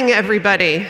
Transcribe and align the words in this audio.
morning, 0.00 0.16
everybody. 0.16 0.86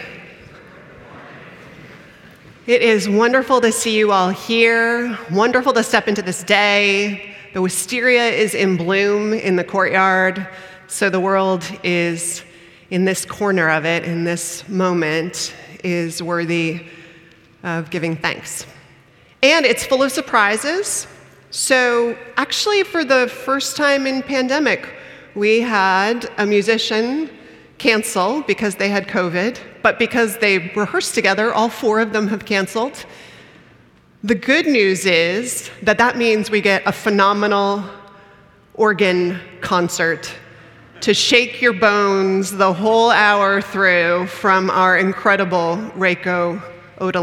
It 2.68 2.80
is 2.80 3.08
wonderful 3.08 3.60
to 3.60 3.72
see 3.72 3.98
you 3.98 4.12
all 4.12 4.28
here. 4.28 5.18
Wonderful 5.32 5.72
to 5.72 5.82
step 5.82 6.06
into 6.06 6.22
this 6.22 6.44
day. 6.44 7.34
The 7.52 7.60
wisteria 7.60 8.28
is 8.28 8.54
in 8.54 8.76
bloom 8.76 9.32
in 9.32 9.56
the 9.56 9.64
courtyard, 9.64 10.46
so 10.86 11.10
the 11.10 11.18
world 11.18 11.64
is 11.82 12.44
in 12.90 13.04
this 13.04 13.24
corner 13.24 13.68
of 13.68 13.84
it, 13.84 14.04
in 14.04 14.22
this 14.22 14.68
moment, 14.68 15.56
is 15.82 16.22
worthy 16.22 16.86
of 17.64 17.90
giving 17.90 18.14
thanks. 18.14 18.64
And 19.42 19.66
it's 19.66 19.84
full 19.84 20.04
of 20.04 20.12
surprises. 20.12 21.08
So, 21.50 22.16
actually, 22.36 22.84
for 22.84 23.04
the 23.04 23.26
first 23.26 23.76
time 23.76 24.06
in 24.06 24.22
pandemic, 24.22 24.88
we 25.34 25.62
had 25.62 26.30
a 26.38 26.46
musician 26.46 27.28
cancel 27.80 28.42
because 28.42 28.76
they 28.76 28.90
had 28.90 29.08
COVID, 29.08 29.58
but 29.82 29.98
because 29.98 30.38
they 30.38 30.58
rehearsed 30.76 31.14
together, 31.14 31.52
all 31.52 31.70
four 31.70 31.98
of 31.98 32.12
them 32.12 32.28
have 32.28 32.44
canceled. 32.44 33.04
The 34.22 34.34
good 34.34 34.66
news 34.66 35.06
is 35.06 35.70
that 35.82 35.96
that 35.96 36.18
means 36.18 36.50
we 36.50 36.60
get 36.60 36.82
a 36.84 36.92
phenomenal 36.92 37.82
organ 38.74 39.40
concert 39.62 40.32
to 41.00 41.14
shake 41.14 41.62
your 41.62 41.72
bones 41.72 42.52
the 42.52 42.72
whole 42.74 43.10
hour 43.10 43.62
through 43.62 44.26
from 44.26 44.68
our 44.68 44.98
incredible 44.98 45.76
Reiko 45.96 46.62
Oda 46.98 47.20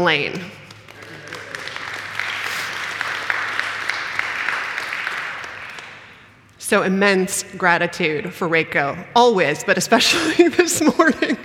So 6.68 6.82
immense 6.82 7.44
gratitude 7.56 8.34
for 8.34 8.46
Reiko, 8.46 9.02
always, 9.16 9.64
but 9.64 9.78
especially 9.78 10.48
this 10.50 10.82
morning. 10.98 11.38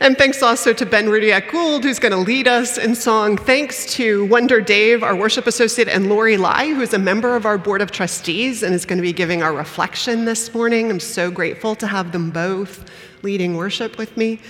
And 0.00 0.16
thanks 0.16 0.42
also 0.42 0.72
to 0.72 0.86
Ben 0.86 1.08
Rudiak 1.08 1.52
Gould, 1.52 1.84
who's 1.84 1.98
going 1.98 2.12
to 2.12 2.18
lead 2.18 2.48
us 2.48 2.78
in 2.78 2.94
song. 2.94 3.36
Thanks 3.36 3.84
to 3.96 4.24
Wonder 4.24 4.62
Dave, 4.62 5.02
our 5.02 5.14
worship 5.14 5.46
associate, 5.46 5.88
and 5.88 6.08
Lori 6.08 6.38
Lai, 6.38 6.72
who's 6.72 6.94
a 6.94 6.98
member 6.98 7.36
of 7.36 7.44
our 7.44 7.58
board 7.58 7.82
of 7.82 7.90
trustees 7.90 8.62
and 8.62 8.74
is 8.74 8.86
going 8.86 8.96
to 8.96 9.02
be 9.02 9.12
giving 9.12 9.42
our 9.42 9.52
reflection 9.52 10.24
this 10.24 10.54
morning. 10.54 10.90
I'm 10.90 11.00
so 11.00 11.30
grateful 11.30 11.74
to 11.74 11.86
have 11.86 12.12
them 12.12 12.30
both 12.30 12.90
leading 13.22 13.56
worship 13.56 13.98
with 13.98 14.16
me. 14.16 14.40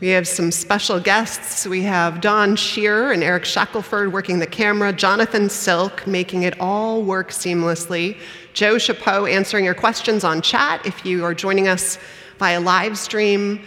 We 0.00 0.08
have 0.08 0.28
some 0.28 0.50
special 0.50 1.00
guests. 1.00 1.66
We 1.66 1.82
have 1.82 2.20
Don 2.20 2.56
Shearer 2.56 3.12
and 3.12 3.22
Eric 3.22 3.44
Shackelford 3.44 4.12
working 4.12 4.38
the 4.38 4.46
camera, 4.46 4.92
Jonathan 4.92 5.48
Silk 5.48 6.06
making 6.06 6.42
it 6.42 6.58
all 6.60 7.02
work 7.02 7.30
seamlessly, 7.30 8.18
Joe 8.52 8.78
Chapeau 8.78 9.26
answering 9.26 9.64
your 9.64 9.74
questions 9.74 10.24
on 10.24 10.42
chat. 10.42 10.84
If 10.86 11.04
you 11.04 11.24
are 11.24 11.34
joining 11.34 11.68
us 11.68 11.98
via 12.38 12.60
live 12.60 12.96
stream, 12.96 13.60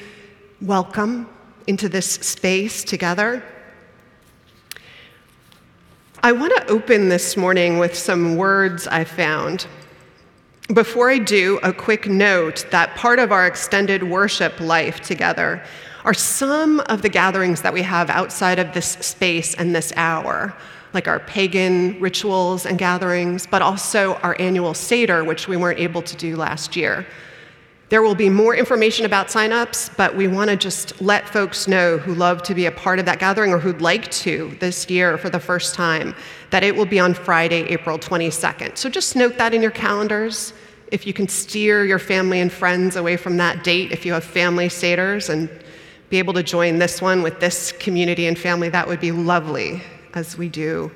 welcome 0.61 1.27
into 1.67 1.89
this 1.89 2.09
space 2.09 2.83
together. 2.83 3.43
I 6.23 6.31
want 6.33 6.55
to 6.55 6.67
open 6.67 7.09
this 7.09 7.35
morning 7.35 7.79
with 7.79 7.97
some 7.97 8.37
words 8.37 8.87
I 8.87 9.03
found. 9.03 9.65
Before 10.67 11.09
I 11.09 11.17
do, 11.17 11.59
a 11.63 11.73
quick 11.73 12.07
note 12.07 12.65
that 12.71 12.95
part 12.95 13.19
of 13.19 13.31
our 13.31 13.45
extended 13.45 14.03
worship 14.03 14.59
life 14.61 15.01
together 15.01 15.61
are 16.05 16.13
some 16.13 16.79
of 16.81 17.01
the 17.01 17.09
gatherings 17.09 17.61
that 17.63 17.73
we 17.73 17.81
have 17.81 18.09
outside 18.09 18.57
of 18.57 18.73
this 18.73 18.91
space 19.01 19.53
and 19.55 19.75
this 19.75 19.91
hour, 19.97 20.55
like 20.93 21.09
our 21.09 21.19
pagan 21.19 21.99
rituals 21.99 22.65
and 22.65 22.77
gatherings, 22.77 23.45
but 23.45 23.61
also 23.61 24.13
our 24.23 24.35
annual 24.39 24.73
Seder, 24.73 25.25
which 25.25 25.47
we 25.47 25.57
weren't 25.57 25.79
able 25.79 26.01
to 26.03 26.15
do 26.15 26.37
last 26.37 26.77
year. 26.77 27.05
There 27.91 28.01
will 28.01 28.15
be 28.15 28.29
more 28.29 28.55
information 28.55 29.05
about 29.05 29.27
signups, 29.27 29.93
but 29.97 30.15
we 30.15 30.25
want 30.25 30.49
to 30.49 30.55
just 30.55 31.01
let 31.01 31.27
folks 31.27 31.67
know 31.67 31.97
who 31.97 32.15
love 32.15 32.41
to 32.43 32.55
be 32.55 32.65
a 32.65 32.71
part 32.71 32.99
of 32.99 33.05
that 33.05 33.19
gathering 33.19 33.51
or 33.51 33.59
who'd 33.59 33.81
like 33.81 34.09
to 34.11 34.55
this 34.61 34.89
year 34.89 35.17
for 35.17 35.29
the 35.29 35.41
first 35.41 35.75
time 35.75 36.15
that 36.51 36.63
it 36.63 36.73
will 36.73 36.85
be 36.85 37.01
on 37.01 37.13
Friday, 37.13 37.63
April 37.63 37.99
22nd. 37.99 38.77
So 38.77 38.89
just 38.89 39.17
note 39.17 39.37
that 39.39 39.53
in 39.53 39.61
your 39.61 39.71
calendars. 39.71 40.53
If 40.89 41.05
you 41.05 41.11
can 41.11 41.27
steer 41.27 41.83
your 41.83 41.99
family 41.99 42.39
and 42.39 42.49
friends 42.49 42.95
away 42.95 43.17
from 43.17 43.35
that 43.37 43.61
date, 43.61 43.91
if 43.91 44.05
you 44.05 44.13
have 44.13 44.23
family 44.23 44.69
seders 44.69 45.29
and 45.29 45.49
be 46.09 46.17
able 46.17 46.33
to 46.35 46.43
join 46.43 46.79
this 46.79 47.01
one 47.01 47.21
with 47.21 47.41
this 47.41 47.73
community 47.73 48.25
and 48.25 48.39
family, 48.39 48.69
that 48.69 48.87
would 48.87 49.01
be 49.01 49.11
lovely 49.11 49.83
as 50.13 50.37
we 50.37 50.47
do 50.47 50.89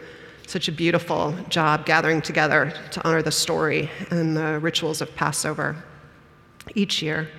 such 0.47 0.69
a 0.69 0.71
beautiful 0.71 1.35
job 1.49 1.85
gathering 1.85 2.21
together 2.21 2.73
to 2.91 3.05
honor 3.05 3.21
the 3.21 3.33
story 3.33 3.89
and 4.11 4.37
the 4.37 4.59
rituals 4.59 5.01
of 5.01 5.13
Passover 5.17 5.83
each 6.73 7.01
year. 7.01 7.29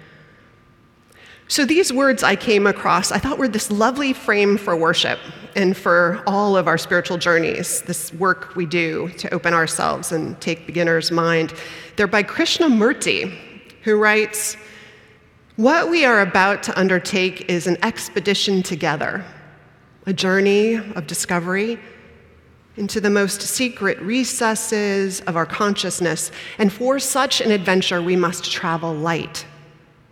So, 1.48 1.64
these 1.64 1.92
words 1.92 2.22
I 2.24 2.34
came 2.34 2.66
across, 2.66 3.12
I 3.12 3.18
thought 3.18 3.38
were 3.38 3.46
this 3.48 3.70
lovely 3.70 4.12
frame 4.12 4.56
for 4.56 4.76
worship 4.76 5.20
and 5.54 5.76
for 5.76 6.22
all 6.26 6.56
of 6.56 6.66
our 6.66 6.76
spiritual 6.76 7.18
journeys, 7.18 7.82
this 7.82 8.12
work 8.14 8.56
we 8.56 8.66
do 8.66 9.08
to 9.18 9.32
open 9.32 9.54
ourselves 9.54 10.10
and 10.10 10.38
take 10.40 10.66
beginner's 10.66 11.12
mind. 11.12 11.54
They're 11.94 12.08
by 12.08 12.24
Krishnamurti, 12.24 13.32
who 13.82 13.96
writes 13.96 14.56
What 15.54 15.88
we 15.88 16.04
are 16.04 16.20
about 16.20 16.64
to 16.64 16.78
undertake 16.78 17.48
is 17.48 17.68
an 17.68 17.78
expedition 17.84 18.64
together, 18.64 19.24
a 20.04 20.12
journey 20.12 20.74
of 20.74 21.06
discovery 21.06 21.78
into 22.76 23.00
the 23.00 23.10
most 23.10 23.40
secret 23.40 23.98
recesses 24.00 25.20
of 25.22 25.36
our 25.36 25.46
consciousness. 25.46 26.30
And 26.58 26.72
for 26.72 26.98
such 26.98 27.40
an 27.40 27.50
adventure, 27.50 28.02
we 28.02 28.16
must 28.16 28.50
travel 28.50 28.94
light. 28.94 29.46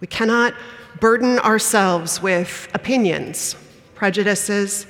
We 0.01 0.07
cannot 0.07 0.55
burden 1.01 1.39
ourselves 1.41 2.23
with 2.23 2.69
opinions, 2.73 3.57
prejudices, 3.95 4.87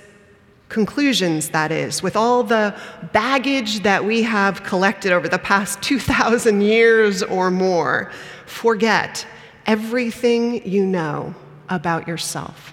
conclusions, 0.68 1.50
that 1.50 1.70
is, 1.70 2.02
with 2.02 2.16
all 2.16 2.42
the 2.42 2.74
baggage 3.12 3.80
that 3.80 4.04
we 4.04 4.22
have 4.22 4.62
collected 4.62 5.12
over 5.12 5.28
the 5.28 5.38
past 5.38 5.82
2,000 5.82 6.60
years 6.60 7.22
or 7.22 7.50
more. 7.50 8.10
Forget 8.46 9.26
everything 9.66 10.66
you 10.66 10.84
know 10.86 11.34
about 11.68 12.06
yourself. 12.06 12.72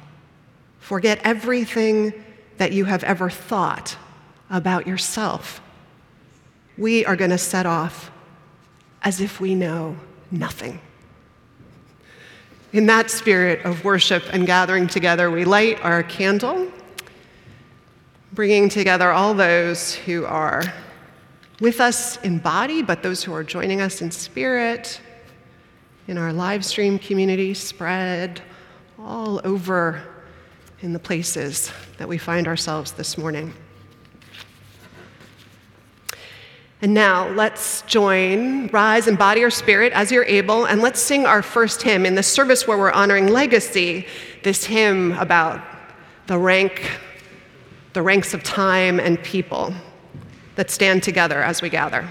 Forget 0.80 1.20
everything 1.24 2.14
that 2.58 2.72
you 2.72 2.86
have 2.86 3.04
ever 3.04 3.30
thought 3.30 3.98
about 4.52 4.86
yourself. 4.86 5.62
We 6.78 7.06
are 7.06 7.16
going 7.16 7.32
to 7.32 7.38
set 7.38 7.66
off 7.66 8.12
as 9.02 9.22
if 9.22 9.40
we 9.40 9.56
know 9.56 9.98
nothing. 10.30 10.80
In 12.74 12.86
that 12.86 13.10
spirit 13.10 13.66
of 13.66 13.84
worship 13.84 14.24
and 14.32 14.46
gathering 14.46 14.88
together, 14.88 15.32
we 15.32 15.44
light 15.44 15.84
our 15.84 16.04
candle, 16.04 16.72
bringing 18.34 18.70
together 18.70 19.12
all 19.12 19.34
those 19.34 19.96
who 19.96 20.26
are 20.26 20.64
with 21.60 21.82
us 21.82 22.18
in 22.22 22.38
body, 22.40 22.82
but 22.82 23.04
those 23.04 23.24
who 23.24 23.34
are 23.34 23.44
joining 23.44 23.82
us 23.82 24.02
in 24.02 24.10
spirit, 24.10 25.02
in 26.08 26.18
our 26.18 26.32
live 26.32 26.64
stream 26.64 26.98
community, 26.98 27.54
spread 27.54 28.42
all 28.98 29.42
over 29.44 30.02
in 30.82 30.94
the 30.94 31.00
places 31.00 31.72
that 31.98 32.08
we 32.08 32.18
find 32.18 32.48
ourselves 32.48 32.94
this 32.94 33.18
morning. 33.18 33.54
And 36.82 36.96
now 36.96 37.30
let's 37.30 37.84
join, 37.84 38.68
rise 38.68 39.08
and 39.08 39.16
body 39.16 39.44
our 39.44 39.52
spirit 39.52 39.94
as 39.94 40.12
you're 40.12 40.26
able, 40.26 40.66
and 40.66 40.82
let's 40.82 41.00
sing 41.00 41.28
our 41.28 41.44
first 41.44 41.84
hymn 41.84 42.08
in 42.08 42.16
this 42.16 42.28
service 42.28 42.68
where 42.68 42.78
we're 42.78 42.92
honoring 42.92 43.28
legacy, 43.28 44.08
this 44.42 44.64
hymn 44.64 45.12
about 45.14 45.62
the 46.26 46.40
rank, 46.40 46.90
the 47.94 48.02
ranks 48.02 48.34
of 48.34 48.42
time 48.42 49.00
and 49.00 49.22
people 49.22 49.74
that 50.56 50.72
stand 50.72 51.04
together 51.04 51.44
as 51.44 51.62
we 51.62 51.70
gather. 51.70 52.08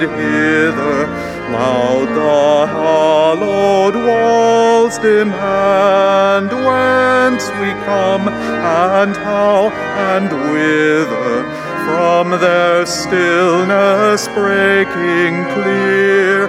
Hither 0.00 1.28
Loud 1.50 2.08
the 2.08 2.66
hallowed 2.66 3.96
walls 3.96 4.98
demand 4.98 6.50
whence 6.52 7.48
we 7.58 7.70
come 7.88 8.28
and 8.28 9.16
how 9.16 9.70
and 10.12 10.30
whither. 10.52 11.42
From 11.86 12.38
their 12.38 12.84
stillness 12.84 14.28
breaking 14.28 15.42
clear, 15.54 16.48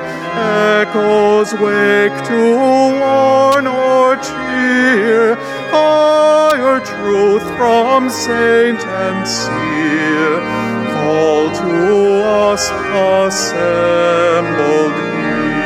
echoes 0.81 1.53
wake 1.53 2.17
to 2.25 2.57
warn 2.99 3.65
or 3.65 4.17
cheer. 4.17 5.35
Higher 5.71 6.81
truth 6.81 7.43
from 7.57 8.09
saint 8.09 8.81
and 8.85 9.25
seer 9.25 9.58
us 12.59 13.51
assembled 13.53 14.93
here. 14.93 15.59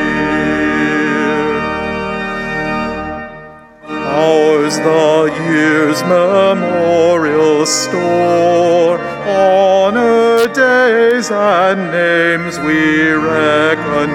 Ours 3.89 4.75
the 4.77 5.33
year's 5.49 6.01
memorial 6.03 7.65
store, 7.65 8.99
honor 9.27 10.47
days 10.53 11.31
and 11.31 11.91
names 11.91 12.59
we 12.59 13.09
reckon, 13.09 14.09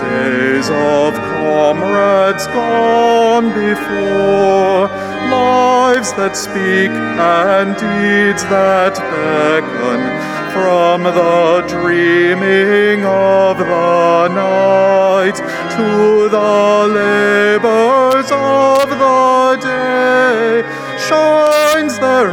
days 0.00 0.70
of 0.70 1.14
comrades 1.14 2.46
gone 2.46 3.48
before, 3.48 4.88
lives 5.28 6.12
that 6.14 6.34
speak 6.34 6.90
and 6.90 7.74
deeds 7.76 8.42
that 8.44 8.96
beckon 8.96 10.31
from 10.52 11.02
the 11.04 11.64
dreaming 11.66 13.04
of 13.06 13.56
the 13.56 14.28
night 14.28 15.36
to 15.76 16.28
the 16.28 16.88
labors 17.00 18.30
of 18.30 18.90
the 18.90 19.56
day 19.62 20.62
shines 20.98 21.98
their 21.98 22.28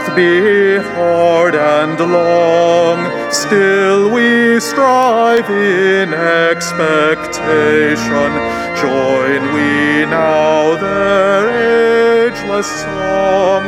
path 0.03 0.17
be 0.17 0.79
hard 0.95 1.55
and 1.55 2.01
long, 2.01 2.99
still 3.31 4.11
we 4.11 4.59
strive 4.61 5.49
in 5.51 6.15
expectation. 6.15 8.33
Join 8.81 9.53
we 9.55 10.07
now 10.07 10.77
their 10.77 12.29
ageless 12.29 12.83
song, 12.83 13.65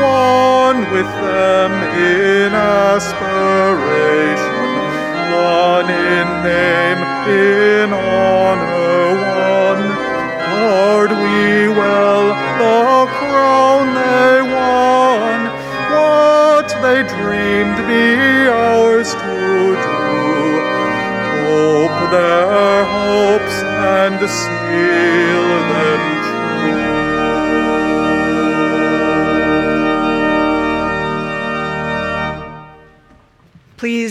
one 0.00 0.90
with 0.92 1.06
them 1.06 1.72
in 1.98 2.52
aspiration, 2.52 3.33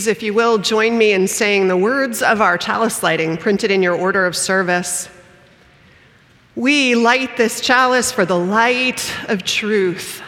Please, 0.04 0.10
if 0.10 0.22
you 0.22 0.34
will, 0.34 0.58
join 0.58 0.98
me 0.98 1.12
in 1.12 1.26
saying 1.26 1.68
the 1.68 1.78
words 1.78 2.20
of 2.20 2.42
our 2.42 2.58
chalice 2.58 3.02
lighting 3.02 3.38
printed 3.38 3.70
in 3.70 3.82
your 3.82 3.94
order 3.94 4.26
of 4.26 4.36
service. 4.36 5.08
We 6.54 6.94
light 6.94 7.38
this 7.38 7.62
chalice 7.62 8.12
for 8.12 8.26
the 8.26 8.38
light 8.38 9.10
of 9.30 9.44
truth, 9.44 10.20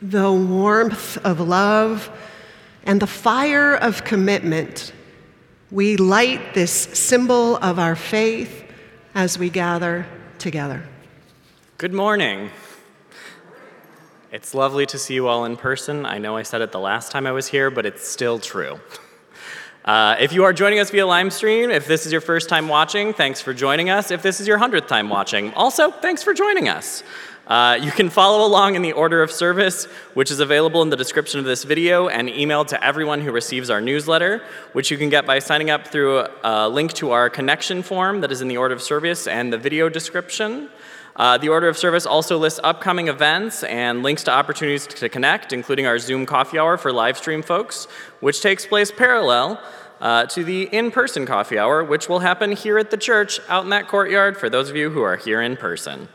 the 0.00 0.30
warmth 0.30 1.18
of 1.26 1.40
love, 1.40 2.16
and 2.84 3.02
the 3.02 3.08
fire 3.08 3.74
of 3.74 4.04
commitment. 4.04 4.92
We 5.72 5.96
light 5.96 6.54
this 6.54 6.70
symbol 6.72 7.56
of 7.56 7.80
our 7.80 7.96
faith 7.96 8.62
as 9.16 9.36
we 9.36 9.50
gather 9.50 10.06
together. 10.38 10.84
Good 11.78 11.92
morning. 11.92 12.50
It's 14.30 14.54
lovely 14.54 14.86
to 14.86 14.96
see 14.96 15.14
you 15.14 15.26
all 15.26 15.44
in 15.44 15.56
person. 15.56 16.06
I 16.06 16.18
know 16.18 16.36
I 16.36 16.44
said 16.44 16.60
it 16.60 16.70
the 16.70 16.78
last 16.78 17.10
time 17.10 17.26
I 17.26 17.32
was 17.32 17.48
here, 17.48 17.68
but 17.68 17.84
it's 17.84 18.06
still 18.06 18.38
true. 18.38 18.78
Uh, 19.84 20.16
if 20.18 20.32
you 20.32 20.44
are 20.44 20.54
joining 20.54 20.78
us 20.78 20.88
via 20.88 21.06
live 21.06 21.30
stream, 21.30 21.70
if 21.70 21.86
this 21.86 22.06
is 22.06 22.12
your 22.12 22.22
first 22.22 22.48
time 22.48 22.68
watching, 22.68 23.12
thanks 23.12 23.42
for 23.42 23.52
joining 23.52 23.90
us. 23.90 24.10
If 24.10 24.22
this 24.22 24.40
is 24.40 24.48
your 24.48 24.56
hundredth 24.56 24.88
time 24.88 25.10
watching, 25.10 25.52
also 25.52 25.90
thanks 25.90 26.22
for 26.22 26.32
joining 26.32 26.70
us. 26.70 27.02
Uh, 27.46 27.78
you 27.78 27.90
can 27.90 28.08
follow 28.08 28.46
along 28.46 28.76
in 28.76 28.80
the 28.80 28.92
order 28.92 29.22
of 29.22 29.30
service, 29.30 29.84
which 30.14 30.30
is 30.30 30.40
available 30.40 30.80
in 30.80 30.88
the 30.88 30.96
description 30.96 31.38
of 31.38 31.44
this 31.44 31.64
video 31.64 32.08
and 32.08 32.30
emailed 32.30 32.68
to 32.68 32.82
everyone 32.82 33.20
who 33.20 33.30
receives 33.30 33.68
our 33.68 33.82
newsletter, 33.82 34.42
which 34.72 34.90
you 34.90 34.96
can 34.96 35.10
get 35.10 35.26
by 35.26 35.38
signing 35.38 35.68
up 35.68 35.86
through 35.86 36.26
a 36.42 36.66
link 36.66 36.94
to 36.94 37.10
our 37.10 37.28
connection 37.28 37.82
form 37.82 38.22
that 38.22 38.32
is 38.32 38.40
in 38.40 38.48
the 38.48 38.56
order 38.56 38.74
of 38.74 38.80
service 38.80 39.26
and 39.26 39.52
the 39.52 39.58
video 39.58 39.90
description. 39.90 40.70
Uh, 41.16 41.38
the 41.38 41.48
order 41.48 41.68
of 41.68 41.78
service 41.78 42.06
also 42.06 42.36
lists 42.38 42.58
upcoming 42.64 43.08
events 43.08 43.62
and 43.64 44.02
links 44.02 44.24
to 44.24 44.32
opportunities 44.32 44.86
to 44.86 45.08
connect, 45.08 45.52
including 45.52 45.86
our 45.86 45.98
Zoom 45.98 46.26
coffee 46.26 46.58
hour 46.58 46.76
for 46.76 46.92
live 46.92 47.16
stream 47.16 47.40
folks, 47.40 47.86
which 48.20 48.40
takes 48.40 48.66
place 48.66 48.90
parallel 48.90 49.60
uh, 50.00 50.26
to 50.26 50.42
the 50.42 50.64
in 50.64 50.90
person 50.90 51.24
coffee 51.24 51.58
hour, 51.58 51.84
which 51.84 52.08
will 52.08 52.18
happen 52.18 52.52
here 52.52 52.78
at 52.78 52.90
the 52.90 52.96
church 52.96 53.38
out 53.48 53.62
in 53.62 53.70
that 53.70 53.86
courtyard 53.86 54.36
for 54.36 54.50
those 54.50 54.68
of 54.68 54.76
you 54.76 54.90
who 54.90 55.02
are 55.02 55.16
here 55.16 55.40
in 55.40 55.56
person. 55.56 56.08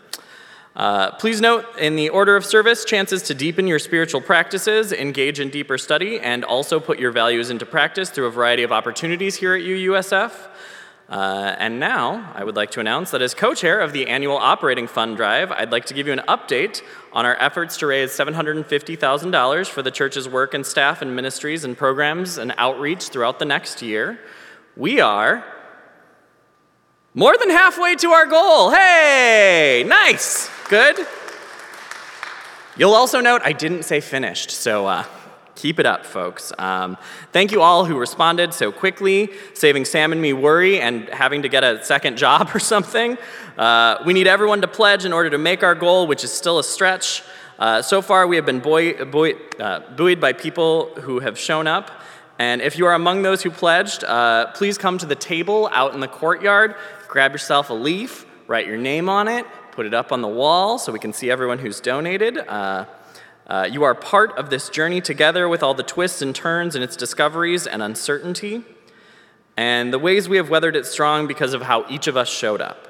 Uh, 0.76 1.12
please 1.12 1.42
note 1.42 1.66
in 1.78 1.96
the 1.96 2.10
order 2.10 2.36
of 2.36 2.46
service, 2.46 2.86
chances 2.86 3.24
to 3.24 3.34
deepen 3.34 3.68
your 3.68 3.80
spiritual 3.80 4.22
practices, 4.22 4.94
engage 4.94 5.40
in 5.40 5.50
deeper 5.50 5.78
study, 5.78 6.20
and 6.20 6.46
also 6.46 6.80
put 6.80 7.00
your 7.00 7.12
values 7.12 7.50
into 7.50 7.66
practice 7.66 8.10
through 8.10 8.28
a 8.28 8.32
variety 8.32 8.64
of 8.64 8.72
opportunities 8.72 9.36
here 9.36 9.56
at 9.56 9.62
UUSF. 9.62 10.32
Uh, 11.10 11.56
and 11.58 11.80
now, 11.80 12.32
I 12.36 12.44
would 12.44 12.56
like 12.56 12.70
to 12.72 12.80
announce 12.80 13.10
that 13.12 13.22
as 13.24 13.34
co 13.34 13.56
chair 13.56 13.80
of 13.80 13.94
the 13.94 14.06
annual 14.08 14.38
operating 14.38 14.86
fund 14.86 15.18
drive, 15.18 15.52
I'd 15.52 15.72
like 15.72 15.86
to 15.86 15.96
give 15.96 16.06
you 16.06 16.14
an 16.14 16.22
update 16.28 16.84
on 17.12 17.26
our 17.26 17.36
efforts 17.40 17.78
to 17.78 17.88
raise 17.88 18.12
$750,000 18.12 19.68
for 19.68 19.82
the 19.82 19.90
church's 19.90 20.30
work 20.30 20.54
and 20.54 20.64
staff 20.64 21.02
and 21.02 21.16
ministries 21.16 21.64
and 21.64 21.76
programs 21.76 22.38
and 22.38 22.54
outreach 22.60 23.10
throughout 23.10 23.40
the 23.40 23.46
next 23.46 23.82
year. 23.82 24.20
We 24.78 25.00
are 25.00 25.44
more 27.16 27.36
than 27.38 27.50
halfway 27.50 27.96
to 27.96 28.12
our 28.12 28.28
goal. 28.28 28.70
Hey, 28.70 29.84
nice, 29.88 30.48
good. 30.70 31.08
You'll 32.78 32.94
also 32.94 33.20
note 33.20 33.42
I 33.44 33.54
didn't 33.54 33.84
say 33.84 34.00
finished, 34.00 34.52
so 34.52 34.86
uh, 34.86 35.06
keep 35.60 35.78
it 35.78 35.86
up, 35.86 36.06
folks. 36.06 36.54
Um, 36.58 36.98
thank 37.34 37.52
you 37.52 37.62
all 37.62 37.84
who 37.84 37.98
responded 37.98 38.54
so 38.54 38.72
quickly, 38.72 39.30
saving 39.54 39.84
Sam 39.84 40.14
and 40.14 40.22
me 40.22 40.32
worry 40.32 40.80
and 40.80 41.10
having 41.10 41.42
to 41.42 41.50
get 41.50 41.66
a 41.66 41.84
second 41.84 42.18
job 42.18 42.52
or 42.56 42.60
something. 42.60 43.18
Uh, 43.58 43.98
we 44.06 44.14
need 44.14 44.26
everyone 44.26 44.62
to 44.62 44.70
pledge 44.70 45.04
in 45.04 45.12
order 45.12 45.30
to 45.30 45.38
make 45.38 45.62
our 45.62 45.76
goal, 45.76 46.08
which 46.08 46.24
is 46.24 46.32
still 46.32 46.60
a 46.60 46.64
stretch. 46.64 47.24
Uh, 47.58 47.82
so 47.82 48.02
far, 48.02 48.26
we 48.26 48.38
have 48.38 48.46
been 48.46 48.62
buoy, 48.62 48.94
buoy, 49.04 49.36
uh, 49.60 49.82
buoyed 49.98 50.22
by 50.22 50.32
people 50.32 50.96
who 51.02 51.20
have 51.20 51.38
shown 51.38 51.68
up. 51.68 51.92
And 52.38 52.62
if 52.62 52.78
you 52.78 52.86
are 52.86 52.94
among 52.94 53.24
those 53.24 53.44
who 53.44 53.52
pledged, 53.52 54.06
uh, 54.06 54.54
please 54.54 54.78
come 54.78 54.98
to 55.00 55.06
the 55.06 55.16
table 55.16 55.70
out 55.74 55.94
in 55.94 56.00
the 56.00 56.08
courtyard, 56.08 56.76
grab 57.10 57.34
yourself 57.34 57.70
a 57.70 57.74
leaf, 57.74 58.26
write 58.48 58.66
your 58.66 58.78
name 58.78 59.10
on 59.10 59.28
it, 59.28 59.46
put 59.74 59.86
it 59.86 59.94
up 59.94 60.14
on 60.14 60.22
the 60.22 60.28
wall 60.30 60.80
so 60.80 60.94
we 60.94 61.00
can 61.00 61.12
see 61.12 61.30
everyone 61.30 61.60
who's 61.60 61.82
donated. 61.82 62.38
Uh, 62.38 62.86
uh, 63.50 63.68
you 63.70 63.84
are 63.84 63.94
part 63.96 64.32
of 64.38 64.50
this 64.52 64.70
journey 64.70 65.02
together 65.02 65.50
with 65.50 65.64
all 65.64 65.74
the 65.74 65.84
twists 65.84 66.22
and 66.22 66.36
turns 66.36 66.76
and 66.76 66.84
its 66.84 66.96
discoveries 66.96 67.66
and 67.66 67.82
uncertainty, 67.82 68.64
and 69.58 69.92
the 69.92 69.98
ways 69.98 70.30
we 70.30 70.38
have 70.38 70.52
weathered 70.52 70.76
it 70.76 70.86
strong 70.86 71.26
because 71.26 71.54
of 71.54 71.64
how 71.64 71.84
each 71.90 72.06
of 72.08 72.16
us 72.16 72.30
showed 72.30 72.62
up. 72.62 72.86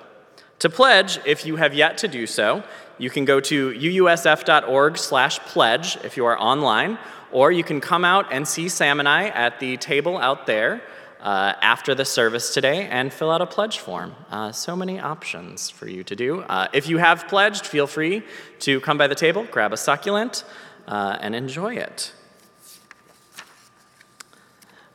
To 0.60 0.69
pledge, 0.69 1.17
if 1.25 1.45
you 1.45 1.55
have 1.55 1.73
yet 1.73 1.97
to 1.99 2.10
do 2.10 2.27
so, 2.27 2.65
you 2.97 3.10
can 3.10 3.23
go 3.23 3.39
to 3.39 3.71
uusf.org/pledge 3.71 5.97
if 6.03 6.17
you 6.17 6.25
are 6.25 6.38
online, 6.38 6.97
or 7.31 7.51
you 7.51 7.63
can 7.63 7.79
come 7.79 8.03
out 8.03 8.25
and 8.31 8.45
see 8.45 8.67
Sam 8.67 8.99
and 8.99 9.07
I 9.07 9.29
at 9.29 9.62
the 9.62 9.77
table 9.77 10.17
out 10.17 10.45
there 10.45 10.81
uh, 11.21 11.53
after 11.62 11.93
the 11.93 12.05
service 12.05 12.53
today 12.53 12.88
and 12.88 13.12
fill 13.12 13.32
out 13.32 13.41
a 13.41 13.45
pledge 13.45 13.79
form. 13.79 14.15
Uh, 14.29 14.51
so 14.51 14.75
many 14.75 14.99
options 14.99 15.69
for 15.69 15.88
you 15.88 16.03
to 16.03 16.15
do. 16.15 16.41
Uh, 16.41 16.67
if 16.73 16.88
you 16.88 16.97
have 16.97 17.27
pledged, 17.27 17.65
feel 17.65 17.88
free 17.88 18.23
to 18.60 18.79
come 18.82 18.97
by 18.97 19.08
the 19.08 19.15
table, 19.15 19.45
grab 19.51 19.73
a 19.73 19.77
succulent, 19.77 20.43
uh, 20.88 21.17
and 21.21 21.36
enjoy 21.36 21.75
it. 21.75 22.13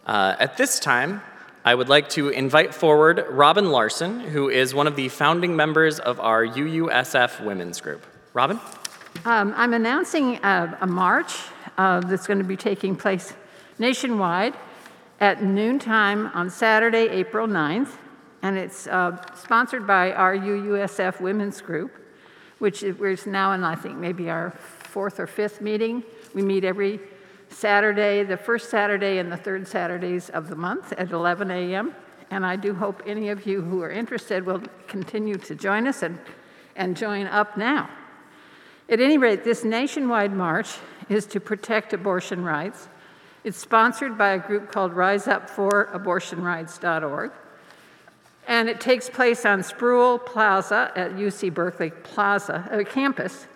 Uh, 0.07 0.37
at 0.39 0.57
this 0.57 0.79
time, 0.79 1.23
I 1.65 1.75
would 1.75 1.89
like 1.89 2.11
to 2.11 2.29
invite 2.29 2.75
forward 2.75 3.25
Robin 3.31 3.71
Larson, 3.71 4.21
who 4.21 4.51
is 4.51 4.75
one 4.75 4.87
of 4.87 4.97
the 4.97 5.09
founding 5.09 5.57
members 5.57 5.99
of 5.99 6.21
our 6.21 6.47
UUSF 6.47 7.43
Women's 7.43 7.81
Group. 7.81 8.05
Robin? 8.35 8.61
Um, 9.25 9.55
I'm 9.57 9.73
announcing 9.73 10.37
a, 10.43 10.77
a 10.83 10.87
march 10.87 11.35
uh, 11.79 12.01
that's 12.01 12.27
going 12.27 12.39
to 12.39 12.45
be 12.45 12.57
taking 12.57 12.97
place 12.97 13.33
nationwide 13.79 14.55
at 15.25 15.43
noontime 15.43 16.27
on 16.35 16.51
Saturday, 16.51 17.09
April 17.09 17.49
9th, 17.49 17.97
and 18.43 18.59
it's 18.59 18.87
uh, 18.87 19.17
sponsored 19.35 19.87
by 19.87 20.13
our 20.13 20.37
UUSF 20.37 21.19
Women's 21.19 21.63
Group, 21.63 21.93
which 22.59 22.83
is 22.83 23.25
now 23.25 23.53
in, 23.53 23.65
I 23.65 23.75
think, 23.75 23.97
maybe 23.97 24.29
our 24.29 24.51
fourth 24.51 25.19
or 25.19 25.27
fifth 25.27 25.63
meeting. 25.63 26.05
We 26.35 26.43
meet 26.43 26.63
every 26.63 27.01
Saturday, 27.49 28.23
the 28.23 28.37
first 28.37 28.69
Saturday 28.69 29.17
and 29.17 29.33
the 29.33 29.39
third 29.39 29.67
Saturdays 29.67 30.29
of 30.29 30.51
the 30.51 30.57
month 30.57 30.93
at 30.93 31.11
11 31.11 31.51
a.m. 31.51 31.95
And 32.31 32.45
I 32.45 32.57
do 32.57 32.75
hope 32.75 33.03
any 33.07 33.31
of 33.31 33.47
you 33.47 33.63
who 33.63 33.81
are 33.81 33.91
interested 33.91 34.45
will 34.45 34.61
continue 34.89 35.37
to 35.37 35.55
join 35.55 35.87
us 35.87 36.03
and, 36.03 36.19
and 36.77 36.95
join 36.95 37.29
up 37.29 37.57
now. 37.57 37.89
At 38.91 39.01
any 39.01 39.17
rate, 39.17 39.43
this 39.43 39.65
nationwide 39.65 40.35
march 40.35 40.77
is 41.09 41.25
to 41.29 41.41
protect 41.41 41.95
abortion 41.95 42.45
rights. 42.45 42.89
It's 43.45 43.59
sponsored 43.59 44.19
by 44.19 44.31
a 44.31 44.39
group 44.39 44.73
called 44.73 44.95
Rise 44.95 45.29
Up 45.29 45.49
for 45.49 45.89
RiseUpForAbortionRights.org. 45.93 47.31
And 48.49 48.69
it 48.69 48.81
takes 48.81 49.09
place 49.09 49.45
on 49.47 49.63
Sproul 49.63 50.19
Plaza 50.19 50.91
at 50.97 51.13
UC 51.13 51.55
Berkeley 51.55 51.91
Plaza 51.91 52.69
uh, 52.73 52.85
campus 52.85 53.47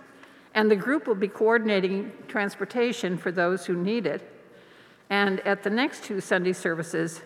and 0.55 0.71
the 0.71 0.77
group 0.77 1.07
will 1.07 1.15
be 1.15 1.29
coordinating 1.29 2.11
transportation 2.27 3.17
for 3.17 3.31
those 3.31 3.67
who 3.67 3.77
need 3.77 4.07
it. 4.07 4.29
And 5.09 5.39
at 5.41 5.63
the 5.63 5.71
next 5.71 6.03
two 6.03 6.21
Sunday 6.21 6.53
services, 6.53 7.21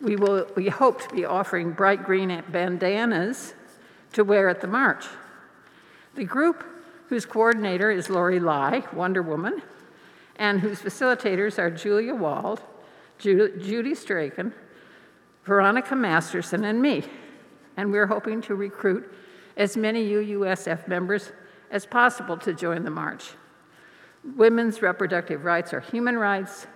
we, 0.00 0.16
will, 0.16 0.46
we 0.56 0.68
hope 0.68 1.02
to 1.02 1.14
be 1.14 1.26
offering 1.26 1.72
bright 1.72 2.04
green 2.04 2.42
bandanas 2.48 3.52
to 4.14 4.24
wear 4.24 4.48
at 4.48 4.62
the 4.62 4.66
march. 4.66 5.04
The 6.14 6.24
group, 6.24 6.64
whose 7.08 7.26
coordinator 7.26 7.90
is 7.90 8.08
Lori 8.08 8.40
Lai, 8.40 8.82
Wonder 8.92 9.20
Woman, 9.20 9.60
and 10.36 10.60
whose 10.60 10.80
facilitators 10.80 11.58
are 11.58 11.70
Julia 11.70 12.14
Wald, 12.14 12.62
Ju- 13.18 13.56
Judy 13.58 13.92
Straken, 13.92 14.52
Veronica 15.44 15.96
Masterson, 15.96 16.64
and 16.64 16.80
me. 16.80 17.04
And 17.76 17.90
we're 17.90 18.06
hoping 18.06 18.40
to 18.42 18.54
recruit 18.54 19.12
as 19.56 19.76
many 19.76 20.06
UUSF 20.08 20.86
members 20.88 21.32
as 21.70 21.86
possible 21.86 22.36
to 22.38 22.52
join 22.52 22.84
the 22.84 22.90
march. 22.90 23.30
Women's 24.36 24.82
reproductive 24.82 25.44
rights 25.44 25.72
are 25.72 25.80
human 25.80 26.18
rights, 26.18 26.66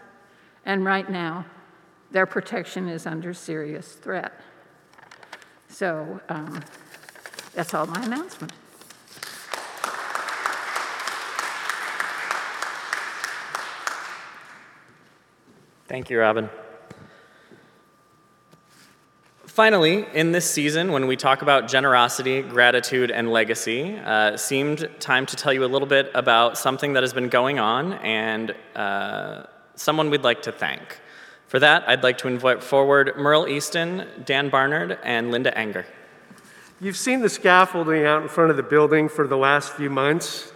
and 0.65 0.85
right 0.85 1.09
now, 1.09 1.45
their 2.11 2.27
protection 2.27 2.89
is 2.89 3.07
under 3.07 3.33
serious 3.33 3.93
threat. 3.93 4.33
So 5.69 6.21
um, 6.29 6.63
that's 7.55 7.75
all 7.75 7.87
my 7.87 8.03
announcement. 8.05 8.53
Thank 15.91 16.09
you, 16.09 16.21
Robin. 16.21 16.49
Finally, 19.45 20.07
in 20.15 20.31
this 20.31 20.49
season, 20.49 20.93
when 20.93 21.09
we 21.09 21.17
talk 21.17 21.43
about 21.43 21.67
generosity, 21.67 22.43
gratitude, 22.43 23.11
and 23.11 23.33
legacy, 23.33 23.97
uh, 23.97 24.37
seemed 24.37 24.89
time 25.01 25.27
to 25.27 25.35
tell 25.35 25.53
you 25.53 25.65
a 25.65 25.67
little 25.67 25.89
bit 25.89 26.09
about 26.15 26.57
something 26.57 26.93
that 26.93 27.03
has 27.03 27.13
been 27.13 27.29
going 27.29 27.59
on 27.59 27.95
and 27.95 28.55
uh, 28.77 29.43
someone 29.75 30.11
we'd 30.11 30.23
like 30.23 30.43
to 30.43 30.53
thank. 30.53 31.01
For 31.49 31.59
that, 31.59 31.83
I'd 31.89 32.05
like 32.05 32.19
to 32.19 32.29
invite 32.29 32.63
forward 32.63 33.15
Merle 33.17 33.49
Easton, 33.49 34.07
Dan 34.25 34.49
Barnard, 34.49 34.97
and 35.03 35.33
Linda 35.33 35.51
Enger. 35.51 35.87
You've 36.81 36.97
seen 36.97 37.21
the 37.21 37.29
scaffolding 37.29 38.05
out 38.05 38.23
in 38.23 38.29
front 38.29 38.53
of 38.53 38.57
the 38.57 38.63
building 38.63 39.09
for 39.09 39.27
the 39.27 39.37
last 39.37 39.73
few 39.73 39.91
months. 39.91 40.50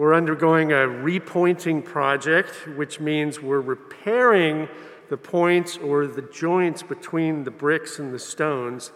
We're 0.00 0.14
undergoing 0.14 0.72
a 0.72 0.76
repointing 0.76 1.84
project, 1.84 2.66
which 2.74 3.00
means 3.00 3.38
we're 3.38 3.60
repairing 3.60 4.66
the 5.10 5.18
points 5.18 5.76
or 5.76 6.06
the 6.06 6.22
joints 6.22 6.82
between 6.82 7.44
the 7.44 7.50
bricks 7.50 7.98
and 7.98 8.10
the 8.10 8.18
stones. 8.18 8.92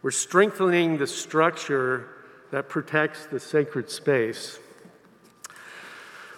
We're 0.00 0.12
strengthening 0.12 0.98
the 0.98 1.08
structure 1.08 2.08
that 2.52 2.68
protects 2.68 3.26
the 3.26 3.40
sacred 3.40 3.90
space. 3.90 4.60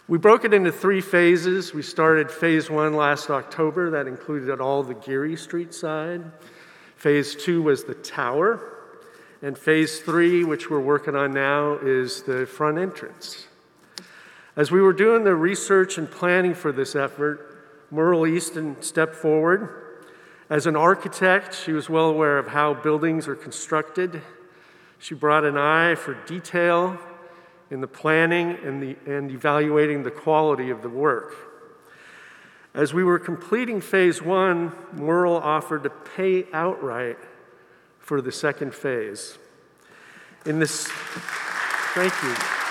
We 0.09 0.17
broke 0.17 0.47
it 0.47 0.55
into 0.55 0.73
three 0.73 1.03
phases. 1.03 1.75
We 1.75 1.83
started 1.83 2.31
phase 2.31 2.71
one 2.71 2.95
last 2.95 3.29
October, 3.29 3.91
that 3.91 4.07
included 4.07 4.63
all 4.63 4.83
the 4.83 4.95
Geary 4.95 5.37
Street 5.37 5.75
side. 5.75 6.23
Phase 6.97 7.35
two 7.35 7.61
was 7.61 7.85
the 7.85 7.93
tower. 7.93 8.63
And 9.43 9.59
phase 9.59 10.01
three, 10.01 10.43
which 10.43 10.71
we're 10.71 10.81
working 10.81 11.15
on 11.15 11.35
now, 11.35 11.75
is 11.83 12.23
the 12.23 12.47
front 12.47 12.79
entrance. 12.79 13.49
As 14.57 14.71
we 14.71 14.81
were 14.81 14.93
doing 14.93 15.25
the 15.25 15.35
research 15.35 15.99
and 15.99 16.09
planning 16.09 16.55
for 16.55 16.71
this 16.71 16.95
effort, 16.95 17.59
Merle 17.91 18.27
Easton 18.27 18.81
stepped 18.83 19.17
forward. 19.17 19.69
As 20.49 20.67
an 20.67 20.77
architect, 20.77 21.55
she 21.55 21.73
was 21.73 21.91
well 21.91 22.09
aware 22.09 22.39
of 22.39 22.49
how 22.49 22.75
buildings 22.75 23.27
are 23.27 23.35
constructed. 23.35 24.23
She 24.99 25.15
brought 25.15 25.45
an 25.45 25.57
eye 25.57 25.97
for 25.97 26.15
detail 26.27 26.99
in 27.71 27.81
the 27.81 27.89
planning 27.89 28.57
and, 28.63 28.81
the, 28.81 28.97
and 29.07 29.31
evaluating 29.31 30.05
the 30.05 30.11
quality 30.11 30.71
of 30.71 30.83
the 30.83 30.89
work. 30.89 31.35
As 32.75 32.95
we 32.95 33.03
were 33.03 33.19
completing 33.19 33.81
phase 33.81 34.23
one, 34.23 34.73
Merle 34.93 35.37
offered 35.37 35.83
to 35.83 35.91
pay 35.91 36.47
outright 36.53 37.19
for 37.99 38.21
the 38.21 38.33
second 38.33 38.75
phase. 38.75 39.39
In 40.47 40.59
this, 40.59 40.87
thank 41.95 42.13
you. 42.23 42.64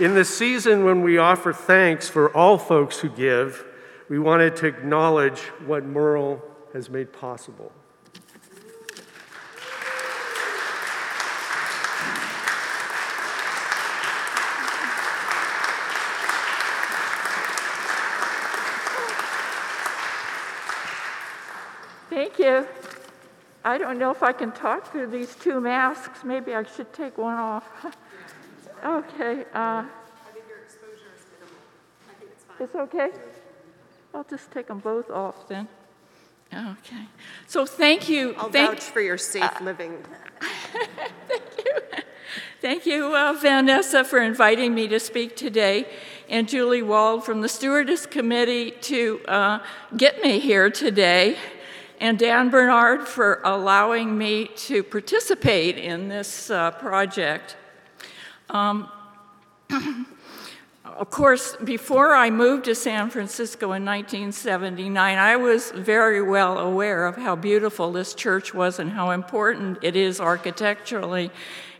In 0.00 0.14
the 0.14 0.24
season 0.24 0.84
when 0.84 1.02
we 1.02 1.18
offer 1.18 1.52
thanks 1.52 2.08
for 2.08 2.30
all 2.30 2.56
folks 2.56 3.00
who 3.00 3.08
give, 3.08 3.64
we 4.08 4.20
wanted 4.20 4.54
to 4.56 4.66
acknowledge 4.66 5.40
what 5.66 5.84
Merle 5.84 6.40
has 6.72 6.88
made 6.88 7.12
possible. 7.12 7.72
Thank 22.08 22.38
you. 22.38 22.68
I 23.64 23.78
don't 23.78 23.98
know 23.98 24.12
if 24.12 24.22
I 24.22 24.32
can 24.32 24.52
talk 24.52 24.92
through 24.92 25.08
these 25.08 25.34
two 25.34 25.60
masks. 25.60 26.22
Maybe 26.22 26.54
I 26.54 26.62
should 26.62 26.92
take 26.92 27.18
one 27.18 27.34
off. 27.34 27.96
Okay. 28.84 29.44
Uh, 29.52 29.84
I 29.84 29.86
think 30.32 30.44
your 30.48 30.58
exposure 30.58 31.12
is 31.16 31.24
minimal. 31.32 31.58
I 32.08 32.14
think 32.18 32.30
it's 32.32 32.44
fine. 32.44 32.56
It's 32.60 32.74
okay? 32.74 33.10
I'll 34.14 34.24
just 34.24 34.50
take 34.50 34.68
them 34.68 34.78
both 34.78 35.10
off 35.10 35.48
then. 35.48 35.68
Okay. 36.52 37.06
So 37.46 37.66
thank 37.66 38.08
you. 38.08 38.34
I'll 38.38 38.50
thank, 38.50 38.70
vouch 38.70 38.84
for 38.84 39.00
your 39.00 39.18
safe 39.18 39.42
uh, 39.42 39.64
living. 39.64 39.98
thank 41.28 41.42
you. 41.64 41.72
Thank 42.60 42.86
you, 42.86 43.14
uh, 43.14 43.34
Vanessa, 43.34 44.02
for 44.02 44.18
inviting 44.18 44.74
me 44.74 44.88
to 44.88 44.98
speak 44.98 45.36
today, 45.36 45.86
and 46.28 46.48
Julie 46.48 46.82
Wald 46.82 47.24
from 47.24 47.40
the 47.40 47.48
Stewardess 47.48 48.04
Committee 48.04 48.72
to 48.72 49.20
uh, 49.28 49.58
get 49.96 50.20
me 50.22 50.40
here 50.40 50.68
today, 50.68 51.36
and 52.00 52.18
Dan 52.18 52.50
Bernard 52.50 53.06
for 53.06 53.40
allowing 53.44 54.18
me 54.18 54.48
to 54.56 54.82
participate 54.82 55.78
in 55.78 56.08
this 56.08 56.50
uh, 56.50 56.72
project. 56.72 57.56
Um, 58.50 58.88
of 60.84 61.10
course, 61.10 61.56
before 61.56 62.14
I 62.14 62.30
moved 62.30 62.64
to 62.64 62.74
San 62.74 63.10
Francisco 63.10 63.66
in 63.72 63.84
1979, 63.84 65.18
I 65.18 65.36
was 65.36 65.70
very 65.72 66.22
well 66.22 66.58
aware 66.58 67.06
of 67.06 67.16
how 67.16 67.36
beautiful 67.36 67.92
this 67.92 68.14
church 68.14 68.54
was 68.54 68.78
and 68.78 68.90
how 68.90 69.10
important 69.10 69.78
it 69.82 69.96
is 69.96 70.20
architecturally. 70.20 71.30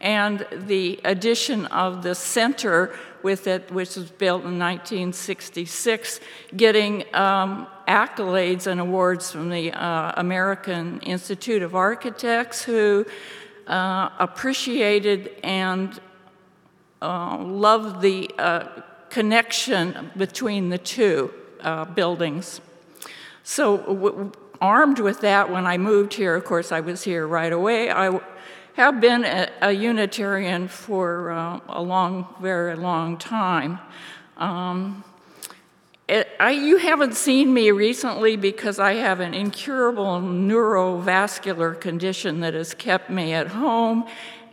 And 0.01 0.47
the 0.53 1.01
addition 1.05 1.67
of 1.67 2.03
the 2.03 2.15
center 2.15 2.95
with 3.23 3.47
it, 3.47 3.71
which 3.73 3.97
was 3.97 4.11
built 4.11 4.43
in 4.45 4.59
1966, 4.59 6.21
getting 6.57 7.03
um, 7.15 7.67
accolades 7.89 8.67
and 8.67 8.81
awards 8.81 9.33
from 9.33 9.49
the 9.49 9.73
uh, 9.73 10.13
American 10.17 11.01
Institute 11.01 11.63
of 11.63 11.75
Architects, 11.75 12.63
who 12.63 13.05
uh, 13.67 14.11
appreciated 14.19 15.35
and 15.43 16.01
uh, 17.01 17.39
love 17.39 18.01
the 18.01 18.31
uh, 18.39 18.67
connection 19.11 20.11
between 20.17 20.69
the 20.69 20.79
two 20.79 21.33
uh, 21.61 21.85
buildings. 21.85 22.61
So, 23.43 23.79
w- 23.79 24.33
armed 24.61 24.99
with 24.99 25.21
that, 25.21 25.51
when 25.51 25.67
I 25.67 25.79
moved 25.79 26.15
here, 26.15 26.35
of 26.35 26.45
course, 26.45 26.73
I 26.73 26.81
was 26.81 27.05
here 27.05 27.27
right 27.27 27.53
away. 27.53 27.91
I 27.91 28.21
have 28.75 29.01
been 29.01 29.25
a, 29.25 29.49
a 29.61 29.73
Unitarian 29.73 30.69
for 30.69 31.31
uh, 31.31 31.61
a 31.69 31.83
long, 31.83 32.35
very 32.41 32.77
long 32.77 33.17
time. 33.17 33.79
Um, 34.37 35.05
it, 36.09 36.29
I, 36.41 36.53
you 36.53 36.79
haven't 36.79 37.15
seen 37.17 37.53
me 37.53 37.71
recently 37.71 38.37
because 38.37 38.79
I 38.79 38.95
have 38.95 39.21
an 39.21 39.35
incurable 39.35 40.21
neurovascular 40.23 41.79
condition 41.79 42.41
that 42.41 42.55
has 42.55 42.73
kept 42.73 43.11
me 43.11 43.35
at 43.35 43.49
home. 43.49 44.07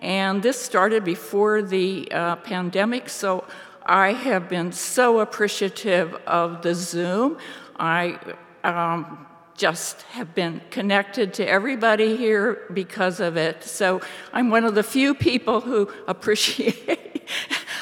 And 0.05 0.43
this 0.43 0.61
started 0.61 1.03
before 1.03 1.63
the 1.63 2.07
uh, 2.11 2.35
pandemic, 2.35 3.09
so 3.09 3.43
I 3.83 4.13
have 4.13 4.47
been 4.47 4.71
so 4.71 5.19
appreciative 5.19 6.13
of 6.27 6.61
the 6.61 6.75
Zoom. 6.75 7.39
I 7.79 8.19
um, 8.63 9.25
just 9.57 10.03
have 10.11 10.35
been 10.35 10.61
connected 10.69 11.33
to 11.33 11.49
everybody 11.49 12.15
here 12.17 12.61
because 12.71 13.19
of 13.19 13.35
it. 13.35 13.63
So 13.63 13.99
I'm 14.31 14.51
one 14.51 14.63
of 14.63 14.75
the 14.75 14.83
few 14.83 15.15
people 15.15 15.59
who 15.61 15.89
appreciate 16.07 17.27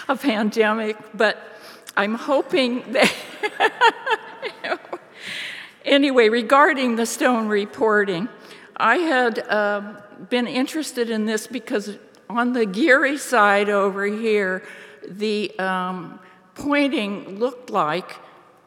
a 0.07 0.15
pandemic, 0.15 0.95
but 1.13 1.37
I'm 1.97 2.15
hoping 2.15 2.89
that. 2.93 3.13
anyway, 5.83 6.29
regarding 6.29 6.95
the 6.95 7.05
stone 7.05 7.49
reporting, 7.49 8.29
I 8.77 8.95
had 8.99 9.39
uh, 9.39 10.01
been 10.29 10.47
interested 10.47 11.09
in 11.09 11.25
this 11.25 11.47
because 11.47 11.97
on 12.33 12.53
the 12.53 12.65
Geary 12.65 13.17
side 13.17 13.69
over 13.69 14.05
here, 14.05 14.63
the 15.07 15.57
um, 15.59 16.19
pointing 16.55 17.39
looked 17.39 17.69
like 17.69 18.15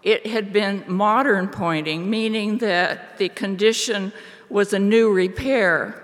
it 0.02 0.26
had 0.26 0.52
been 0.52 0.84
modern 0.86 1.48
pointing, 1.48 2.08
meaning 2.08 2.58
that 2.58 3.18
the 3.18 3.28
condition 3.28 4.12
was 4.48 4.72
a 4.72 4.78
new 4.78 5.12
repair. 5.12 6.02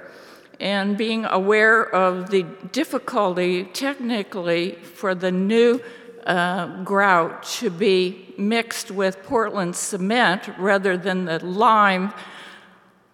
And 0.59 0.96
being 0.96 1.25
aware 1.25 1.83
of 1.94 2.31
the 2.31 2.42
difficulty 2.72 3.64
technically 3.64 4.72
for 4.72 5.14
the 5.14 5.31
new 5.33 5.81
uh, 6.27 6.83
grout 6.83 7.42
to 7.44 7.70
be 7.70 8.35
mixed 8.37 8.90
with 8.90 9.22
Portland 9.25 9.75
cement 9.77 10.51
rather 10.59 10.96
than 10.96 11.25
the 11.25 11.44
lime, 11.44 12.12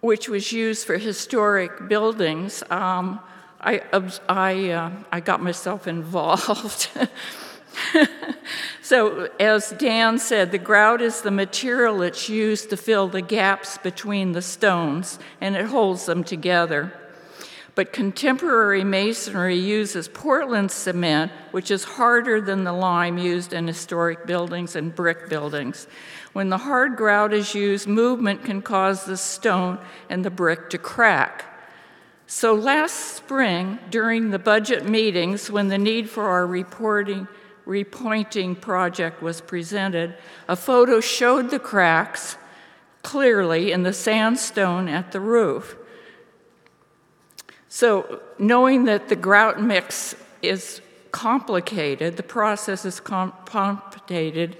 which 0.01 0.29
was 0.29 0.51
used 0.51 0.85
for 0.85 0.97
historic 0.97 1.87
buildings. 1.87 2.63
Um, 2.69 3.19
I, 3.61 3.81
I, 4.27 4.69
uh, 4.69 4.91
I 5.11 5.19
got 5.19 5.41
myself 5.41 5.87
involved. 5.87 6.89
so, 8.81 9.29
as 9.39 9.71
Dan 9.71 10.17
said, 10.17 10.51
the 10.51 10.57
grout 10.57 11.01
is 11.01 11.21
the 11.21 11.31
material 11.31 11.99
that's 11.99 12.29
used 12.29 12.69
to 12.69 12.77
fill 12.77 13.07
the 13.07 13.21
gaps 13.21 13.77
between 13.77 14.31
the 14.31 14.41
stones 14.41 15.19
and 15.41 15.55
it 15.55 15.65
holds 15.65 16.05
them 16.05 16.23
together 16.23 16.93
but 17.79 17.93
contemporary 17.93 18.83
masonry 18.83 19.55
uses 19.55 20.09
Portland 20.09 20.69
cement, 20.69 21.31
which 21.51 21.71
is 21.71 21.85
harder 21.85 22.41
than 22.41 22.65
the 22.65 22.73
lime 22.73 23.17
used 23.17 23.53
in 23.53 23.67
historic 23.67 24.25
buildings 24.25 24.75
and 24.75 24.93
brick 24.93 25.29
buildings. 25.29 25.87
When 26.33 26.49
the 26.49 26.57
hard 26.57 26.97
grout 26.97 27.31
is 27.31 27.55
used, 27.55 27.87
movement 27.87 28.43
can 28.43 28.61
cause 28.61 29.05
the 29.05 29.15
stone 29.15 29.79
and 30.09 30.25
the 30.25 30.29
brick 30.29 30.69
to 30.71 30.77
crack. 30.77 31.45
So 32.31 32.53
last 32.53 33.15
spring, 33.15 33.79
during 33.89 34.29
the 34.29 34.37
budget 34.37 34.87
meetings, 34.87 35.49
when 35.49 35.69
the 35.69 35.79
need 35.79 36.11
for 36.11 36.25
our 36.25 36.45
reporting, 36.45 37.27
repointing 37.65 38.61
project 38.61 39.19
was 39.23 39.41
presented, 39.41 40.15
a 40.47 40.55
photo 40.55 40.99
showed 40.99 41.49
the 41.49 41.57
cracks 41.57 42.37
clearly 43.01 43.71
in 43.71 43.81
the 43.81 43.93
sandstone 43.93 44.87
at 44.87 45.11
the 45.11 45.19
roof. 45.19 45.75
So, 47.67 48.21
knowing 48.37 48.83
that 48.83 49.09
the 49.09 49.15
grout 49.15 49.59
mix 49.59 50.13
is 50.43 50.81
complicated, 51.09 52.15
the 52.15 52.21
process 52.21 52.85
is 52.85 52.99
complicated, 52.99 54.55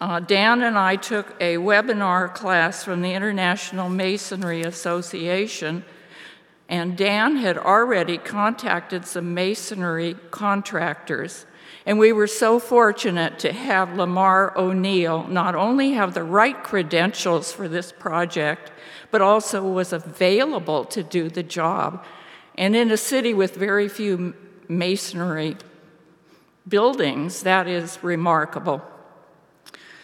uh, 0.00 0.20
Dan 0.20 0.62
and 0.62 0.78
I 0.78 0.94
took 0.94 1.34
a 1.40 1.56
webinar 1.56 2.32
class 2.32 2.84
from 2.84 3.02
the 3.02 3.12
International 3.12 3.88
Masonry 3.88 4.62
Association, 4.62 5.84
and 6.68 6.96
Dan 6.96 7.36
had 7.36 7.56
already 7.56 8.18
contacted 8.18 9.06
some 9.06 9.34
masonry 9.34 10.16
contractors. 10.30 11.46
And 11.86 11.98
we 11.98 12.12
were 12.12 12.26
so 12.26 12.58
fortunate 12.58 13.38
to 13.38 13.52
have 13.52 13.96
Lamar 13.96 14.52
O'Neill 14.58 15.26
not 15.28 15.54
only 15.54 15.92
have 15.92 16.12
the 16.12 16.22
right 16.22 16.62
credentials 16.62 17.52
for 17.52 17.68
this 17.68 17.92
project, 17.92 18.70
but 19.10 19.22
also 19.22 19.62
was 19.62 19.92
available 19.92 20.84
to 20.84 21.02
do 21.02 21.30
the 21.30 21.42
job 21.42 22.04
and 22.58 22.74
in 22.74 22.90
a 22.90 22.96
city 22.96 23.32
with 23.32 23.54
very 23.54 23.88
few 23.88 24.34
masonry 24.66 25.56
buildings, 26.66 27.44
that 27.44 27.68
is 27.68 27.98
remarkable. 28.02 28.82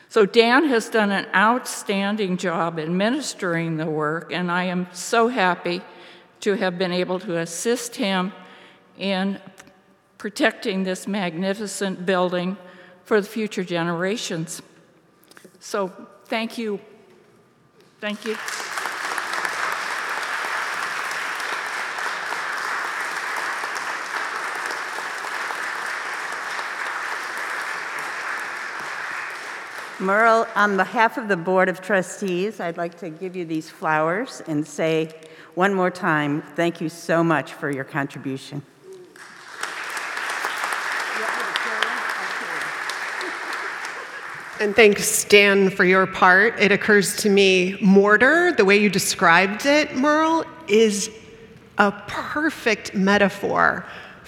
So, 0.08 0.24
Dan 0.24 0.68
has 0.68 0.88
done 0.88 1.10
an 1.10 1.26
outstanding 1.34 2.36
job 2.36 2.78
administering 2.78 3.76
the 3.76 3.86
work, 3.86 4.32
and 4.32 4.52
I 4.52 4.64
am 4.64 4.86
so 4.92 5.26
happy 5.26 5.82
to 6.40 6.54
have 6.54 6.78
been 6.78 6.92
able 6.92 7.18
to 7.20 7.38
assist 7.38 7.96
him 7.96 8.32
in 8.98 9.40
protecting 10.18 10.84
this 10.84 11.06
magnificent 11.06 12.06
building 12.06 12.56
for 13.04 13.20
the 13.20 13.26
future 13.26 13.64
generations. 13.64 14.62
So, 15.60 15.92
thank 16.26 16.56
you. 16.58 16.80
Thank 18.00 18.24
you. 18.24 18.36
Merle, 30.00 30.46
on 30.54 30.76
behalf 30.76 31.16
of 31.16 31.28
the 31.28 31.36
Board 31.36 31.68
of 31.68 31.80
Trustees, 31.80 32.60
I'd 32.60 32.76
like 32.76 32.98
to 32.98 33.08
give 33.08 33.34
you 33.34 33.44
these 33.44 33.70
flowers 33.70 34.42
and 34.46 34.66
say 34.66 35.10
one 35.54 35.72
more 35.72 35.90
time, 35.90 36.42
thank 36.56 36.80
you 36.80 36.88
so 36.88 37.22
much 37.22 37.52
for 37.52 37.70
your 37.70 37.84
contribution. 37.84 38.62
And 44.60 44.74
thanks, 44.74 45.24
Dan, 45.24 45.68
for 45.68 45.84
your 45.84 46.06
part. 46.06 46.58
It 46.60 46.72
occurs 46.72 47.16
to 47.16 47.28
me 47.28 47.76
mortar, 47.80 48.52
the 48.52 48.64
way 48.64 48.76
you 48.76 48.88
described 48.88 49.66
it, 49.66 49.94
Merle, 49.96 50.44
is 50.68 51.10
a 51.76 51.92
perfect 52.06 52.94
metaphor 52.94 53.84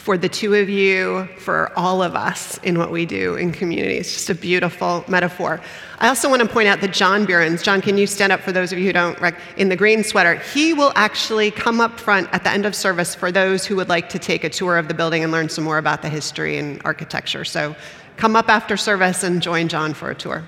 for 0.07 0.17
the 0.17 0.29
two 0.29 0.55
of 0.55 0.69
you, 0.69 1.29
for 1.37 1.77
all 1.77 2.01
of 2.01 2.15
us 2.15 2.59
in 2.59 2.79
what 2.79 2.93
we 2.93 3.05
do 3.05 3.35
in 3.35 3.51
community. 3.51 3.97
It's 3.97 4.13
just 4.13 4.31
a 4.31 4.37
beautiful 4.37 5.05
metaphor. 5.09 5.61
I 5.99 6.07
also 6.07 6.31
want 6.31 6.43
to 6.43 6.49
point 6.49 6.69
out 6.69 6.81
that 6.83 6.93
John 6.93 7.27
Burens, 7.27 7.61
John, 7.61 7.81
can 7.83 7.99
you 7.99 8.07
stand 8.07 8.31
up 8.31 8.39
for 8.39 8.53
those 8.53 8.73
of 8.73 8.79
you 8.79 8.87
who 8.87 8.93
don't, 8.93 9.21
rec- 9.21 9.41
in 9.57 9.69
the 9.69 9.75
green 9.75 10.05
sweater? 10.05 10.37
He 10.55 10.73
will 10.73 10.93
actually 10.95 11.51
come 11.51 11.81
up 11.81 11.99
front 11.99 12.29
at 12.33 12.45
the 12.45 12.51
end 12.51 12.67
of 12.67 12.77
service 12.77 13.17
for 13.17 13.33
those 13.33 13.67
who 13.67 13.75
would 13.75 13.89
like 13.89 14.09
to 14.11 14.21
take 14.21 14.45
a 14.45 14.49
tour 14.49 14.79
of 14.79 14.87
the 14.87 14.95
building 14.95 15.25
and 15.25 15.33
learn 15.33 15.49
some 15.49 15.65
more 15.65 15.79
about 15.79 16.03
the 16.03 16.09
history 16.09 16.57
and 16.57 16.81
architecture. 16.85 17.45
So 17.45 17.75
come 18.17 18.37
up 18.37 18.49
after 18.49 18.77
service 18.77 19.25
and 19.25 19.43
join 19.43 19.67
John 19.67 19.93
for 19.93 20.13
a 20.13 20.15
tour. 20.15 20.45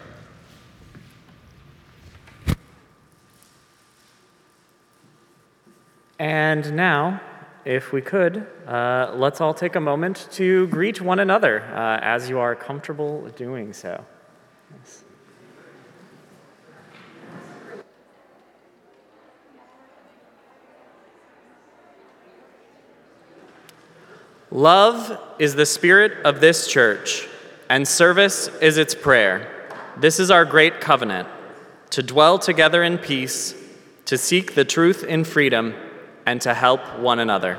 And 6.20 6.76
now, 6.76 7.20
if 7.64 7.92
we 7.92 8.00
could, 8.00 8.46
uh, 8.66 9.12
let's 9.14 9.40
all 9.40 9.52
take 9.52 9.76
a 9.76 9.80
moment 9.80 10.28
to 10.32 10.66
greet 10.68 11.00
one 11.00 11.18
another 11.18 11.62
uh, 11.62 11.98
as 12.02 12.28
you 12.28 12.38
are 12.38 12.54
comfortable 12.54 13.28
doing 13.36 13.72
so. 13.72 14.04
Love 24.50 25.20
is 25.38 25.54
the 25.54 25.66
spirit 25.66 26.24
of 26.24 26.40
this 26.40 26.66
church, 26.68 27.28
and 27.68 27.86
service 27.86 28.48
is 28.62 28.78
its 28.78 28.94
prayer. 28.94 29.46
This 29.98 30.18
is 30.18 30.30
our 30.30 30.46
great 30.46 30.80
covenant 30.80 31.28
to 31.90 32.02
dwell 32.02 32.38
together 32.38 32.82
in 32.82 32.96
peace, 32.96 33.54
to 34.06 34.16
seek 34.16 34.54
the 34.54 34.64
truth 34.64 35.04
in 35.04 35.24
freedom 35.24 35.74
and 36.28 36.42
to 36.42 36.52
help 36.52 36.82
one 36.98 37.20
another. 37.20 37.56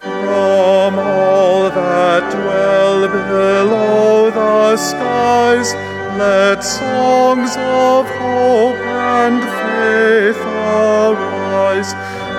From 0.00 0.92
all 1.00 1.68
that 1.80 2.22
dwell 2.30 3.08
below 3.08 4.30
the 4.30 4.76
skies, 4.76 5.74
let 6.16 6.60
songs 6.60 7.56
of 7.56 8.06
hope 8.22 8.76
and 9.16 9.42
faith 9.62 10.42
arise. 10.78 11.92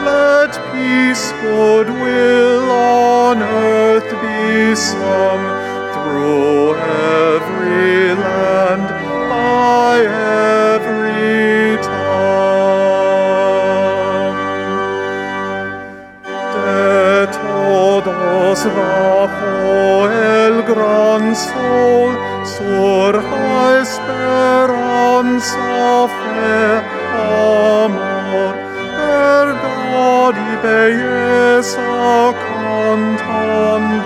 Let 0.07 0.51
peace, 0.71 1.33
goodwill 1.41 2.71
on 2.71 3.41
earth 3.41 4.09
be 4.21 4.75
sung 4.75 5.60
through 6.01 6.75
every 6.75 8.15
land 8.15 8.87
by 9.29 9.97
every. 9.99 11.11
De 16.53 17.27
todos 17.27 18.59
bajo 18.75 20.09
el 20.09 20.55
gran 20.63 21.23
sol 21.35 22.11
surja 22.43 23.79
esperanza, 23.81 25.57
fe, 26.19 26.81
amor, 27.83 28.53
verdad 28.97 30.33
y 30.35 30.55
belleza 30.65 32.33
cantando. 32.45 34.00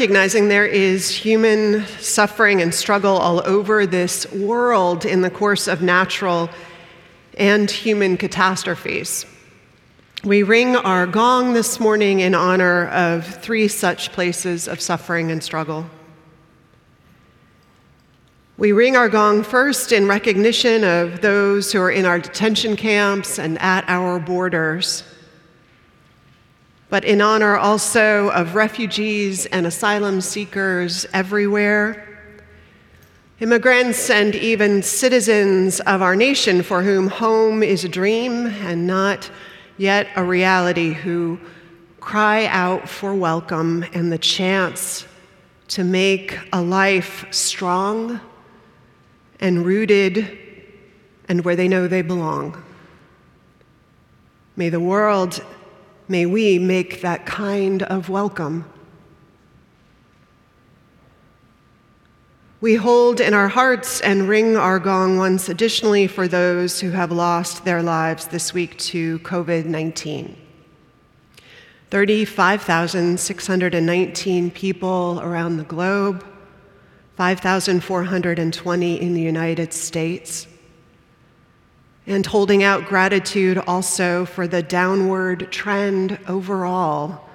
Recognizing 0.00 0.48
there 0.48 0.64
is 0.64 1.10
human 1.10 1.84
suffering 1.98 2.62
and 2.62 2.74
struggle 2.74 3.18
all 3.18 3.46
over 3.46 3.84
this 3.84 4.32
world 4.32 5.04
in 5.04 5.20
the 5.20 5.28
course 5.28 5.68
of 5.68 5.82
natural 5.82 6.48
and 7.36 7.70
human 7.70 8.16
catastrophes. 8.16 9.26
We 10.24 10.42
ring 10.42 10.74
our 10.74 11.06
gong 11.06 11.52
this 11.52 11.78
morning 11.78 12.20
in 12.20 12.34
honor 12.34 12.88
of 12.88 13.26
three 13.26 13.68
such 13.68 14.10
places 14.12 14.68
of 14.68 14.80
suffering 14.80 15.30
and 15.30 15.44
struggle. 15.44 15.84
We 18.56 18.72
ring 18.72 18.96
our 18.96 19.10
gong 19.10 19.42
first 19.42 19.92
in 19.92 20.08
recognition 20.08 20.82
of 20.82 21.20
those 21.20 21.72
who 21.72 21.78
are 21.78 21.90
in 21.90 22.06
our 22.06 22.18
detention 22.18 22.74
camps 22.74 23.38
and 23.38 23.58
at 23.60 23.84
our 23.86 24.18
borders, 24.18 25.04
but 26.90 27.04
in 27.04 27.20
honor 27.20 27.56
also 27.56 28.30
of 28.30 28.56
refugees 28.56 29.46
and 29.46 29.66
asylum 29.66 30.20
seekers 30.20 31.06
everywhere, 31.14 32.06
immigrants 33.38 34.10
and 34.10 34.34
even 34.34 34.82
citizens 34.82 35.80
of 35.80 36.02
our 36.02 36.16
nation 36.16 36.62
for 36.62 36.82
whom 36.82 37.06
home 37.06 37.62
is 37.62 37.84
a 37.84 37.88
dream 37.88 38.46
and 38.46 38.86
not 38.86 39.30
yet 39.78 40.08
a 40.16 40.22
reality, 40.22 40.92
who 40.92 41.40
cry 42.00 42.46
out 42.46 42.88
for 42.88 43.14
welcome 43.14 43.84
and 43.94 44.12
the 44.12 44.18
chance 44.18 45.06
to 45.68 45.84
make 45.84 46.36
a 46.52 46.60
life 46.60 47.24
strong 47.30 48.20
and 49.38 49.64
rooted 49.64 50.38
and 51.28 51.44
where 51.44 51.54
they 51.54 51.68
know 51.68 51.86
they 51.86 52.02
belong. 52.02 52.60
May 54.56 54.68
the 54.68 54.80
world, 54.80 55.42
may 56.10 56.26
we 56.26 56.58
make 56.58 57.00
that 57.02 57.24
kind 57.24 57.84
of 57.84 58.08
welcome. 58.08 58.64
We 62.60 62.74
hold 62.74 63.20
in 63.20 63.32
our 63.32 63.46
hearts 63.46 64.00
and 64.00 64.28
ring 64.28 64.56
our 64.56 64.80
gong 64.80 65.18
once 65.18 65.48
additionally 65.48 66.08
for 66.08 66.26
those 66.26 66.80
who 66.80 66.90
have 66.90 67.12
lost 67.12 67.64
their 67.64 67.80
lives 67.80 68.26
this 68.26 68.52
week 68.52 68.76
to 68.78 69.20
COVID 69.20 69.66
19. 69.66 70.36
35,619 71.90 74.50
people 74.50 75.20
around 75.22 75.58
the 75.58 75.64
globe, 75.64 76.26
5,420 77.16 79.00
in 79.00 79.14
the 79.14 79.22
United 79.22 79.72
States. 79.72 80.48
And 82.06 82.26
holding 82.26 82.62
out 82.62 82.86
gratitude 82.86 83.58
also 83.58 84.24
for 84.24 84.48
the 84.48 84.62
downward 84.62 85.52
trend 85.52 86.18
overall, 86.26 87.28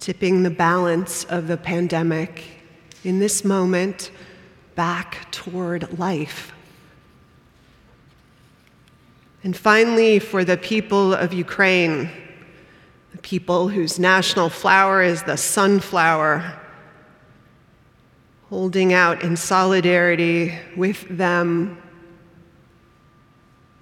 tipping 0.00 0.42
the 0.42 0.50
balance 0.50 1.24
of 1.24 1.46
the 1.46 1.56
pandemic 1.56 2.44
in 3.04 3.20
this 3.20 3.44
moment 3.44 4.10
back 4.74 5.30
toward 5.30 5.98
life. 5.98 6.52
And 9.44 9.54
finally, 9.54 10.18
for 10.18 10.42
the 10.44 10.56
people 10.56 11.12
of 11.12 11.34
Ukraine, 11.34 12.10
the 13.12 13.18
people 13.18 13.68
whose 13.68 13.98
national 13.98 14.48
flower 14.48 15.02
is 15.02 15.22
the 15.22 15.36
sunflower, 15.36 16.58
holding 18.48 18.94
out 18.94 19.22
in 19.22 19.36
solidarity 19.36 20.58
with 20.76 21.06
them 21.08 21.80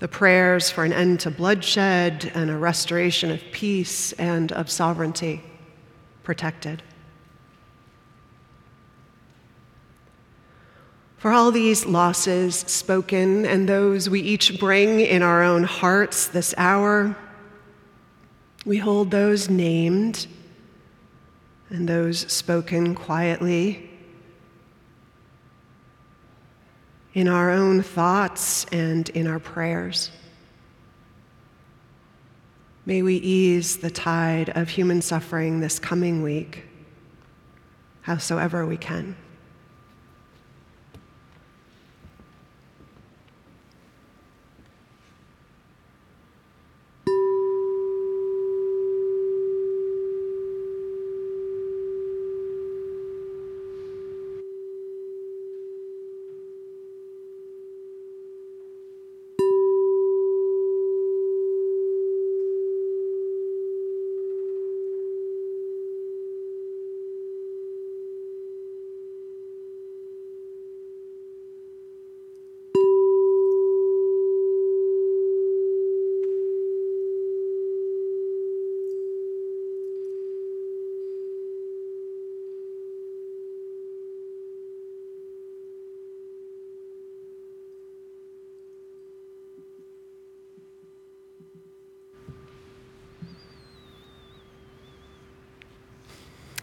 the 0.03 0.09
prayers 0.09 0.69
for 0.69 0.83
an 0.83 0.93
end 0.93 1.21
to 1.21 1.31
bloodshed 1.31 2.33
and 2.35 2.51
a 2.51 2.59
restoration 2.59 3.31
of 3.31 3.41
peace 3.53 4.11
and 4.15 4.51
of 4.51 4.69
sovereignty 4.69 5.41
protected. 6.25 6.83
For 11.19 11.31
all 11.31 11.53
these 11.53 11.87
losses 11.87 12.57
spoken 12.57 13.47
and 13.47 13.69
those 13.69 14.11
we 14.11 14.21
each 14.21 14.59
bring 14.59 14.99
in 14.99 15.23
our 15.23 15.41
own 15.41 15.63
hearts 15.63 16.27
this 16.27 16.53
hour, 16.59 17.17
we 18.67 18.79
hold 18.79 19.13
those 19.13 19.49
named 19.49 20.27
and 21.71 21.89
those 21.89 22.29
spoken 22.33 22.97
quietly 22.97 23.89
in 27.15 27.29
our 27.29 27.51
own 27.51 27.83
thoughts 27.83 28.65
and 28.73 29.09
in 29.11 29.27
our 29.27 29.39
prayers. 29.39 30.11
May 32.85 33.03
we 33.03 33.17
ease 33.17 33.77
the 33.77 33.91
tide 33.91 34.51
of 34.51 34.69
human 34.69 35.03
suffering 35.03 35.61
this 35.61 35.79
coming 35.79 36.23
week, 36.23 36.65
howsoever 38.03 38.67
we 38.67 38.77
can. 38.77 39.15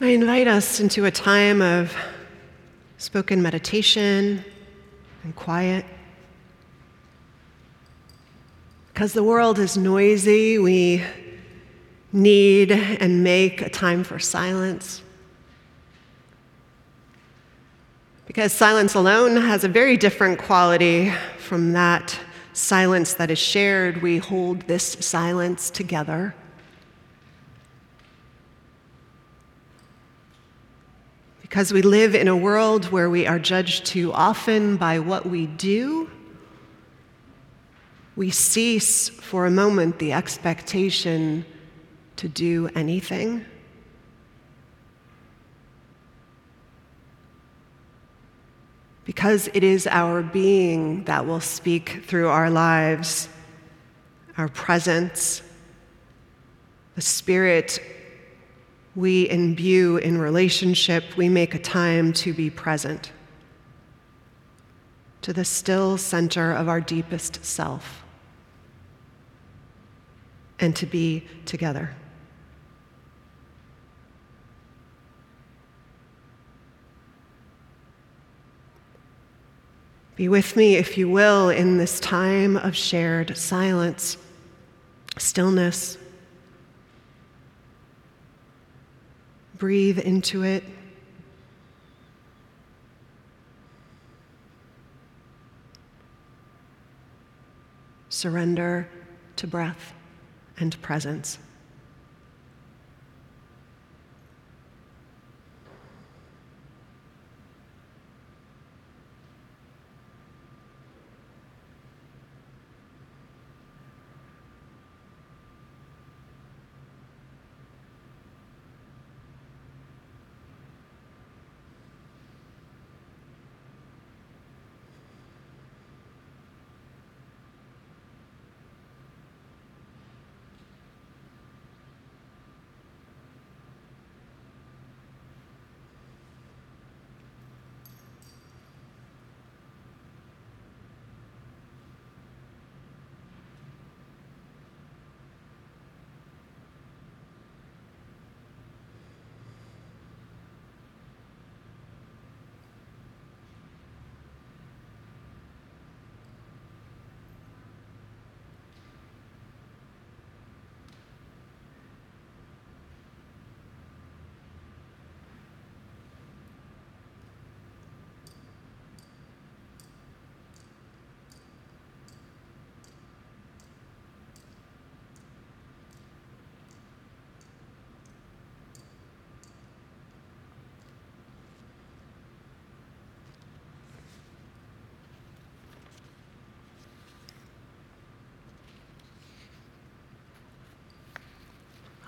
I 0.09 0.13
invite 0.13 0.47
us 0.47 0.79
into 0.79 1.05
a 1.05 1.11
time 1.11 1.61
of 1.61 1.95
spoken 2.97 3.43
meditation 3.43 4.43
and 5.23 5.35
quiet. 5.35 5.85
Because 8.91 9.13
the 9.13 9.23
world 9.23 9.59
is 9.59 9.77
noisy, 9.77 10.57
we 10.57 11.03
need 12.11 12.71
and 12.71 13.23
make 13.23 13.61
a 13.61 13.69
time 13.69 14.03
for 14.03 14.17
silence. 14.17 15.03
Because 18.25 18.51
silence 18.51 18.95
alone 18.95 19.35
has 19.35 19.63
a 19.63 19.69
very 19.69 19.95
different 19.95 20.39
quality 20.39 21.13
from 21.37 21.73
that 21.73 22.19
silence 22.53 23.13
that 23.13 23.29
is 23.29 23.37
shared. 23.37 24.01
We 24.01 24.17
hold 24.17 24.61
this 24.61 24.97
silence 25.01 25.69
together. 25.69 26.33
Because 31.59 31.73
we 31.73 31.81
live 31.81 32.15
in 32.15 32.29
a 32.29 32.37
world 32.37 32.85
where 32.85 33.09
we 33.09 33.27
are 33.27 33.37
judged 33.37 33.85
too 33.85 34.13
often 34.13 34.77
by 34.77 34.99
what 34.99 35.25
we 35.25 35.45
do, 35.45 36.09
we 38.15 38.29
cease 38.29 39.09
for 39.09 39.45
a 39.45 39.51
moment 39.51 39.99
the 39.99 40.13
expectation 40.13 41.45
to 42.15 42.29
do 42.29 42.69
anything. 42.75 43.43
Because 49.03 49.49
it 49.53 49.65
is 49.65 49.85
our 49.85 50.21
being 50.21 51.03
that 51.03 51.25
will 51.27 51.41
speak 51.41 52.05
through 52.07 52.29
our 52.29 52.49
lives, 52.49 53.27
our 54.37 54.47
presence, 54.47 55.41
the 56.95 57.01
Spirit 57.01 57.81
we 58.99 59.29
imbue 59.29 59.95
in 59.95 60.17
relationship, 60.17 61.15
we 61.15 61.29
make 61.29 61.55
a 61.55 61.59
time 61.59 62.11
to 62.11 62.33
be 62.33 62.49
present 62.49 63.13
to 65.21 65.31
the 65.31 65.45
still 65.45 65.97
center 65.97 66.51
of 66.51 66.67
our 66.67 66.81
deepest 66.81 67.45
self 67.45 68.03
and 70.59 70.75
to 70.75 70.85
be 70.85 71.25
together. 71.45 71.95
Be 80.17 80.27
with 80.27 80.57
me, 80.57 80.75
if 80.75 80.97
you 80.97 81.07
will, 81.07 81.49
in 81.49 81.77
this 81.77 82.01
time 82.01 82.57
of 82.57 82.75
shared 82.75 83.37
silence, 83.37 84.17
stillness. 85.17 85.97
Breathe 89.59 89.99
into 89.99 90.43
it. 90.43 90.63
Surrender 98.07 98.89
to 99.35 99.47
breath 99.47 99.93
and 100.57 100.81
presence. 100.81 101.37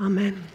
Amen. 0.01 0.50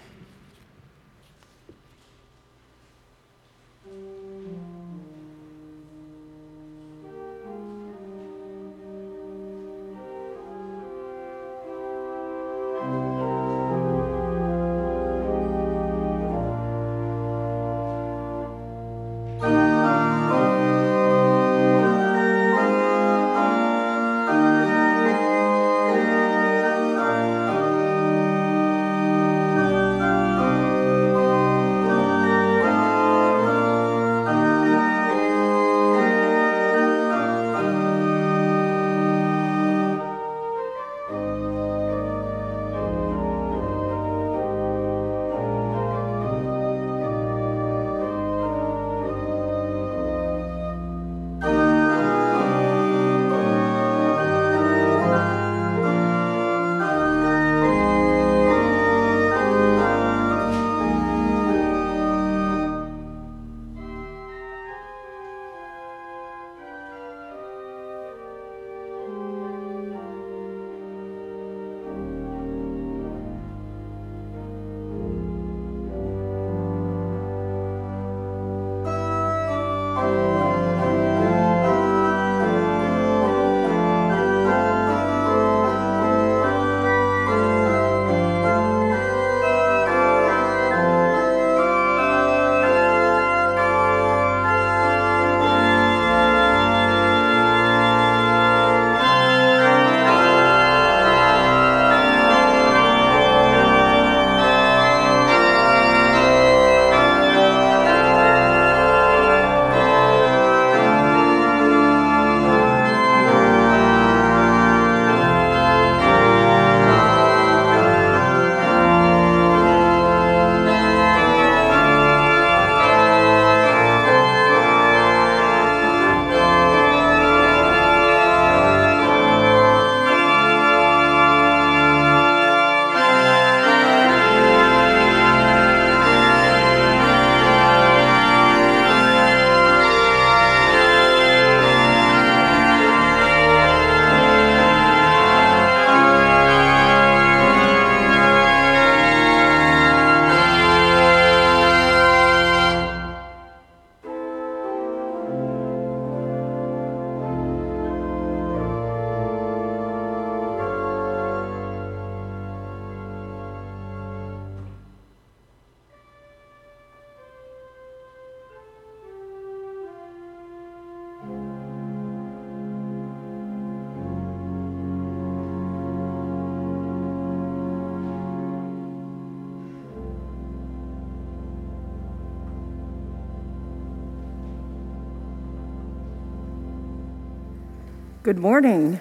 Good 188.26 188.40
morning. 188.40 188.98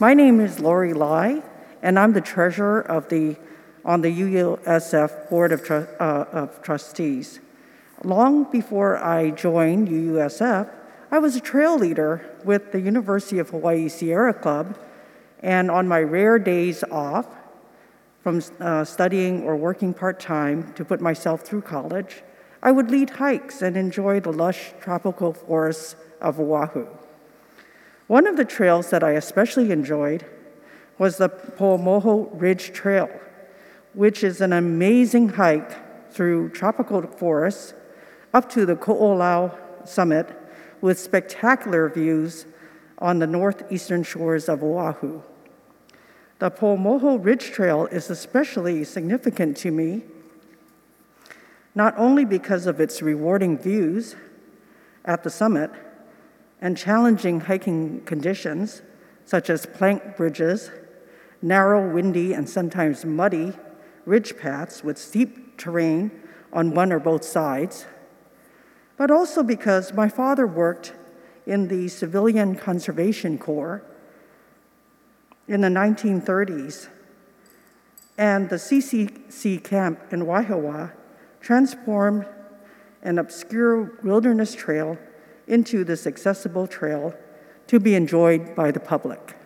My 0.00 0.14
name 0.14 0.40
is 0.40 0.58
Lori 0.58 0.92
Lai, 0.92 1.44
and 1.80 1.96
I'm 1.96 2.12
the 2.12 2.20
treasurer 2.20 2.80
of 2.80 3.08
the 3.08 3.36
on 3.84 4.00
the 4.00 4.10
UUSF 4.10 5.30
Board 5.30 5.52
of, 5.52 5.70
uh, 5.70 6.24
of 6.32 6.60
Trustees. 6.60 7.38
Long 8.02 8.50
before 8.50 8.96
I 8.96 9.30
joined 9.30 9.86
UUSF, 9.86 10.68
I 11.12 11.18
was 11.20 11.36
a 11.36 11.40
trail 11.40 11.78
leader 11.78 12.28
with 12.44 12.72
the 12.72 12.80
University 12.80 13.38
of 13.38 13.50
Hawaii 13.50 13.88
Sierra 13.88 14.34
Club, 14.34 14.76
and 15.38 15.70
on 15.70 15.86
my 15.86 16.00
rare 16.00 16.40
days 16.40 16.82
off 16.90 17.28
from 18.24 18.42
uh, 18.58 18.84
studying 18.84 19.44
or 19.44 19.54
working 19.54 19.94
part 19.94 20.18
time 20.18 20.72
to 20.72 20.84
put 20.84 21.00
myself 21.00 21.42
through 21.42 21.62
college, 21.62 22.24
I 22.60 22.72
would 22.72 22.90
lead 22.90 23.10
hikes 23.10 23.62
and 23.62 23.76
enjoy 23.76 24.18
the 24.18 24.32
lush 24.32 24.72
tropical 24.80 25.32
forests 25.32 25.94
of 26.20 26.40
Oahu. 26.40 26.88
One 28.08 28.26
of 28.26 28.38
the 28.38 28.44
trails 28.46 28.88
that 28.88 29.04
I 29.04 29.12
especially 29.12 29.70
enjoyed 29.70 30.24
was 30.96 31.18
the 31.18 31.28
Poamoho 31.28 32.30
Ridge 32.32 32.72
Trail, 32.72 33.10
which 33.92 34.24
is 34.24 34.40
an 34.40 34.54
amazing 34.54 35.28
hike 35.28 36.10
through 36.10 36.48
tropical 36.48 37.02
forests 37.02 37.74
up 38.32 38.50
to 38.52 38.64
the 38.64 38.76
Ko'olau 38.76 39.86
summit 39.86 40.26
with 40.80 40.98
spectacular 40.98 41.90
views 41.90 42.46
on 42.98 43.18
the 43.18 43.26
northeastern 43.26 44.02
shores 44.02 44.48
of 44.48 44.62
Oahu. 44.62 45.20
The 46.38 46.50
Poamoho 46.50 47.22
Ridge 47.22 47.50
Trail 47.50 47.88
is 47.92 48.08
especially 48.08 48.84
significant 48.84 49.58
to 49.58 49.70
me, 49.70 50.02
not 51.74 51.94
only 51.98 52.24
because 52.24 52.66
of 52.66 52.80
its 52.80 53.02
rewarding 53.02 53.58
views 53.58 54.16
at 55.04 55.24
the 55.24 55.30
summit 55.30 55.70
and 56.60 56.76
challenging 56.76 57.40
hiking 57.40 58.00
conditions, 58.04 58.82
such 59.24 59.50
as 59.50 59.66
plank 59.66 60.16
bridges, 60.16 60.70
narrow, 61.40 61.92
windy, 61.92 62.32
and 62.32 62.48
sometimes 62.48 63.04
muddy 63.04 63.52
ridge 64.06 64.38
paths 64.38 64.82
with 64.82 64.96
steep 64.96 65.58
terrain 65.58 66.10
on 66.52 66.74
one 66.74 66.92
or 66.92 66.98
both 66.98 67.24
sides, 67.24 67.84
but 68.96 69.10
also 69.10 69.42
because 69.42 69.92
my 69.92 70.08
father 70.08 70.46
worked 70.46 70.94
in 71.46 71.68
the 71.68 71.88
Civilian 71.88 72.56
Conservation 72.56 73.38
Corps 73.38 73.82
in 75.46 75.60
the 75.60 75.68
1930s, 75.68 76.88
and 78.16 78.48
the 78.48 78.56
CCC 78.56 79.62
camp 79.62 80.00
in 80.10 80.22
Wahiawa 80.22 80.92
transformed 81.40 82.26
an 83.02 83.18
obscure 83.18 83.98
wilderness 84.02 84.54
trail 84.54 84.98
into 85.48 85.82
this 85.82 86.06
accessible 86.06 86.66
trail 86.66 87.14
to 87.66 87.80
be 87.80 87.94
enjoyed 87.94 88.54
by 88.54 88.70
the 88.70 88.80
public. 88.80 89.36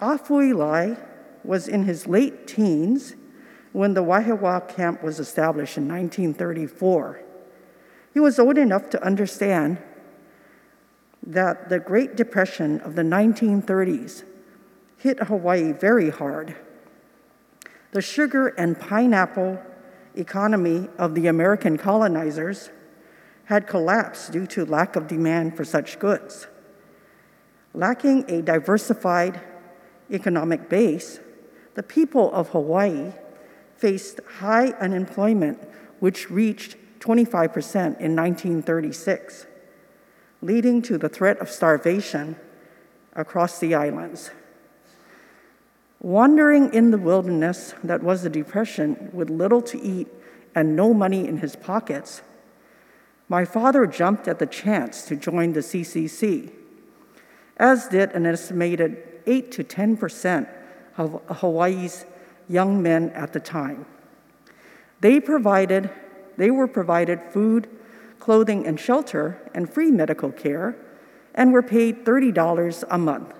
Afuilai 0.00 0.98
was 1.44 1.68
in 1.68 1.84
his 1.84 2.06
late 2.06 2.46
teens 2.46 3.14
when 3.72 3.94
the 3.94 4.02
Wahiawa 4.02 4.68
camp 4.68 5.02
was 5.02 5.18
established 5.18 5.76
in 5.76 5.88
1934. 5.88 7.20
He 8.12 8.20
was 8.20 8.38
old 8.38 8.56
enough 8.56 8.88
to 8.90 9.04
understand 9.04 9.78
that 11.26 11.68
the 11.68 11.80
Great 11.80 12.16
Depression 12.16 12.80
of 12.80 12.94
the 12.94 13.02
1930s 13.02 14.24
hit 14.98 15.18
Hawaii 15.24 15.72
very 15.72 16.10
hard. 16.10 16.54
The 17.92 18.02
sugar 18.02 18.48
and 18.48 18.78
pineapple 18.78 19.60
economy 20.14 20.88
of 20.98 21.14
the 21.14 21.26
American 21.26 21.76
colonizers 21.76 22.70
had 23.46 23.66
collapsed 23.66 24.32
due 24.32 24.46
to 24.46 24.64
lack 24.64 24.96
of 24.96 25.06
demand 25.06 25.56
for 25.56 25.64
such 25.64 25.98
goods. 25.98 26.46
Lacking 27.74 28.24
a 28.30 28.40
diversified 28.40 29.40
economic 30.10 30.68
base, 30.68 31.20
the 31.74 31.82
people 31.82 32.32
of 32.32 32.50
Hawaii 32.50 33.12
faced 33.76 34.20
high 34.38 34.68
unemployment, 34.80 35.58
which 36.00 36.30
reached 36.30 36.76
25% 37.00 37.74
in 38.00 38.16
1936, 38.16 39.46
leading 40.40 40.80
to 40.82 40.96
the 40.96 41.08
threat 41.08 41.38
of 41.38 41.50
starvation 41.50 42.36
across 43.14 43.58
the 43.58 43.74
islands. 43.74 44.30
Wandering 46.00 46.72
in 46.72 46.90
the 46.90 46.98
wilderness 46.98 47.74
that 47.82 48.02
was 48.02 48.22
the 48.22 48.30
Depression 48.30 49.10
with 49.12 49.30
little 49.30 49.62
to 49.62 49.80
eat 49.80 50.08
and 50.54 50.76
no 50.76 50.94
money 50.94 51.26
in 51.26 51.38
his 51.38 51.56
pockets, 51.56 52.22
my 53.34 53.44
father 53.44 53.84
jumped 53.84 54.28
at 54.28 54.38
the 54.38 54.46
chance 54.46 55.02
to 55.06 55.16
join 55.16 55.54
the 55.54 55.64
CCC, 55.70 56.52
as 57.56 57.88
did 57.88 58.12
an 58.12 58.26
estimated 58.26 59.02
8 59.26 59.50
to 59.50 59.64
10% 59.64 60.48
of 60.96 61.20
Hawaii's 61.40 62.06
young 62.48 62.80
men 62.80 63.10
at 63.10 63.32
the 63.32 63.40
time. 63.40 63.86
They 65.00 65.18
provided 65.18 65.90
they 66.36 66.52
were 66.52 66.68
provided 66.68 67.20
food, 67.32 67.68
clothing, 68.20 68.68
and 68.68 68.78
shelter, 68.78 69.50
and 69.52 69.68
free 69.68 69.90
medical 69.90 70.30
care, 70.30 70.76
and 71.34 71.52
were 71.52 71.60
paid 71.60 72.04
$30 72.04 72.84
a 72.88 72.98
month. 72.98 73.34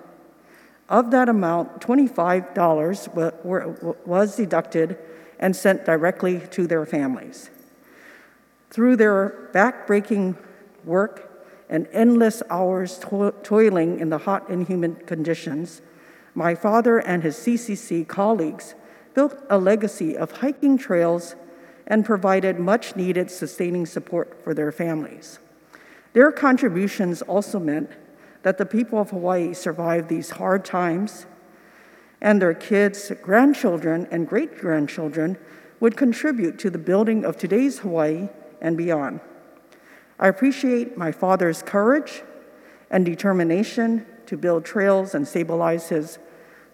Of 0.89 1.11
that 1.11 1.29
amount, 1.29 1.79
$25 1.79 4.05
was 4.05 4.35
deducted 4.35 4.97
and 5.39 5.55
sent 5.55 5.85
directly 5.85 6.41
to 6.51 6.67
their 6.67 6.85
families. 6.85 7.49
Through 8.75 8.97
their 8.97 9.47
back-breaking 9.53 10.35
work 10.83 11.31
and 11.69 11.87
endless 11.93 12.43
hours 12.49 12.99
to- 12.99 13.33
toiling 13.41 14.01
in 14.01 14.09
the 14.09 14.17
hot, 14.17 14.49
inhuman 14.49 14.95
conditions, 15.05 15.81
my 16.33 16.55
father 16.55 16.97
and 16.97 17.23
his 17.23 17.37
CCC 17.37 18.03
colleagues 18.03 18.75
built 19.13 19.41
a 19.49 19.57
legacy 19.57 20.17
of 20.17 20.39
hiking 20.39 20.77
trails 20.77 21.37
and 21.87 22.03
provided 22.03 22.59
much 22.59 22.97
needed 22.97 23.31
sustaining 23.31 23.85
support 23.85 24.43
for 24.43 24.53
their 24.53 24.73
families. 24.73 25.39
Their 26.11 26.33
contributions 26.33 27.21
also 27.21 27.59
meant 27.59 27.91
that 28.43 28.57
the 28.57 28.65
people 28.65 28.99
of 28.99 29.11
Hawaii 29.11 29.53
survived 29.53 30.09
these 30.09 30.31
hard 30.31 30.65
times, 30.65 31.27
and 32.19 32.41
their 32.41 32.53
kids, 32.53 33.09
grandchildren, 33.21 34.05
and 34.11 34.27
great 34.27 34.57
grandchildren 34.57 35.37
would 35.79 35.95
contribute 35.95 36.59
to 36.59 36.69
the 36.69 36.77
building 36.77 37.23
of 37.23 37.37
today's 37.37 37.79
Hawaii 37.79 38.27
and 38.61 38.77
beyond. 38.77 39.19
I 40.19 40.27
appreciate 40.27 40.97
my 40.97 41.11
father's 41.11 41.61
courage 41.61 42.23
and 42.89 43.05
determination 43.05 44.05
to 44.27 44.37
build 44.37 44.65
trails 44.65 45.13
and 45.13 45.27
stabilize 45.27 45.89
his 45.89 46.19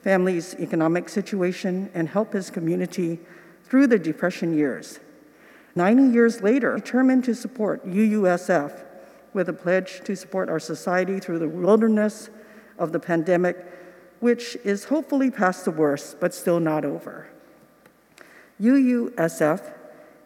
family's 0.01 0.55
economic 0.55 1.09
situation 1.09 1.89
and 1.93 2.09
help 2.09 2.33
his 2.33 2.49
community 2.49 3.19
through 3.63 3.87
the 3.87 3.99
Depression 3.99 4.53
years. 4.57 4.99
90 5.75 6.13
years 6.13 6.41
later, 6.41 6.75
determined 6.75 7.23
to 7.23 7.33
support 7.33 7.85
UUSF 7.87 8.83
with 9.33 9.47
a 9.47 9.53
pledge 9.53 10.01
to 10.03 10.15
support 10.15 10.49
our 10.49 10.59
society 10.59 11.19
through 11.19 11.39
the 11.39 11.47
wilderness 11.47 12.29
of 12.77 12.91
the 12.91 12.99
pandemic, 12.99 13.57
which 14.19 14.57
is 14.63 14.85
hopefully 14.85 15.31
past 15.31 15.65
the 15.65 15.71
worst, 15.71 16.19
but 16.19 16.33
still 16.33 16.59
not 16.59 16.83
over. 16.83 17.27
UUSF 18.59 19.73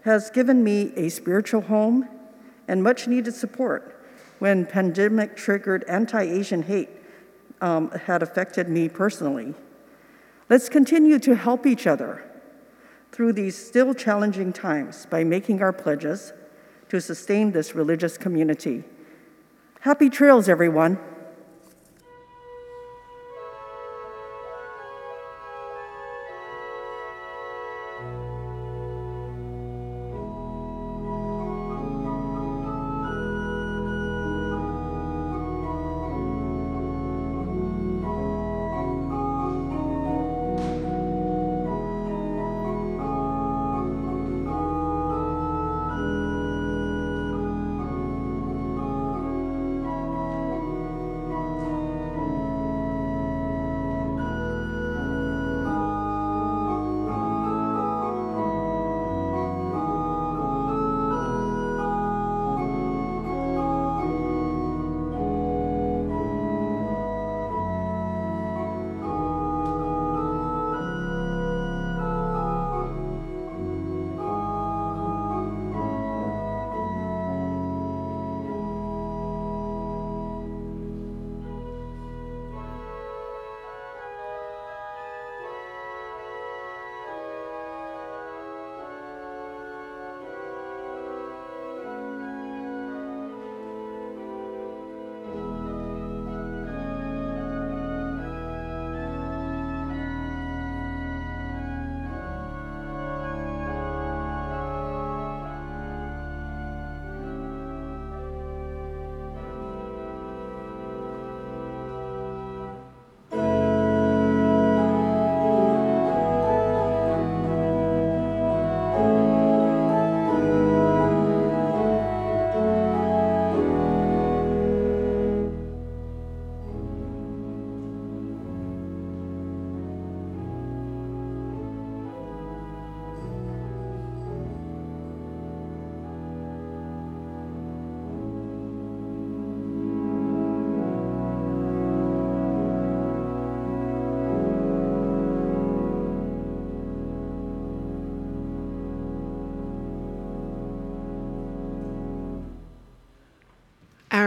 has 0.05 0.29
given 0.29 0.63
me 0.63 0.93
a 0.95 1.09
spiritual 1.09 1.61
home 1.61 2.07
and 2.67 2.83
much 2.83 3.07
needed 3.07 3.33
support 3.33 4.05
when 4.37 4.63
pandemic 4.63 5.35
triggered 5.35 5.83
anti-Asian 5.87 6.61
hate 6.61 6.89
um, 7.59 7.89
had 7.91 8.21
affected 8.21 8.69
me 8.69 8.87
personally. 8.87 9.55
Let's 10.47 10.69
continue 10.69 11.17
to 11.19 11.35
help 11.35 11.65
each 11.65 11.87
other 11.87 12.23
through 13.11 13.33
these 13.33 13.57
still 13.57 13.95
challenging 13.95 14.53
times 14.53 15.07
by 15.07 15.23
making 15.23 15.63
our 15.63 15.73
pledges 15.73 16.33
to 16.89 17.01
sustain 17.01 17.51
this 17.51 17.73
religious 17.73 18.15
community. 18.15 18.83
Happy 19.79 20.11
trails, 20.11 20.47
everyone. 20.47 20.99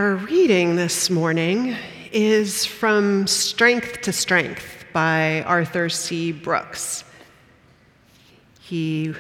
Our 0.09 0.15
reading 0.15 0.75
this 0.75 1.11
morning 1.11 1.77
is 2.13 2.65
from 2.65 3.27
Strength 3.27 4.01
to 4.01 4.11
Strength 4.11 4.87
by 4.95 5.43
Arthur 5.43 5.91
C. 5.91 6.33
Brooks. 6.33 7.05
He 8.59 9.13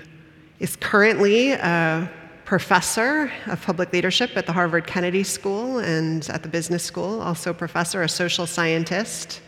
is 0.61 0.76
currently 0.76 1.53
a 1.53 2.11
professor 2.47 3.30
of 3.49 3.61
public 3.61 3.93
leadership 3.93 4.30
at 4.34 4.47
the 4.47 4.53
Harvard 4.55 4.86
Kennedy 4.86 5.24
School 5.24 5.80
and 5.80 6.26
at 6.30 6.43
the 6.43 6.49
business 6.49 6.84
school, 6.84 7.20
also 7.20 7.53
professor, 7.53 8.03
a 8.03 8.09
social 8.09 8.47
scientist. 8.47 9.43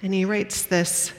And 0.00 0.14
he 0.14 0.24
writes 0.24 0.62
this 0.62 1.12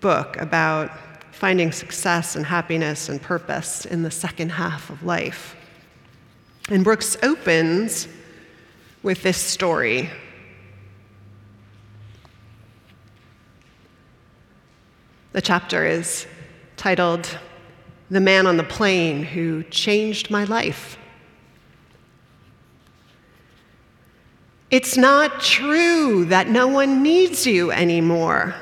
book 0.00 0.38
about 0.38 0.90
finding 1.32 1.70
success 1.70 2.34
and 2.34 2.46
happiness 2.46 3.10
and 3.10 3.20
purpose 3.20 3.84
in 3.84 4.04
the 4.04 4.10
second 4.10 4.52
half 4.52 4.88
of 4.88 5.02
life. 5.02 5.54
And 6.70 6.82
Brooks 6.82 7.18
opens 7.22 8.08
with 9.08 9.22
this 9.22 9.38
story. 9.38 10.10
The 15.32 15.40
chapter 15.40 15.86
is 15.86 16.26
titled 16.76 17.38
The 18.10 18.20
Man 18.20 18.46
on 18.46 18.58
the 18.58 18.64
Plane 18.64 19.22
Who 19.22 19.62
Changed 19.62 20.30
My 20.30 20.44
Life. 20.44 20.98
It's 24.70 24.98
not 24.98 25.40
true 25.40 26.26
that 26.26 26.50
no 26.50 26.66
one 26.68 27.02
needs 27.02 27.46
you 27.46 27.72
anymore. 27.72 28.54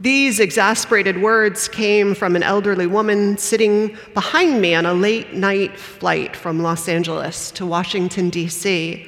These 0.00 0.40
exasperated 0.40 1.20
words 1.20 1.68
came 1.68 2.14
from 2.14 2.34
an 2.34 2.42
elderly 2.42 2.86
woman 2.86 3.36
sitting 3.36 3.98
behind 4.14 4.58
me 4.58 4.74
on 4.74 4.86
a 4.86 4.94
late 4.94 5.34
night 5.34 5.78
flight 5.78 6.34
from 6.34 6.62
Los 6.62 6.88
Angeles 6.88 7.50
to 7.50 7.66
Washington, 7.66 8.30
D.C. 8.30 9.06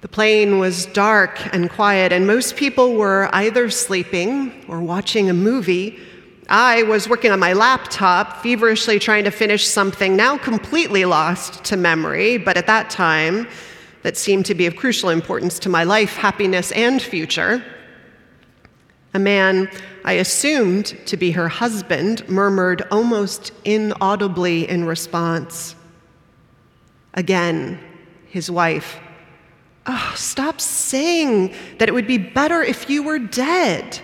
The 0.00 0.06
plane 0.06 0.60
was 0.60 0.86
dark 0.86 1.52
and 1.52 1.68
quiet, 1.68 2.12
and 2.12 2.24
most 2.24 2.54
people 2.54 2.94
were 2.94 3.28
either 3.32 3.68
sleeping 3.68 4.64
or 4.68 4.80
watching 4.80 5.28
a 5.28 5.34
movie. 5.34 5.98
I 6.48 6.84
was 6.84 7.08
working 7.08 7.32
on 7.32 7.40
my 7.40 7.52
laptop, 7.52 8.40
feverishly 8.44 9.00
trying 9.00 9.24
to 9.24 9.32
finish 9.32 9.66
something 9.66 10.14
now 10.14 10.38
completely 10.38 11.04
lost 11.04 11.64
to 11.64 11.76
memory, 11.76 12.38
but 12.38 12.56
at 12.56 12.68
that 12.68 12.90
time, 12.90 13.48
that 14.02 14.16
seemed 14.16 14.46
to 14.46 14.54
be 14.54 14.66
of 14.66 14.76
crucial 14.76 15.08
importance 15.08 15.58
to 15.58 15.68
my 15.68 15.82
life, 15.82 16.14
happiness, 16.14 16.70
and 16.70 17.02
future. 17.02 17.64
A 19.14 19.18
man 19.18 19.70
I 20.04 20.12
assumed 20.14 20.96
to 21.06 21.16
be 21.16 21.30
her 21.32 21.48
husband 21.48 22.28
murmured 22.28 22.82
almost 22.90 23.52
inaudibly 23.64 24.68
in 24.68 24.84
response. 24.84 25.74
Again, 27.14 27.80
his 28.26 28.50
wife, 28.50 29.00
Oh, 29.90 30.12
stop 30.14 30.60
saying 30.60 31.54
that 31.78 31.88
it 31.88 31.92
would 31.92 32.06
be 32.06 32.18
better 32.18 32.62
if 32.62 32.90
you 32.90 33.02
were 33.02 33.18
dead. 33.18 33.98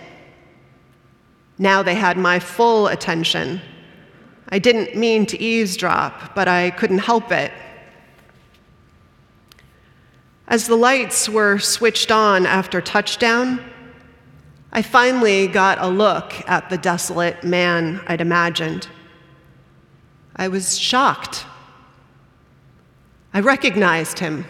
Now 1.59 1.83
they 1.83 1.93
had 1.93 2.17
my 2.17 2.39
full 2.39 2.87
attention. 2.87 3.61
I 4.49 4.57
didn't 4.57 4.97
mean 4.97 5.27
to 5.27 5.39
eavesdrop, 5.39 6.33
but 6.33 6.47
I 6.47 6.71
couldn't 6.71 6.97
help 6.97 7.31
it. 7.31 7.51
As 10.47 10.65
the 10.65 10.75
lights 10.75 11.29
were 11.29 11.59
switched 11.59 12.11
on 12.11 12.47
after 12.47 12.81
touchdown, 12.81 13.63
I 14.71 14.81
finally 14.81 15.47
got 15.47 15.77
a 15.79 15.87
look 15.87 16.33
at 16.47 16.69
the 16.69 16.77
desolate 16.77 17.43
man 17.43 18.01
I'd 18.07 18.21
imagined. 18.21 18.87
I 20.35 20.47
was 20.47 20.77
shocked. 20.77 21.45
I 23.33 23.39
recognized 23.39 24.19
him. 24.19 24.45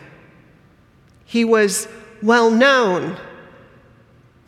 He 1.26 1.46
was 1.46 1.88
well 2.22 2.50
known, 2.50 3.18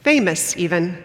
famous 0.02 0.56
even. 0.58 1.04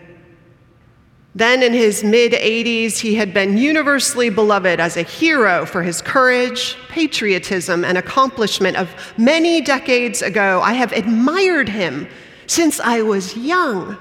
Then, 1.34 1.62
in 1.62 1.72
his 1.72 2.04
mid 2.04 2.32
80s, 2.32 2.98
he 2.98 3.14
had 3.14 3.32
been 3.32 3.56
universally 3.56 4.28
beloved 4.28 4.80
as 4.80 4.98
a 4.98 5.02
hero 5.02 5.64
for 5.64 5.82
his 5.82 6.02
courage, 6.02 6.76
patriotism, 6.88 7.86
and 7.86 7.96
accomplishment 7.96 8.76
of 8.76 8.94
many 9.16 9.62
decades 9.62 10.20
ago. 10.20 10.60
I 10.62 10.74
have 10.74 10.92
admired 10.92 11.70
him 11.70 12.06
since 12.46 12.80
I 12.80 13.00
was 13.00 13.34
young. 13.34 13.96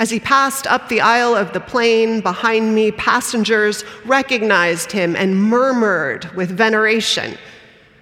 As 0.00 0.08
he 0.08 0.18
passed 0.18 0.66
up 0.66 0.88
the 0.88 1.02
aisle 1.02 1.36
of 1.36 1.52
the 1.52 1.60
plane 1.60 2.22
behind 2.22 2.74
me, 2.74 2.90
passengers 2.90 3.84
recognized 4.06 4.92
him 4.92 5.14
and 5.14 5.36
murmured 5.36 6.24
with 6.34 6.48
veneration. 6.48 7.36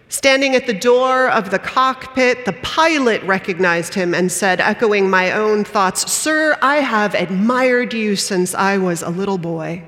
Standing 0.09 0.55
at 0.55 0.68
the 0.68 0.78
door 0.78 1.28
of 1.28 1.51
the 1.51 1.59
cockpit, 1.59 2.44
the 2.44 2.53
pilot 2.62 3.20
recognized 3.24 3.94
him 3.94 4.14
and 4.14 4.30
said, 4.30 4.61
echoing 4.61 5.11
my 5.11 5.32
own 5.32 5.64
thoughts, 5.64 6.12
Sir, 6.12 6.57
I 6.62 6.76
have 6.76 7.16
admired 7.16 7.92
you 7.92 8.14
since 8.14 8.55
I 8.55 8.78
was 8.78 9.03
a 9.03 9.11
little 9.11 9.36
boy. 9.36 9.82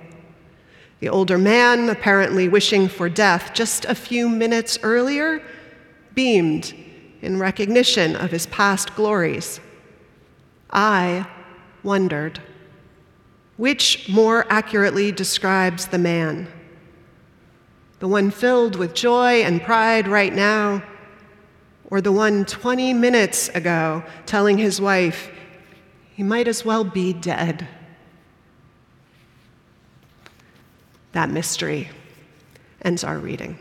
The 0.98 1.10
older 1.10 1.38
man, 1.38 1.88
apparently 1.88 2.48
wishing 2.48 2.88
for 2.88 3.08
death 3.08 3.52
just 3.54 3.84
a 3.84 3.94
few 3.94 4.28
minutes 4.28 4.80
earlier, 4.82 5.40
beamed 6.16 6.74
in 7.22 7.38
recognition 7.38 8.16
of 8.16 8.32
his 8.32 8.46
past 8.46 8.96
glories. 8.96 9.60
I 10.72 11.24
wondered 11.82 12.40
which 13.60 14.08
more 14.08 14.46
accurately 14.48 15.12
describes 15.12 15.88
the 15.88 15.98
man? 15.98 16.48
The 17.98 18.08
one 18.08 18.30
filled 18.30 18.74
with 18.76 18.94
joy 18.94 19.42
and 19.42 19.60
pride 19.60 20.08
right 20.08 20.32
now, 20.32 20.82
or 21.90 22.00
the 22.00 22.10
one 22.10 22.46
20 22.46 22.94
minutes 22.94 23.50
ago 23.50 24.02
telling 24.24 24.56
his 24.56 24.80
wife 24.80 25.30
he 26.14 26.22
might 26.22 26.48
as 26.48 26.64
well 26.64 26.84
be 26.84 27.12
dead? 27.12 27.68
That 31.12 31.28
mystery 31.28 31.90
ends 32.80 33.04
our 33.04 33.18
reading. 33.18 33.58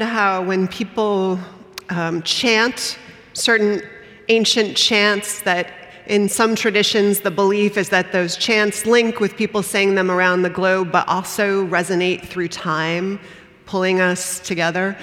How 0.00 0.42
when 0.42 0.68
people 0.68 1.38
um, 1.90 2.22
chant 2.22 2.98
certain 3.34 3.82
ancient 4.28 4.76
chants 4.76 5.42
that 5.42 5.72
in 6.06 6.28
some 6.28 6.54
traditions 6.54 7.20
the 7.20 7.30
belief 7.30 7.76
is 7.76 7.88
that 7.88 8.12
those 8.12 8.36
chants 8.36 8.86
link 8.86 9.20
with 9.20 9.36
people 9.36 9.62
saying 9.62 9.94
them 9.94 10.10
around 10.10 10.42
the 10.42 10.50
globe 10.50 10.90
but 10.92 11.06
also 11.08 11.66
resonate 11.66 12.24
through 12.24 12.48
time 12.48 13.20
pulling 13.66 14.00
us 14.00 14.40
together. 14.40 14.96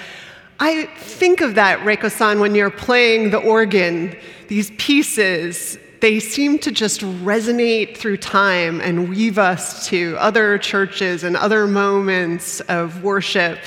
I 0.58 0.86
think 0.96 1.40
of 1.40 1.54
that 1.54 1.78
reiko-san 1.80 2.40
when 2.40 2.54
you're 2.54 2.70
playing 2.70 3.30
the 3.30 3.38
organ 3.38 4.16
these 4.48 4.70
pieces 4.78 5.78
they 6.00 6.18
seem 6.18 6.58
to 6.58 6.72
just 6.72 7.02
resonate 7.02 7.96
through 7.96 8.16
time 8.16 8.80
and 8.80 9.10
weave 9.10 9.38
us 9.38 9.86
to 9.88 10.16
other 10.18 10.56
churches 10.56 11.24
and 11.24 11.36
other 11.36 11.66
moments 11.66 12.60
of 12.62 13.02
worship 13.02 13.58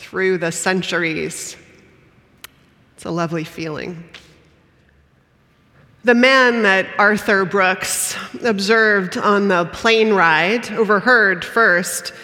through 0.00 0.38
the 0.38 0.50
centuries. 0.50 1.56
It's 2.96 3.04
a 3.04 3.10
lovely 3.10 3.44
feeling. 3.44 4.02
The 6.04 6.14
man 6.14 6.62
that 6.62 6.86
Arthur 6.98 7.44
Brooks 7.44 8.16
observed 8.42 9.18
on 9.18 9.48
the 9.48 9.66
plane 9.66 10.14
ride, 10.14 10.70
overheard 10.72 11.44
first, 11.44 12.14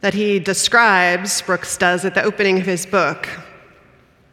that 0.00 0.14
he 0.14 0.38
describes, 0.38 1.42
Brooks 1.42 1.76
does 1.76 2.06
at 2.06 2.14
the 2.14 2.22
opening 2.22 2.58
of 2.58 2.64
his 2.64 2.86
book, 2.86 3.28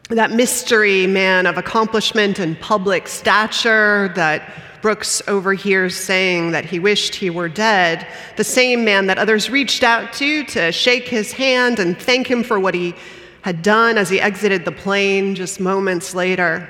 that 0.10 0.32
mystery 0.32 1.06
man 1.06 1.46
of 1.46 1.58
accomplishment 1.58 2.40
and 2.40 2.58
public 2.62 3.10
stature 3.10 4.14
that 4.16 4.50
Brooks 4.88 5.22
overhears 5.28 5.98
saying 5.98 6.52
that 6.52 6.64
he 6.64 6.80
wished 6.80 7.14
he 7.14 7.30
were 7.30 7.50
dead, 7.50 8.08
the 8.38 8.44
same 8.46 8.86
man 8.86 9.08
that 9.08 9.18
others 9.18 9.50
reached 9.50 9.84
out 9.84 10.14
to 10.14 10.46
to 10.46 10.72
shake 10.72 11.10
his 11.10 11.34
hand 11.34 11.80
and 11.80 12.00
thank 12.00 12.26
him 12.26 12.42
for 12.42 12.58
what 12.58 12.74
he 12.74 12.96
had 13.42 13.62
done 13.62 13.98
as 13.98 14.08
he 14.10 14.22
exited 14.22 14.64
the 14.64 14.72
plane 14.72 15.36
just 15.36 15.60
moments 15.60 16.16
later. 16.16 16.70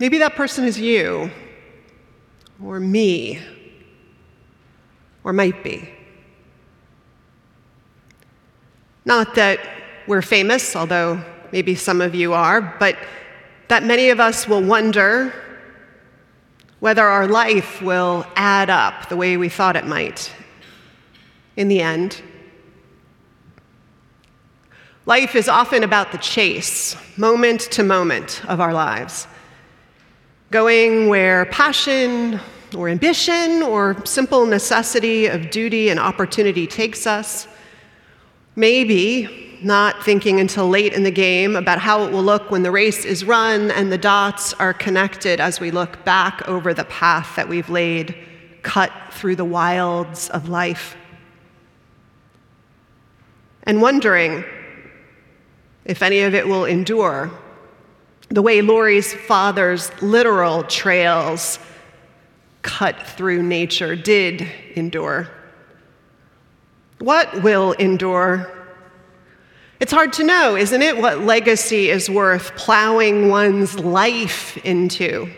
Maybe 0.00 0.18
that 0.18 0.34
person 0.34 0.64
is 0.64 0.80
you, 0.80 1.30
or 2.60 2.80
me, 2.80 3.40
or 5.22 5.32
might 5.32 5.62
be. 5.62 5.88
Not 9.04 9.36
that 9.36 9.60
we're 10.08 10.22
famous, 10.22 10.74
although 10.74 11.22
maybe 11.52 11.76
some 11.76 12.00
of 12.00 12.16
you 12.16 12.32
are, 12.32 12.60
but 12.80 12.98
that 13.68 13.84
many 13.84 14.10
of 14.10 14.18
us 14.18 14.48
will 14.48 14.60
wonder 14.60 15.32
whether 16.84 17.08
our 17.08 17.26
life 17.26 17.80
will 17.80 18.26
add 18.36 18.68
up 18.68 19.08
the 19.08 19.16
way 19.16 19.38
we 19.38 19.48
thought 19.48 19.74
it 19.74 19.86
might 19.86 20.30
in 21.56 21.68
the 21.68 21.80
end. 21.80 22.20
Life 25.06 25.34
is 25.34 25.48
often 25.48 25.82
about 25.82 26.12
the 26.12 26.18
chase, 26.18 26.94
moment 27.16 27.62
to 27.72 27.82
moment 27.82 28.44
of 28.48 28.60
our 28.60 28.74
lives, 28.74 29.26
going 30.50 31.08
where 31.08 31.46
passion 31.46 32.38
or 32.76 32.90
ambition 32.90 33.62
or 33.62 33.96
simple 34.04 34.44
necessity 34.44 35.24
of 35.24 35.48
duty 35.48 35.88
and 35.88 35.98
opportunity 35.98 36.66
takes 36.66 37.06
us. 37.06 37.48
Maybe 38.56 39.58
not 39.62 40.04
thinking 40.04 40.40
until 40.40 40.68
late 40.68 40.92
in 40.92 41.02
the 41.02 41.10
game 41.10 41.56
about 41.56 41.78
how 41.78 42.04
it 42.04 42.12
will 42.12 42.22
look 42.22 42.50
when 42.50 42.62
the 42.62 42.70
race 42.70 43.04
is 43.04 43.24
run 43.24 43.70
and 43.70 43.90
the 43.90 43.98
dots 43.98 44.52
are 44.54 44.72
connected 44.74 45.40
as 45.40 45.58
we 45.58 45.70
look 45.70 46.04
back 46.04 46.46
over 46.46 46.74
the 46.74 46.84
path 46.84 47.34
that 47.36 47.48
we've 47.48 47.70
laid, 47.70 48.14
cut 48.62 48.92
through 49.10 49.36
the 49.36 49.44
wilds 49.44 50.28
of 50.30 50.48
life. 50.48 50.96
And 53.64 53.80
wondering 53.80 54.44
if 55.84 56.02
any 56.02 56.20
of 56.20 56.34
it 56.34 56.46
will 56.46 56.66
endure, 56.66 57.30
the 58.28 58.42
way 58.42 58.60
Lori's 58.60 59.12
father's 59.12 59.90
literal 60.02 60.64
trails 60.64 61.58
cut 62.62 63.06
through 63.06 63.42
nature 63.42 63.96
did 63.96 64.46
endure. 64.74 65.28
What 66.98 67.42
will 67.42 67.72
endure? 67.72 68.50
It's 69.80 69.92
hard 69.92 70.12
to 70.14 70.24
know, 70.24 70.56
isn't 70.56 70.82
it, 70.82 70.96
what 70.96 71.20
legacy 71.20 71.90
is 71.90 72.08
worth 72.08 72.54
plowing 72.56 73.28
one's 73.28 73.78
life 73.78 74.56
into? 74.58 75.28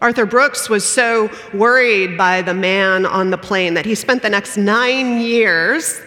Arthur 0.00 0.26
Brooks 0.26 0.68
was 0.68 0.88
so 0.88 1.28
worried 1.52 2.16
by 2.16 2.42
the 2.42 2.54
man 2.54 3.04
on 3.04 3.30
the 3.30 3.38
plane 3.38 3.74
that 3.74 3.84
he 3.84 3.96
spent 3.96 4.22
the 4.22 4.30
next 4.30 4.56
nine 4.56 5.20
years 5.20 6.00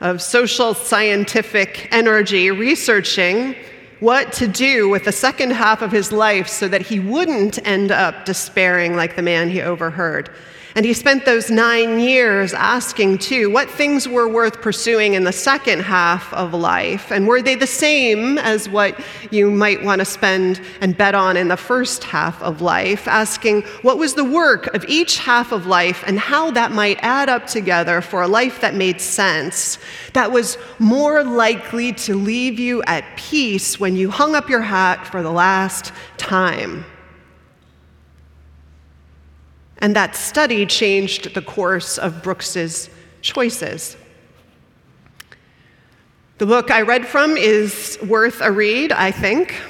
of 0.00 0.20
social 0.20 0.74
scientific 0.74 1.88
energy 1.92 2.50
researching 2.50 3.54
what 4.00 4.32
to 4.32 4.48
do 4.48 4.88
with 4.88 5.04
the 5.04 5.12
second 5.12 5.52
half 5.52 5.82
of 5.82 5.92
his 5.92 6.10
life 6.10 6.48
so 6.48 6.66
that 6.66 6.82
he 6.82 6.98
wouldn't 6.98 7.64
end 7.66 7.92
up 7.92 8.24
despairing 8.24 8.96
like 8.96 9.14
the 9.14 9.22
man 9.22 9.48
he 9.48 9.60
overheard. 9.60 10.30
And 10.74 10.86
he 10.86 10.92
spent 10.92 11.24
those 11.24 11.50
nine 11.50 11.98
years 11.98 12.54
asking, 12.54 13.18
too, 13.18 13.50
what 13.50 13.68
things 13.68 14.06
were 14.06 14.28
worth 14.28 14.62
pursuing 14.62 15.14
in 15.14 15.24
the 15.24 15.32
second 15.32 15.80
half 15.80 16.32
of 16.32 16.54
life, 16.54 17.10
and 17.10 17.26
were 17.26 17.42
they 17.42 17.56
the 17.56 17.66
same 17.66 18.38
as 18.38 18.68
what 18.68 18.98
you 19.30 19.50
might 19.50 19.82
want 19.82 19.98
to 20.00 20.04
spend 20.04 20.60
and 20.80 20.96
bet 20.96 21.14
on 21.14 21.36
in 21.36 21.48
the 21.48 21.56
first 21.56 22.04
half 22.04 22.40
of 22.40 22.62
life? 22.62 23.08
Asking 23.08 23.62
what 23.82 23.98
was 23.98 24.14
the 24.14 24.24
work 24.24 24.72
of 24.74 24.84
each 24.86 25.18
half 25.18 25.50
of 25.50 25.66
life 25.66 26.04
and 26.06 26.18
how 26.18 26.52
that 26.52 26.70
might 26.70 26.98
add 27.02 27.28
up 27.28 27.46
together 27.46 28.00
for 28.00 28.22
a 28.22 28.28
life 28.28 28.60
that 28.60 28.74
made 28.74 29.00
sense, 29.00 29.78
that 30.12 30.30
was 30.30 30.56
more 30.78 31.24
likely 31.24 31.92
to 31.94 32.14
leave 32.14 32.60
you 32.60 32.82
at 32.84 33.04
peace 33.16 33.80
when 33.80 33.96
you 33.96 34.10
hung 34.10 34.36
up 34.36 34.48
your 34.48 34.62
hat 34.62 35.06
for 35.06 35.22
the 35.22 35.32
last 35.32 35.92
time. 36.16 36.84
And 39.80 39.96
that 39.96 40.14
study 40.14 40.66
changed 40.66 41.34
the 41.34 41.42
course 41.42 41.98
of 41.98 42.22
Brooks's 42.22 42.90
choices. 43.22 43.96
The 46.38 46.46
book 46.46 46.70
I 46.70 46.82
read 46.82 47.06
from 47.06 47.36
is 47.36 47.98
worth 48.06 48.40
a 48.40 48.50
read, 48.50 48.92
I 48.92 49.10
think. 49.10 49.60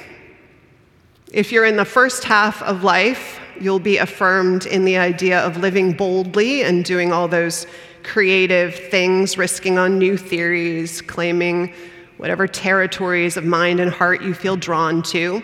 If 1.31 1.51
you're 1.51 1.65
in 1.65 1.77
the 1.77 1.85
first 1.85 2.23
half 2.23 2.61
of 2.63 2.83
life, 2.83 3.39
you'll 3.59 3.79
be 3.79 3.97
affirmed 3.97 4.65
in 4.65 4.85
the 4.85 4.97
idea 4.97 5.39
of 5.39 5.57
living 5.57 5.93
boldly 5.93 6.63
and 6.63 6.83
doing 6.83 7.11
all 7.11 7.27
those 7.27 7.67
creative 8.03 8.75
things, 8.75 9.37
risking 9.37 9.77
on 9.77 9.97
new 9.97 10.17
theories, 10.17 11.01
claiming 11.01 11.73
whatever 12.17 12.47
territories 12.47 13.37
of 13.37 13.45
mind 13.45 13.79
and 13.79 13.91
heart 13.91 14.21
you 14.21 14.33
feel 14.33 14.55
drawn 14.55 15.01
to. 15.03 15.41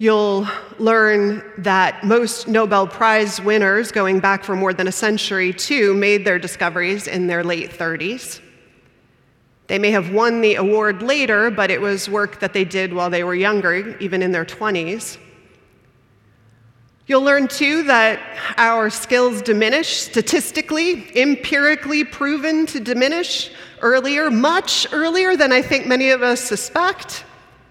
You'll 0.00 0.46
learn 0.78 1.42
that 1.58 2.04
most 2.04 2.46
Nobel 2.46 2.86
Prize 2.86 3.40
winners, 3.40 3.90
going 3.90 4.20
back 4.20 4.44
for 4.44 4.54
more 4.54 4.72
than 4.72 4.86
a 4.86 4.92
century, 4.92 5.52
too, 5.52 5.92
made 5.94 6.24
their 6.24 6.38
discoveries 6.38 7.08
in 7.08 7.26
their 7.26 7.42
late 7.42 7.72
30s. 7.72 8.40
They 9.66 9.80
may 9.80 9.90
have 9.90 10.12
won 10.12 10.40
the 10.40 10.54
award 10.54 11.02
later, 11.02 11.50
but 11.50 11.72
it 11.72 11.80
was 11.80 12.08
work 12.08 12.38
that 12.38 12.52
they 12.52 12.64
did 12.64 12.94
while 12.94 13.10
they 13.10 13.24
were 13.24 13.34
younger, 13.34 13.98
even 13.98 14.22
in 14.22 14.30
their 14.30 14.44
20s. 14.44 15.18
You'll 17.08 17.22
learn 17.22 17.48
too 17.48 17.82
that 17.84 18.20
our 18.56 18.90
skills 18.90 19.42
diminish 19.42 19.96
statistically, 19.96 21.10
empirically 21.18 22.04
proven 22.04 22.66
to 22.66 22.78
diminish 22.78 23.50
earlier, 23.80 24.30
much 24.30 24.86
earlier 24.92 25.36
than 25.36 25.50
I 25.50 25.60
think 25.60 25.86
many 25.86 26.10
of 26.10 26.22
us 26.22 26.40
suspect. 26.40 27.24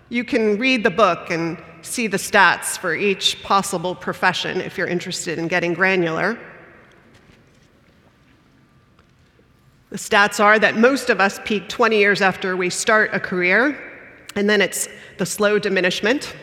You 0.09 0.25
can 0.25 0.57
read 0.57 0.83
the 0.83 0.89
book 0.89 1.31
and 1.31 1.57
see 1.87 2.07
the 2.07 2.17
stats 2.17 2.77
for 2.77 2.93
each 2.93 3.41
possible 3.43 3.95
profession 3.95 4.61
if 4.61 4.77
you're 4.77 4.87
interested 4.87 5.39
in 5.39 5.47
getting 5.47 5.73
granular. 5.73 6.37
The 9.89 9.97
stats 9.97 10.43
are 10.43 10.59
that 10.59 10.77
most 10.77 11.09
of 11.09 11.21
us 11.21 11.39
peak 11.45 11.69
20 11.69 11.97
years 11.97 12.21
after 12.21 12.57
we 12.57 12.69
start 12.69 13.11
a 13.13 13.19
career, 13.19 13.79
and 14.35 14.49
then 14.49 14.61
it's 14.61 14.89
the 15.17 15.25
slow 15.25 15.59
diminishment. 15.59 16.35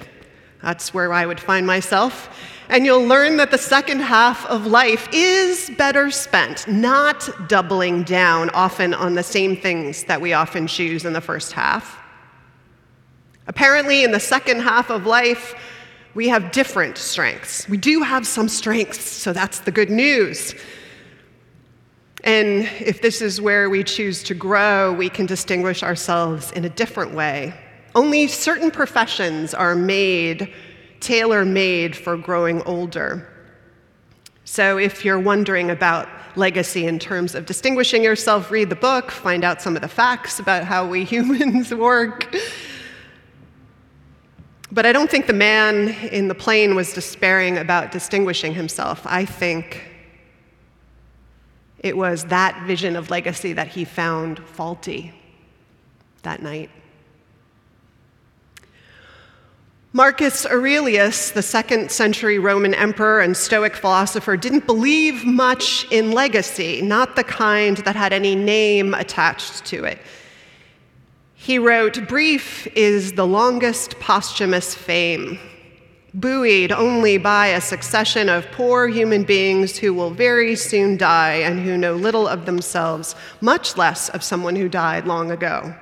That's 0.63 0.95
where 0.95 1.13
I 1.13 1.27
would 1.27 1.39
find 1.39 1.67
myself. 1.67 2.31
And 2.71 2.87
you'll 2.87 3.07
learn 3.07 3.37
that 3.37 3.51
the 3.51 3.59
second 3.59 4.01
half 4.01 4.47
of 4.47 4.67
life 4.67 5.09
is 5.13 5.71
better 5.77 6.11
spent, 6.11 6.67
not 6.67 7.49
doubling 7.49 8.03
down 8.05 8.49
often 8.51 8.95
on 8.95 9.15
the 9.15 9.23
same 9.23 9.57
things 9.57 10.05
that 10.05 10.21
we 10.21 10.33
often 10.33 10.67
choose 10.67 11.05
in 11.05 11.13
the 11.13 11.21
first 11.21 11.53
half. 11.53 12.01
Apparently, 13.47 14.05
in 14.05 14.13
the 14.13 14.21
second 14.21 14.61
half 14.61 14.91
of 14.91 15.07
life, 15.07 15.55
we 16.15 16.29
have 16.29 16.53
different 16.53 16.97
strengths. 16.97 17.69
We 17.69 17.77
do 17.77 18.03
have 18.03 18.27
some 18.27 18.49
strengths, 18.49 19.05
so 19.05 19.33
that's 19.33 19.61
the 19.61 19.71
good 19.71 19.91
news. 19.91 20.55
And 22.23 22.69
if 22.81 23.03
this 23.03 23.21
is 23.21 23.41
where 23.41 23.69
we 23.69 23.85
choose 23.85 24.23
to 24.25 24.35
grow, 24.35 24.93
we 24.93 25.11
can 25.11 25.27
distinguish 25.27 25.83
ourselves 25.83 26.53
in 26.53 26.65
a 26.65 26.71
different 26.71 27.15
way. 27.15 27.53
Only 27.95 28.29
certain 28.29 28.71
professions 28.71 29.53
are 29.53 29.75
made, 29.75 30.53
tailor 31.01 31.45
made 31.45 31.95
for 31.95 32.17
growing 32.17 32.63
older. 32.63 33.29
So 34.45 34.79
if 34.79 35.05
you're 35.05 35.21
wondering 35.21 35.71
about 35.71 36.09
legacy 36.37 36.87
in 36.87 36.99
terms 36.99 37.35
of 37.35 37.45
distinguishing 37.47 38.03
yourself, 38.03 38.51
read 38.51 38.71
the 38.71 38.77
book, 38.77 39.11
find 39.11 39.45
out 39.45 39.61
some 39.61 39.77
of 39.77 39.83
the 39.83 39.89
facts 39.89 40.39
about 40.39 40.65
how 40.65 40.87
we 40.87 41.05
humans 41.15 41.75
work. 41.75 42.35
But 44.75 44.87
I 44.87 44.93
don't 44.93 45.09
think 45.09 45.29
the 45.29 45.33
man 45.33 45.91
in 46.11 46.27
the 46.27 46.35
plane 46.35 46.75
was 46.75 46.93
despairing 46.93 47.59
about 47.59 47.93
distinguishing 47.93 48.55
himself. 48.55 49.03
I 49.07 49.25
think 49.25 49.89
it 51.79 51.97
was 51.97 52.25
that 52.25 52.61
vision 52.67 52.97
of 52.97 53.09
legacy 53.09 53.53
that 53.53 53.69
he 53.69 53.85
found 53.85 54.41
faulty 54.41 55.15
that 56.23 56.43
night. 56.43 56.71
Marcus 59.93 60.45
Aurelius, 60.45 61.31
the 61.31 61.43
second 61.43 61.93
century 61.93 62.41
Roman 62.41 62.75
emperor 62.75 63.21
and 63.21 63.37
Stoic 63.37 63.77
philosopher, 63.77 64.37
didn't 64.37 64.67
believe 64.67 65.25
much 65.25 65.87
in 65.93 66.11
legacy, 66.11 66.83
not 66.83 67.15
the 67.15 67.23
kind 67.23 67.77
that 67.77 67.95
had 67.95 68.13
any 68.13 68.35
name 68.35 68.93
attached 68.93 69.65
to 69.67 69.85
it. 69.85 70.01
He 71.45 71.59
wrote, 71.59 72.09
Brief 72.09 72.67
is 72.75 73.13
the 73.13 73.27
longest 73.27 74.01
posthumous 74.01 74.75
fame, 74.75 75.39
buoyed 76.15 76.73
only 76.73 77.19
by 77.19 77.49
a 77.49 77.61
succession 77.61 78.31
of 78.31 78.51
poor 78.51 78.89
human 78.89 79.25
beings 79.25 79.77
who 79.77 79.93
will 79.93 80.09
very 80.09 80.57
soon 80.57 80.97
die 80.97 81.35
and 81.35 81.61
who 81.61 81.77
know 81.77 81.97
little 81.97 82.27
of 82.27 82.47
themselves, 82.47 83.15
much 83.43 83.77
less 83.77 84.09
of 84.09 84.23
someone 84.23 84.57
who 84.57 84.71
died 84.71 85.07
long 85.07 85.31
ago. 85.31 85.75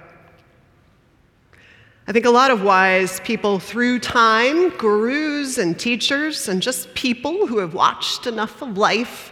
I 2.08 2.12
think 2.12 2.24
a 2.24 2.30
lot 2.30 2.50
of 2.50 2.64
wise 2.64 3.20
people 3.20 3.60
through 3.60 4.00
time, 4.00 4.70
gurus 4.70 5.58
and 5.58 5.78
teachers, 5.78 6.48
and 6.48 6.60
just 6.60 6.92
people 6.94 7.46
who 7.46 7.58
have 7.58 7.72
watched 7.72 8.26
enough 8.26 8.62
of 8.62 8.76
life 8.76 9.30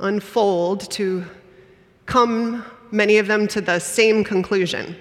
unfold 0.00 0.90
to 0.90 1.24
come, 2.06 2.64
many 2.90 3.18
of 3.18 3.28
them, 3.28 3.46
to 3.46 3.60
the 3.60 3.78
same 3.78 4.24
conclusion. 4.24 4.96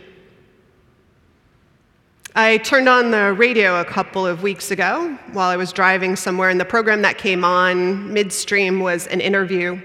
I 2.36 2.58
turned 2.58 2.90
on 2.90 3.12
the 3.12 3.34
radio 3.34 3.80
a 3.80 3.86
couple 3.86 4.26
of 4.26 4.42
weeks 4.42 4.72
ago 4.72 5.18
while 5.34 5.50
I 5.50 5.56
was 5.56 5.72
driving 5.72 6.16
somewhere, 6.16 6.50
and 6.50 6.60
the 6.60 6.66
program 6.66 7.04
that 7.04 7.18
came 7.18 7.46
on 7.46 8.12
midstream 8.12 8.80
was 8.80 9.08
an 9.08 9.22
interview 9.22 9.80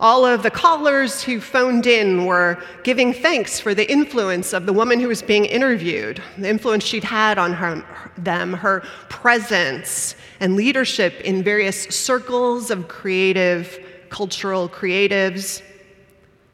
all 0.00 0.26
of 0.26 0.42
the 0.42 0.50
callers 0.50 1.22
who 1.22 1.40
phoned 1.40 1.86
in 1.86 2.26
were 2.26 2.62
giving 2.82 3.12
thanks 3.12 3.60
for 3.60 3.74
the 3.74 3.90
influence 3.90 4.52
of 4.52 4.66
the 4.66 4.72
woman 4.72 4.98
who 4.98 5.08
was 5.08 5.22
being 5.22 5.44
interviewed, 5.44 6.20
the 6.36 6.48
influence 6.48 6.84
she'd 6.84 7.04
had 7.04 7.38
on 7.38 7.52
her, 7.52 7.82
them, 8.18 8.52
her 8.52 8.80
presence 9.08 10.16
and 10.40 10.56
leadership 10.56 11.20
in 11.20 11.42
various 11.42 11.84
circles 11.84 12.70
of 12.70 12.88
creative, 12.88 13.78
cultural 14.10 14.68
creatives. 14.68 15.62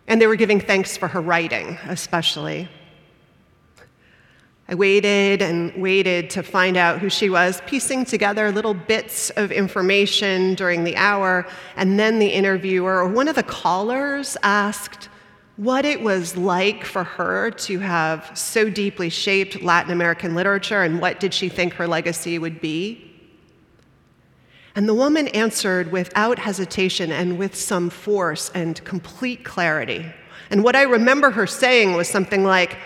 And 0.06 0.20
they 0.20 0.26
were 0.26 0.36
giving 0.36 0.60
thanks 0.60 0.96
for 0.96 1.08
her 1.08 1.20
writing, 1.20 1.78
especially. 1.88 2.68
I 4.70 4.74
waited 4.76 5.42
and 5.42 5.74
waited 5.74 6.30
to 6.30 6.44
find 6.44 6.76
out 6.76 7.00
who 7.00 7.10
she 7.10 7.28
was, 7.28 7.60
piecing 7.66 8.04
together 8.04 8.52
little 8.52 8.72
bits 8.72 9.30
of 9.30 9.50
information 9.50 10.54
during 10.54 10.84
the 10.84 10.96
hour, 10.96 11.44
and 11.74 11.98
then 11.98 12.20
the 12.20 12.28
interviewer 12.28 12.98
or 13.02 13.08
one 13.08 13.26
of 13.26 13.34
the 13.34 13.42
callers 13.42 14.36
asked 14.44 15.08
what 15.56 15.84
it 15.84 16.02
was 16.02 16.36
like 16.36 16.84
for 16.84 17.02
her 17.02 17.50
to 17.50 17.80
have 17.80 18.30
so 18.38 18.70
deeply 18.70 19.10
shaped 19.10 19.60
Latin 19.60 19.90
American 19.90 20.36
literature 20.36 20.82
and 20.82 21.00
what 21.00 21.18
did 21.18 21.34
she 21.34 21.48
think 21.48 21.72
her 21.74 21.88
legacy 21.88 22.38
would 22.38 22.60
be. 22.60 23.12
And 24.76 24.88
the 24.88 24.94
woman 24.94 25.26
answered 25.28 25.90
without 25.90 26.38
hesitation 26.38 27.10
and 27.10 27.38
with 27.38 27.56
some 27.56 27.90
force 27.90 28.52
and 28.54 28.82
complete 28.84 29.44
clarity. 29.44 30.06
And 30.48 30.62
what 30.62 30.76
I 30.76 30.82
remember 30.82 31.30
her 31.30 31.48
saying 31.48 31.94
was 31.94 32.08
something 32.08 32.44
like, 32.44 32.78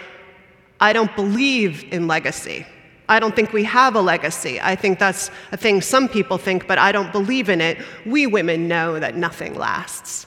I 0.85 0.93
don't 0.93 1.16
believe 1.16 1.82
in 1.95 2.07
legacy. 2.07 2.66
I 3.09 3.18
don't 3.18 3.35
think 3.35 3.55
we 3.55 3.64
have 3.64 3.95
a 3.95 4.03
legacy. 4.03 4.61
I 4.61 4.76
think 4.76 4.99
that's 4.99 5.30
a 5.51 5.57
thing 5.57 5.80
some 5.80 6.11
people 6.11 6.37
think, 6.37 6.68
but 6.68 6.76
I 6.76 6.93
don't 6.93 7.11
believe 7.11 7.49
in 7.49 7.62
it. 7.62 7.78
We 8.05 8.26
women 8.26 8.68
know 8.68 9.01
that 9.01 9.16
nothing 9.16 9.55
lasts. 9.55 10.26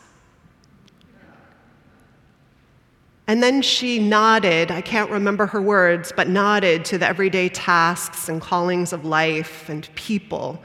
And 3.28 3.44
then 3.44 3.62
she 3.62 4.00
nodded, 4.00 4.72
I 4.72 4.82
can't 4.82 5.12
remember 5.12 5.46
her 5.46 5.62
words, 5.62 6.12
but 6.12 6.28
nodded 6.28 6.86
to 6.86 6.98
the 6.98 7.06
everyday 7.06 7.50
tasks 7.50 8.28
and 8.28 8.42
callings 8.42 8.94
of 8.94 9.06
life 9.06 9.70
and 9.70 9.88
people 9.94 10.60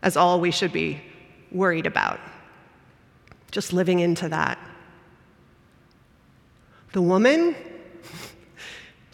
as 0.00 0.16
all 0.16 0.40
we 0.40 0.50
should 0.50 0.72
be 0.72 1.02
worried 1.52 1.84
about. 1.84 2.18
Just 3.50 3.74
living 3.74 3.98
into 3.98 4.26
that. 4.30 4.58
The 6.92 7.02
woman 7.02 7.54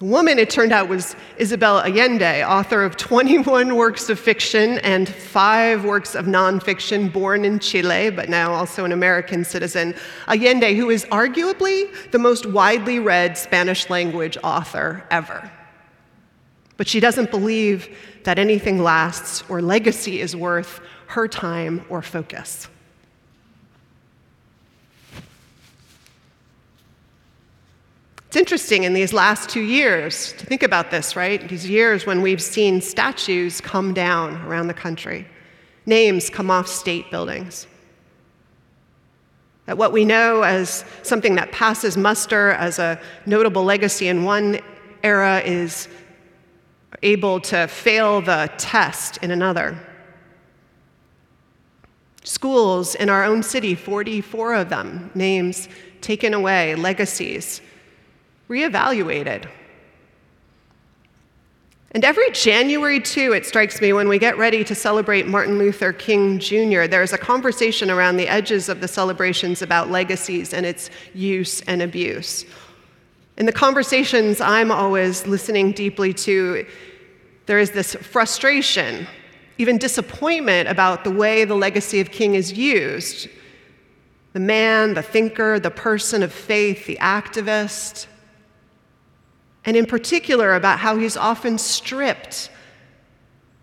the 0.05 0.11
woman, 0.11 0.39
it 0.39 0.51
turned 0.51 0.71
out, 0.71 0.89
was 0.89 1.17
Isabel 1.39 1.81
Allende, 1.81 2.45
author 2.45 2.85
of 2.85 2.95
21 2.97 3.75
works 3.75 4.11
of 4.11 4.21
fiction 4.21 4.79
and 4.81 5.09
five 5.09 5.85
works 5.85 6.15
of 6.15 6.27
nonfiction, 6.27 7.11
born 7.11 7.43
in 7.45 7.59
Chile, 7.59 8.11
but 8.11 8.29
now 8.29 8.53
also 8.53 8.85
an 8.85 8.93
American 8.93 9.45
citizen. 9.45 9.95
Allende, 10.29 10.75
who 10.75 10.91
is 10.91 11.07
arguably 11.07 11.91
the 12.11 12.19
most 12.19 12.45
widely 12.45 12.99
read 12.99 13.39
Spanish 13.39 13.89
language 13.89 14.37
author 14.45 15.03
ever. 15.11 15.51
But 16.77 16.87
she 16.87 17.01
doesn't 17.01 17.31
believe 17.31 17.97
that 18.25 18.39
anything 18.39 18.83
lasts 18.83 19.43
or 19.49 19.63
legacy 19.63 20.21
is 20.21 20.37
worth 20.37 20.81
her 21.07 21.27
time 21.29 21.83
or 21.89 22.03
focus. 22.03 22.69
It's 28.35 28.41
interesting 28.41 28.83
in 28.83 28.95
these 28.95 29.13
last 29.13 29.49
two 29.49 29.63
years 29.63 30.33
to 30.33 30.45
think 30.45 30.65
about 30.65 30.91
this, 30.91 31.15
right? 31.15 31.49
These 31.49 31.71
years 31.71 32.05
when 32.05 32.21
we've 32.21 32.43
seen 32.43 32.81
statues 32.81 33.61
come 33.61 33.95
down 33.95 34.43
around 34.45 34.67
the 34.67 34.75
country, 34.75 35.25
names 35.87 36.31
come 36.31 36.51
off 36.51 36.67
state 36.67 37.09
buildings. 37.13 37.69
That 39.67 39.79
what 39.79 39.93
we 39.93 40.05
know 40.05 40.43
as 40.43 40.85
something 41.05 41.37
that 41.37 41.53
passes 41.53 41.97
muster 41.97 42.51
as 42.51 42.81
a 42.81 43.01
notable 43.25 43.63
legacy 43.63 44.09
in 44.09 44.25
one 44.25 44.59
era 45.05 45.39
is 45.39 45.87
able 47.05 47.39
to 47.39 47.69
fail 47.69 48.21
the 48.21 48.51
test 48.59 49.17
in 49.19 49.31
another. 49.31 49.79
Schools 52.25 52.97
in 52.97 53.09
our 53.09 53.23
own 53.23 53.45
city, 53.45 53.77
44 53.77 54.55
of 54.55 54.71
them, 54.71 55.13
names 55.15 55.69
taken 56.01 56.35
away, 56.35 56.75
legacies 56.75 57.61
reevaluated. 58.49 59.49
And 61.93 62.05
every 62.05 62.29
January, 62.33 63.01
too, 63.01 63.33
it 63.33 63.47
strikes 63.47 63.81
me, 63.81 63.93
when 63.93 64.09
we 64.09 64.19
get 64.19 64.37
ready 64.37 64.65
to 64.65 64.75
celebrate 64.75 65.29
Martin 65.29 65.59
Luther 65.59 65.93
King 65.93 66.41
Jr., 66.41 66.89
there's 66.89 67.13
a 67.13 67.19
conversation 67.19 67.89
around 67.89 68.17
the 68.17 68.27
edges 68.27 68.69
of 68.69 68.81
the 68.81 68.89
celebrations 68.89 69.63
about 69.63 69.91
legacies 69.91 70.53
and 70.53 70.67
its 70.67 70.91
use 71.15 71.61
and 71.63 71.81
abuse. 71.81 72.47
In 73.37 73.47
the 73.47 73.53
conversations 73.53 74.41
I'm 74.41 74.73
always 74.73 75.25
listening 75.29 75.71
deeply 75.71 76.13
to, 76.15 76.67
there 77.47 77.61
is 77.61 77.71
this 77.71 77.95
frustration, 77.95 79.07
even 79.59 79.79
disappointment 79.79 80.69
about 80.69 81.05
the 81.05 81.13
way 81.13 81.45
the 81.45 81.55
legacy 81.55 82.01
of 82.01 82.11
King 82.11 82.35
is 82.35 82.53
used. 82.53 83.29
The 84.33 84.41
man, 84.41 84.95
the 84.95 85.03
thinker, 85.03 85.61
the 85.61 85.71
person 85.71 86.25
of 86.25 86.33
faith, 86.33 86.87
the 86.87 86.97
activist 87.01 88.09
and 89.65 89.77
in 89.77 89.87
particular 89.87 90.55
about 90.55 90.79
how 90.79 90.97
he's 90.97 91.17
often 91.17 91.59
stripped 91.59 92.51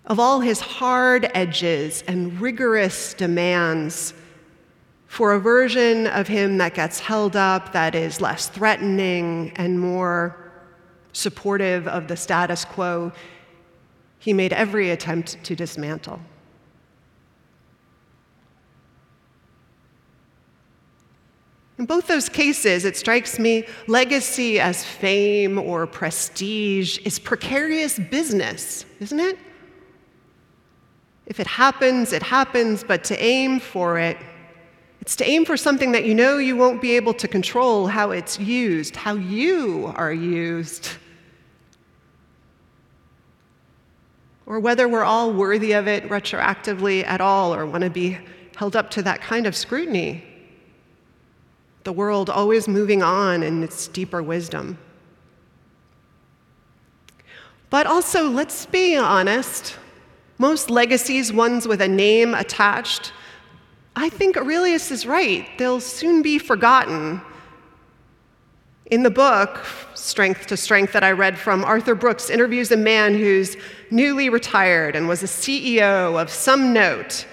of 0.05 0.19
all 0.19 0.39
his 0.39 0.59
hard 0.59 1.29
edges 1.33 2.03
and 2.07 2.41
rigorous 2.41 3.13
demands 3.13 4.13
for 5.07 5.33
a 5.33 5.39
version 5.39 6.07
of 6.07 6.27
him 6.27 6.57
that 6.57 6.73
gets 6.73 6.99
held 6.99 7.35
up 7.35 7.73
that 7.73 7.95
is 7.95 8.19
less 8.19 8.47
threatening 8.47 9.51
and 9.57 9.79
more 9.79 10.51
supportive 11.13 11.87
of 11.87 12.07
the 12.07 12.15
status 12.15 12.65
quo 12.65 13.11
he 14.19 14.33
made 14.33 14.53
every 14.53 14.91
attempt 14.91 15.43
to 15.43 15.55
dismantle. 15.55 16.19
In 21.81 21.87
both 21.87 22.05
those 22.05 22.29
cases, 22.29 22.85
it 22.85 22.95
strikes 22.95 23.39
me 23.39 23.65
legacy 23.87 24.59
as 24.59 24.85
fame 24.85 25.57
or 25.57 25.87
prestige 25.87 26.99
is 26.99 27.17
precarious 27.17 27.97
business, 27.97 28.85
isn't 28.99 29.19
it? 29.19 29.39
If 31.25 31.39
it 31.39 31.47
happens, 31.47 32.13
it 32.13 32.21
happens, 32.21 32.83
but 32.83 33.03
to 33.05 33.19
aim 33.19 33.59
for 33.59 33.97
it, 33.97 34.15
it's 35.01 35.15
to 35.15 35.25
aim 35.27 35.43
for 35.43 35.57
something 35.57 35.91
that 35.93 36.05
you 36.05 36.13
know 36.13 36.37
you 36.37 36.55
won't 36.55 36.83
be 36.83 36.95
able 36.95 37.15
to 37.15 37.27
control 37.27 37.87
how 37.87 38.11
it's 38.11 38.39
used, 38.39 38.95
how 38.95 39.15
you 39.15 39.91
are 39.95 40.13
used, 40.13 40.87
or 44.45 44.59
whether 44.59 44.87
we're 44.87 45.03
all 45.03 45.33
worthy 45.33 45.71
of 45.71 45.87
it 45.87 46.07
retroactively 46.09 47.03
at 47.07 47.21
all 47.21 47.55
or 47.55 47.65
want 47.65 47.83
to 47.83 47.89
be 47.89 48.19
held 48.55 48.75
up 48.75 48.91
to 48.91 49.01
that 49.01 49.19
kind 49.19 49.47
of 49.47 49.55
scrutiny. 49.55 50.27
The 51.83 51.93
world 51.93 52.29
always 52.29 52.67
moving 52.67 53.01
on 53.01 53.43
in 53.43 53.63
its 53.63 53.87
deeper 53.87 54.21
wisdom. 54.21 54.77
But 57.69 57.87
also, 57.87 58.29
let's 58.29 58.65
be 58.65 58.97
honest, 58.97 59.77
most 60.37 60.69
legacies, 60.69 61.31
ones 61.31 61.67
with 61.67 61.81
a 61.81 61.87
name 61.87 62.33
attached, 62.33 63.13
I 63.95 64.09
think 64.09 64.37
Aurelius 64.37 64.91
is 64.91 65.05
right. 65.05 65.47
They'll 65.57 65.79
soon 65.79 66.21
be 66.21 66.37
forgotten. 66.37 67.21
In 68.87 69.03
the 69.03 69.09
book, 69.09 69.65
Strength 69.95 70.47
to 70.47 70.57
Strength, 70.57 70.91
that 70.93 71.03
I 71.03 71.11
read 71.11 71.37
from, 71.37 71.63
Arthur 71.63 71.95
Brooks 71.95 72.29
interviews 72.29 72.71
a 72.71 72.77
man 72.77 73.13
who's 73.13 73.55
newly 73.89 74.27
retired 74.27 74.95
and 74.95 75.07
was 75.07 75.23
a 75.23 75.27
CEO 75.27 76.21
of 76.21 76.29
some 76.29 76.73
note, 76.73 77.25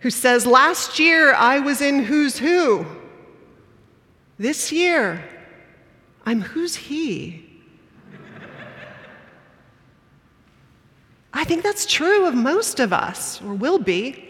who 0.00 0.08
says, 0.08 0.46
Last 0.46 0.98
year 0.98 1.34
I 1.34 1.58
was 1.58 1.82
in 1.82 2.04
Who's 2.04 2.38
Who. 2.38 2.86
This 4.38 4.70
year, 4.70 5.24
I'm 6.24 6.40
Who's 6.40 6.76
He. 6.76 7.44
I 11.32 11.44
think 11.44 11.62
that's 11.62 11.86
true 11.86 12.26
of 12.26 12.34
most 12.34 12.80
of 12.80 12.92
us, 12.92 13.42
or 13.42 13.54
will 13.54 13.78
be. 13.78 14.24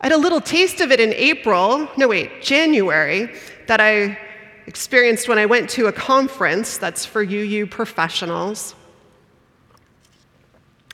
I 0.00 0.06
had 0.06 0.12
a 0.12 0.18
little 0.18 0.40
taste 0.40 0.80
of 0.80 0.90
it 0.90 0.98
in 0.98 1.12
April, 1.12 1.88
no, 1.96 2.08
wait, 2.08 2.42
January, 2.42 3.32
that 3.68 3.80
I 3.80 4.18
experienced 4.66 5.28
when 5.28 5.38
I 5.38 5.46
went 5.46 5.70
to 5.70 5.86
a 5.86 5.92
conference 5.92 6.78
that's 6.78 7.06
for 7.06 7.22
UU 7.22 7.66
professionals. 7.66 8.74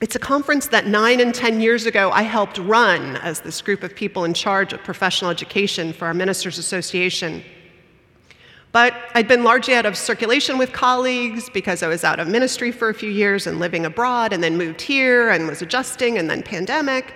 It's 0.01 0.15
a 0.15 0.19
conference 0.19 0.67
that 0.67 0.87
nine 0.87 1.19
and 1.19 1.35
10 1.35 1.59
years 1.59 1.85
ago 1.85 2.09
I 2.11 2.21
helped 2.21 2.57
run 2.57 3.17
as 3.17 3.41
this 3.41 3.61
group 3.61 3.83
of 3.83 3.93
people 3.95 4.23
in 4.23 4.33
charge 4.33 4.71
of 4.71 4.81
professional 4.81 5.29
education 5.29 5.91
for 5.91 6.05
our 6.05 6.13
Ministers 6.13 6.57
Association. 6.57 7.43
But 8.71 8.93
I'd 9.13 9.27
been 9.27 9.43
largely 9.43 9.73
out 9.73 9.85
of 9.85 9.97
circulation 9.97 10.57
with 10.57 10.71
colleagues 10.71 11.49
because 11.49 11.83
I 11.83 11.87
was 11.87 12.03
out 12.03 12.19
of 12.19 12.27
ministry 12.27 12.71
for 12.71 12.89
a 12.89 12.93
few 12.93 13.09
years 13.09 13.47
and 13.47 13.59
living 13.59 13.85
abroad, 13.85 14.31
and 14.31 14.43
then 14.43 14.57
moved 14.57 14.79
here 14.79 15.29
and 15.31 15.47
was 15.47 15.61
adjusting, 15.61 16.17
and 16.17 16.29
then 16.29 16.43
pandemic. 16.43 17.13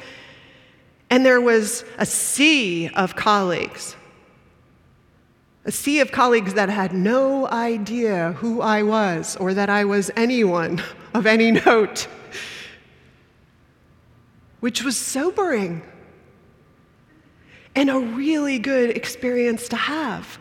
And 1.11 1.23
there 1.23 1.39
was 1.39 1.85
a 1.99 2.07
sea 2.07 2.89
of 2.95 3.15
colleagues, 3.15 3.95
a 5.63 5.71
sea 5.71 5.99
of 5.99 6.11
colleagues 6.11 6.55
that 6.55 6.69
had 6.69 6.91
no 6.91 7.47
idea 7.49 8.33
who 8.33 8.61
I 8.61 8.81
was 8.81 9.37
or 9.37 9.53
that 9.53 9.69
I 9.69 9.85
was 9.85 10.09
anyone 10.15 10.81
of 11.13 11.27
any 11.27 11.51
note, 11.51 12.07
which 14.63 14.81
was 14.81 14.95
sobering 14.95 15.81
and 17.75 17.89
a 17.89 17.99
really 17.99 18.57
good 18.57 18.91
experience 18.91 19.67
to 19.67 19.75
have. 19.75 20.39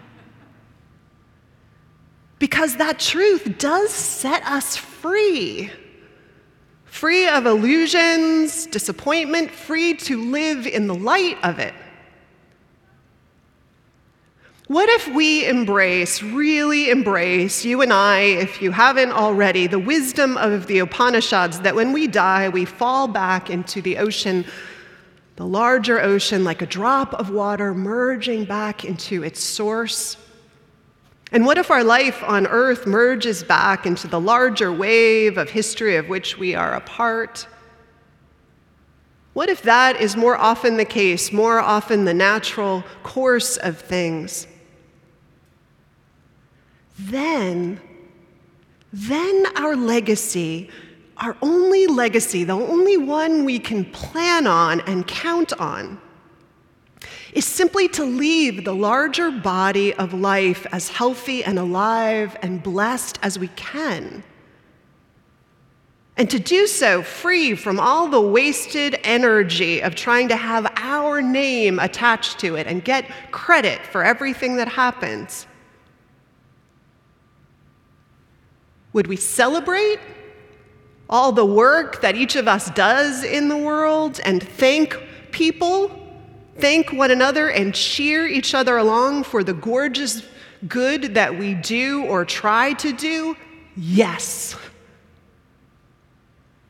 Because 2.38 2.76
that 2.76 3.00
truth 3.00 3.58
does 3.58 3.90
set 3.90 4.46
us 4.46 4.76
free. 4.76 5.72
Free 6.84 7.26
of 7.26 7.46
illusions, 7.46 8.66
disappointment, 8.66 9.50
free 9.50 9.94
to 9.94 10.22
live 10.30 10.68
in 10.68 10.86
the 10.86 10.94
light 10.94 11.38
of 11.42 11.58
it. 11.58 11.74
What 14.72 14.88
if 14.88 15.06
we 15.08 15.46
embrace, 15.46 16.22
really 16.22 16.88
embrace, 16.88 17.62
you 17.62 17.82
and 17.82 17.92
I, 17.92 18.20
if 18.20 18.62
you 18.62 18.70
haven't 18.70 19.12
already, 19.12 19.66
the 19.66 19.78
wisdom 19.78 20.38
of 20.38 20.66
the 20.66 20.78
Upanishads 20.78 21.60
that 21.60 21.74
when 21.74 21.92
we 21.92 22.06
die, 22.06 22.48
we 22.48 22.64
fall 22.64 23.06
back 23.06 23.50
into 23.50 23.82
the 23.82 23.98
ocean, 23.98 24.46
the 25.36 25.44
larger 25.44 26.00
ocean, 26.00 26.42
like 26.42 26.62
a 26.62 26.66
drop 26.66 27.12
of 27.12 27.28
water 27.28 27.74
merging 27.74 28.46
back 28.46 28.82
into 28.86 29.22
its 29.22 29.42
source? 29.44 30.16
And 31.32 31.44
what 31.44 31.58
if 31.58 31.70
our 31.70 31.84
life 31.84 32.24
on 32.24 32.46
earth 32.46 32.86
merges 32.86 33.44
back 33.44 33.84
into 33.84 34.08
the 34.08 34.20
larger 34.20 34.72
wave 34.72 35.36
of 35.36 35.50
history 35.50 35.96
of 35.96 36.08
which 36.08 36.38
we 36.38 36.54
are 36.54 36.72
a 36.72 36.80
part? 36.80 37.46
What 39.34 39.50
if 39.50 39.60
that 39.64 40.00
is 40.00 40.16
more 40.16 40.38
often 40.38 40.78
the 40.78 40.86
case, 40.86 41.30
more 41.30 41.60
often 41.60 42.06
the 42.06 42.14
natural 42.14 42.82
course 43.02 43.58
of 43.58 43.78
things? 43.78 44.46
Then, 47.10 47.80
then 48.92 49.46
our 49.56 49.74
legacy, 49.74 50.70
our 51.16 51.36
only 51.42 51.86
legacy, 51.86 52.44
the 52.44 52.52
only 52.52 52.96
one 52.96 53.44
we 53.44 53.58
can 53.58 53.84
plan 53.86 54.46
on 54.46 54.80
and 54.82 55.06
count 55.06 55.52
on, 55.54 56.00
is 57.32 57.44
simply 57.44 57.88
to 57.88 58.04
leave 58.04 58.64
the 58.64 58.74
larger 58.74 59.30
body 59.30 59.94
of 59.94 60.12
life 60.14 60.66
as 60.70 60.88
healthy 60.90 61.42
and 61.42 61.58
alive 61.58 62.36
and 62.42 62.62
blessed 62.62 63.18
as 63.22 63.38
we 63.38 63.48
can. 63.48 64.22
And 66.16 66.28
to 66.30 66.38
do 66.38 66.66
so 66.66 67.02
free 67.02 67.56
from 67.56 67.80
all 67.80 68.06
the 68.06 68.20
wasted 68.20 69.00
energy 69.02 69.80
of 69.80 69.94
trying 69.94 70.28
to 70.28 70.36
have 70.36 70.70
our 70.76 71.22
name 71.22 71.78
attached 71.78 72.38
to 72.40 72.56
it 72.56 72.66
and 72.66 72.84
get 72.84 73.10
credit 73.32 73.80
for 73.86 74.04
everything 74.04 74.56
that 74.56 74.68
happens. 74.68 75.46
Would 78.92 79.06
we 79.06 79.16
celebrate 79.16 79.98
all 81.08 81.32
the 81.32 81.44
work 81.44 82.00
that 82.00 82.16
each 82.16 82.36
of 82.36 82.48
us 82.48 82.70
does 82.70 83.24
in 83.24 83.48
the 83.48 83.56
world 83.56 84.20
and 84.24 84.42
thank 84.42 84.96
people 85.30 85.98
thank 86.58 86.92
one 86.92 87.10
another 87.10 87.48
and 87.48 87.74
cheer 87.74 88.26
each 88.26 88.54
other 88.54 88.76
along 88.76 89.24
for 89.24 89.42
the 89.42 89.54
gorgeous 89.54 90.22
good 90.68 91.14
that 91.14 91.38
we 91.38 91.54
do 91.54 92.04
or 92.04 92.24
try 92.24 92.72
to 92.74 92.92
do? 92.92 93.36
Yes. 93.76 94.54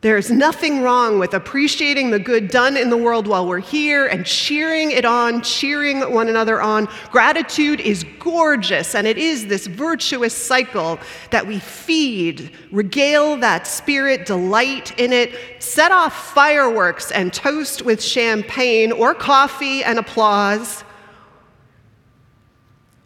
There's 0.03 0.33
nothing 0.33 0.83
wrong 0.83 1.21
with 1.21 1.33
appreciating 1.33 2.11
the 2.11 2.19
good 2.19 2.49
done 2.49 2.77
in 2.77 2.91
the 2.91 2.97
world 2.97 3.29
while 3.29 3.47
we're 3.47 3.61
here 3.61 4.09
and 4.09 4.27
cheering 4.27 4.91
it 4.91 5.05
on, 5.05 5.43
cheering 5.43 6.01
one 6.13 6.29
another 6.29 6.61
on. 6.61 6.89
Gratitude 7.13 7.79
is 7.79 8.05
gorgeous, 8.19 8.97
and 8.97 9.07
it 9.07 9.17
is 9.17 9.47
this 9.47 9.69
virtuous 9.69 10.37
cycle 10.37 10.99
that 11.31 11.47
we 11.47 11.61
feed, 11.61 12.51
regale 12.73 13.37
that 13.37 13.69
spirit, 13.69 14.27
delight 14.27 14.99
in 14.99 15.13
it, 15.13 15.39
set 15.61 15.93
off 15.93 16.35
fireworks 16.35 17.13
and 17.13 17.33
toast 17.33 17.83
with 17.83 18.03
champagne 18.03 18.91
or 18.91 19.15
coffee 19.15 19.85
and 19.85 20.01
applause. 20.01 20.83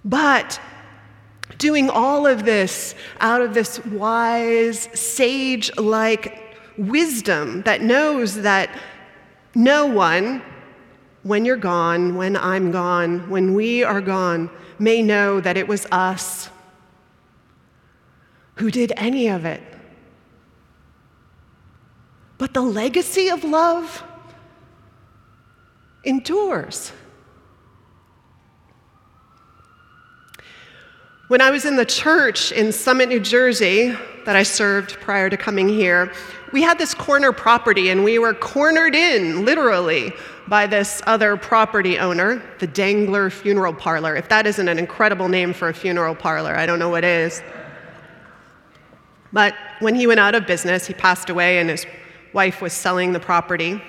But 0.02 0.58
doing 1.58 1.90
all 1.90 2.26
of 2.26 2.46
this 2.46 2.94
out 3.20 3.42
of 3.42 3.52
this 3.52 3.84
wise, 3.84 4.88
sage 4.94 5.76
like 5.76 6.45
wisdom 6.78 7.62
that 7.62 7.82
knows 7.82 8.36
that 8.42 8.70
no 9.54 9.86
one, 9.86 10.42
when 11.22 11.44
you're 11.44 11.56
gone, 11.56 12.14
when 12.16 12.36
I'm 12.36 12.70
gone, 12.70 13.30
when 13.30 13.54
we 13.54 13.82
are 13.82 14.00
gone, 14.00 14.50
may 14.78 15.02
know 15.02 15.40
that 15.40 15.56
it 15.56 15.66
was 15.66 15.86
us 15.90 16.50
who 18.56 18.70
did 18.70 18.92
any 18.96 19.28
of 19.28 19.44
it. 19.44 19.62
But 22.38 22.52
the 22.52 22.60
legacy 22.60 23.28
of 23.28 23.44
love 23.44 24.02
endures. 26.04 26.92
When 31.28 31.40
I 31.40 31.50
was 31.50 31.64
in 31.64 31.76
the 31.76 31.84
church 31.84 32.52
in 32.52 32.70
Summit, 32.72 33.08
New 33.08 33.20
Jersey, 33.20 33.96
that 34.26 34.36
I 34.36 34.42
served 34.42 35.00
prior 35.00 35.30
to 35.30 35.36
coming 35.36 35.68
here, 35.68 36.12
we 36.52 36.60
had 36.60 36.78
this 36.78 36.94
corner 36.94 37.32
property 37.32 37.90
and 37.90 38.04
we 38.04 38.18
were 38.18 38.34
cornered 38.34 38.94
in, 38.94 39.44
literally, 39.44 40.12
by 40.48 40.66
this 40.66 41.00
other 41.06 41.36
property 41.36 41.98
owner, 41.98 42.42
the 42.58 42.66
Dangler 42.66 43.30
Funeral 43.30 43.72
Parlor. 43.72 44.16
If 44.16 44.28
that 44.28 44.46
isn't 44.46 44.68
an 44.68 44.78
incredible 44.78 45.28
name 45.28 45.52
for 45.52 45.68
a 45.68 45.74
funeral 45.74 46.14
parlor, 46.14 46.56
I 46.56 46.66
don't 46.66 46.78
know 46.78 46.88
what 46.88 47.04
is. 47.04 47.42
But 49.32 49.54
when 49.78 49.94
he 49.94 50.06
went 50.06 50.20
out 50.20 50.34
of 50.34 50.46
business, 50.46 50.86
he 50.86 50.94
passed 50.94 51.30
away 51.30 51.58
and 51.58 51.70
his 51.70 51.86
wife 52.32 52.60
was 52.60 52.72
selling 52.72 53.12
the 53.12 53.20
property. 53.20 53.80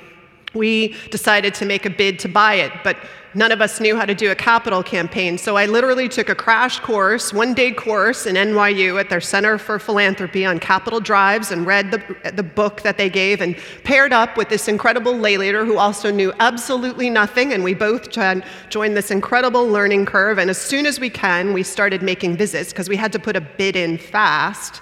We 0.57 0.95
decided 1.11 1.53
to 1.55 1.65
make 1.65 1.85
a 1.85 1.89
bid 1.89 2.17
to 2.19 2.27
buy 2.27 2.55
it, 2.55 2.71
but 2.83 2.97
none 3.33 3.51
of 3.51 3.61
us 3.61 3.79
knew 3.79 3.95
how 3.95 4.05
to 4.05 4.15
do 4.15 4.31
a 4.31 4.35
capital 4.35 4.81
campaign. 4.81 5.37
So 5.37 5.57
I 5.57 5.67
literally 5.67 6.09
took 6.09 6.27
a 6.27 6.35
crash 6.35 6.79
course, 6.79 7.31
one 7.31 7.53
day 7.53 7.71
course 7.71 8.25
in 8.25 8.35
NYU 8.35 8.99
at 8.99 9.09
their 9.09 9.21
Center 9.21 9.59
for 9.59 9.77
Philanthropy 9.77 10.43
on 10.43 10.59
capital 10.59 10.99
drives 10.99 11.51
and 11.51 11.65
read 11.65 11.91
the, 11.91 12.31
the 12.31 12.41
book 12.41 12.81
that 12.81 12.97
they 12.97 13.09
gave 13.09 13.41
and 13.41 13.55
paired 13.83 14.11
up 14.11 14.37
with 14.37 14.49
this 14.49 14.67
incredible 14.67 15.15
lay 15.15 15.37
leader 15.37 15.65
who 15.65 15.77
also 15.77 16.09
knew 16.09 16.33
absolutely 16.39 17.09
nothing. 17.11 17.53
And 17.53 17.63
we 17.63 17.75
both 17.75 18.09
joined 18.09 18.97
this 18.97 19.11
incredible 19.11 19.67
learning 19.67 20.07
curve. 20.07 20.39
And 20.39 20.49
as 20.49 20.57
soon 20.57 20.87
as 20.87 20.99
we 20.99 21.11
can, 21.11 21.53
we 21.53 21.61
started 21.61 22.01
making 22.01 22.37
visits 22.37 22.71
because 22.71 22.89
we 22.89 22.97
had 22.97 23.11
to 23.13 23.19
put 23.19 23.35
a 23.35 23.41
bid 23.41 23.75
in 23.75 23.99
fast. 23.99 24.81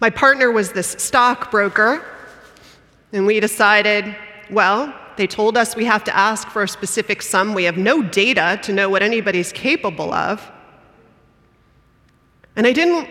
My 0.00 0.10
partner 0.10 0.50
was 0.50 0.72
this 0.72 0.96
stockbroker, 0.98 2.04
and 3.12 3.24
we 3.24 3.38
decided 3.40 4.16
well, 4.52 4.94
They 5.16 5.26
told 5.26 5.56
us 5.56 5.76
we 5.76 5.84
have 5.84 6.04
to 6.04 6.16
ask 6.16 6.48
for 6.48 6.62
a 6.62 6.68
specific 6.68 7.22
sum. 7.22 7.54
We 7.54 7.64
have 7.64 7.76
no 7.76 8.02
data 8.02 8.58
to 8.62 8.72
know 8.72 8.88
what 8.88 9.02
anybody's 9.02 9.52
capable 9.52 10.12
of. 10.12 10.50
And 12.56 12.66
I 12.66 12.72
didn't, 12.72 13.08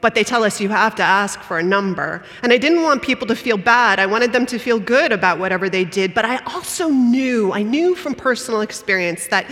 but 0.00 0.14
they 0.14 0.24
tell 0.24 0.44
us 0.44 0.60
you 0.60 0.68
have 0.68 0.94
to 0.96 1.02
ask 1.02 1.40
for 1.40 1.58
a 1.58 1.62
number. 1.62 2.22
And 2.42 2.52
I 2.52 2.58
didn't 2.58 2.82
want 2.82 3.02
people 3.02 3.26
to 3.28 3.34
feel 3.36 3.56
bad. 3.56 3.98
I 3.98 4.06
wanted 4.06 4.32
them 4.32 4.46
to 4.46 4.58
feel 4.58 4.78
good 4.78 5.12
about 5.12 5.38
whatever 5.38 5.68
they 5.68 5.84
did. 5.84 6.14
But 6.14 6.24
I 6.24 6.36
also 6.44 6.88
knew, 6.88 7.52
I 7.52 7.62
knew 7.62 7.94
from 7.94 8.14
personal 8.14 8.60
experience 8.60 9.26
that 9.28 9.46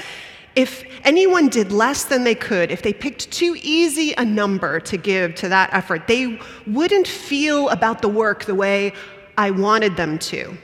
if 0.54 0.84
anyone 1.04 1.48
did 1.48 1.70
less 1.70 2.04
than 2.04 2.24
they 2.24 2.34
could, 2.34 2.70
if 2.70 2.80
they 2.80 2.92
picked 2.92 3.30
too 3.30 3.56
easy 3.62 4.14
a 4.16 4.24
number 4.24 4.80
to 4.80 4.96
give 4.96 5.34
to 5.36 5.48
that 5.50 5.72
effort, 5.72 6.06
they 6.06 6.38
wouldn't 6.66 7.06
feel 7.06 7.68
about 7.68 8.00
the 8.00 8.08
work 8.08 8.44
the 8.44 8.54
way 8.54 8.92
I 9.36 9.50
wanted 9.50 9.96
them 9.96 10.18
to. 10.18 10.56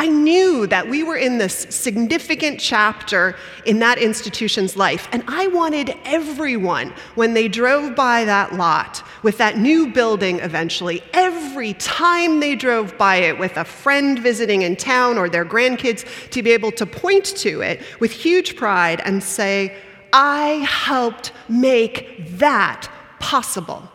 I 0.00 0.08
knew 0.08 0.66
that 0.68 0.88
we 0.88 1.02
were 1.02 1.18
in 1.18 1.36
this 1.36 1.66
significant 1.68 2.58
chapter 2.58 3.36
in 3.66 3.80
that 3.80 3.98
institution's 3.98 4.74
life, 4.74 5.06
and 5.12 5.22
I 5.28 5.48
wanted 5.48 5.94
everyone, 6.06 6.94
when 7.16 7.34
they 7.34 7.48
drove 7.48 7.94
by 7.94 8.24
that 8.24 8.54
lot 8.54 9.02
with 9.22 9.36
that 9.36 9.58
new 9.58 9.92
building 9.92 10.40
eventually, 10.40 11.02
every 11.12 11.74
time 11.74 12.40
they 12.40 12.56
drove 12.56 12.96
by 12.96 13.16
it 13.16 13.38
with 13.38 13.58
a 13.58 13.64
friend 13.66 14.18
visiting 14.18 14.62
in 14.62 14.74
town 14.74 15.18
or 15.18 15.28
their 15.28 15.44
grandkids, 15.44 16.30
to 16.30 16.42
be 16.42 16.52
able 16.52 16.72
to 16.72 16.86
point 16.86 17.26
to 17.36 17.60
it 17.60 17.82
with 18.00 18.10
huge 18.10 18.56
pride 18.56 19.02
and 19.04 19.22
say, 19.22 19.76
I 20.14 20.66
helped 20.66 21.32
make 21.46 22.38
that 22.38 22.90
possible. 23.18 23.86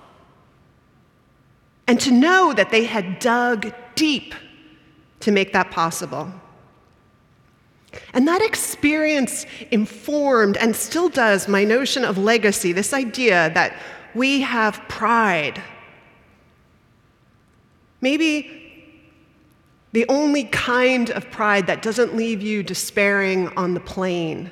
And 1.87 1.99
to 2.01 2.11
know 2.11 2.53
that 2.53 2.69
they 2.69 2.83
had 2.83 3.17
dug 3.17 3.73
deep 3.95 4.35
to 5.25 5.31
make 5.31 5.53
that 5.53 5.71
possible. 5.71 6.31
And 8.13 8.27
that 8.27 8.43
experience 8.43 9.47
informed 9.71 10.55
and 10.57 10.75
still 10.75 11.09
does 11.09 11.47
my 11.47 11.63
notion 11.63 12.05
of 12.05 12.19
legacy, 12.19 12.73
this 12.73 12.93
idea 12.93 13.49
that 13.55 13.75
we 14.13 14.41
have 14.41 14.79
pride. 14.87 15.59
Maybe 18.01 18.61
the 19.93 20.05
only 20.09 20.43
kind 20.43 21.09
of 21.09 21.31
pride 21.31 21.65
that 21.65 21.81
doesn't 21.81 22.15
leave 22.15 22.43
you 22.43 22.61
despairing 22.61 23.47
on 23.57 23.73
the 23.73 23.79
plane, 23.79 24.51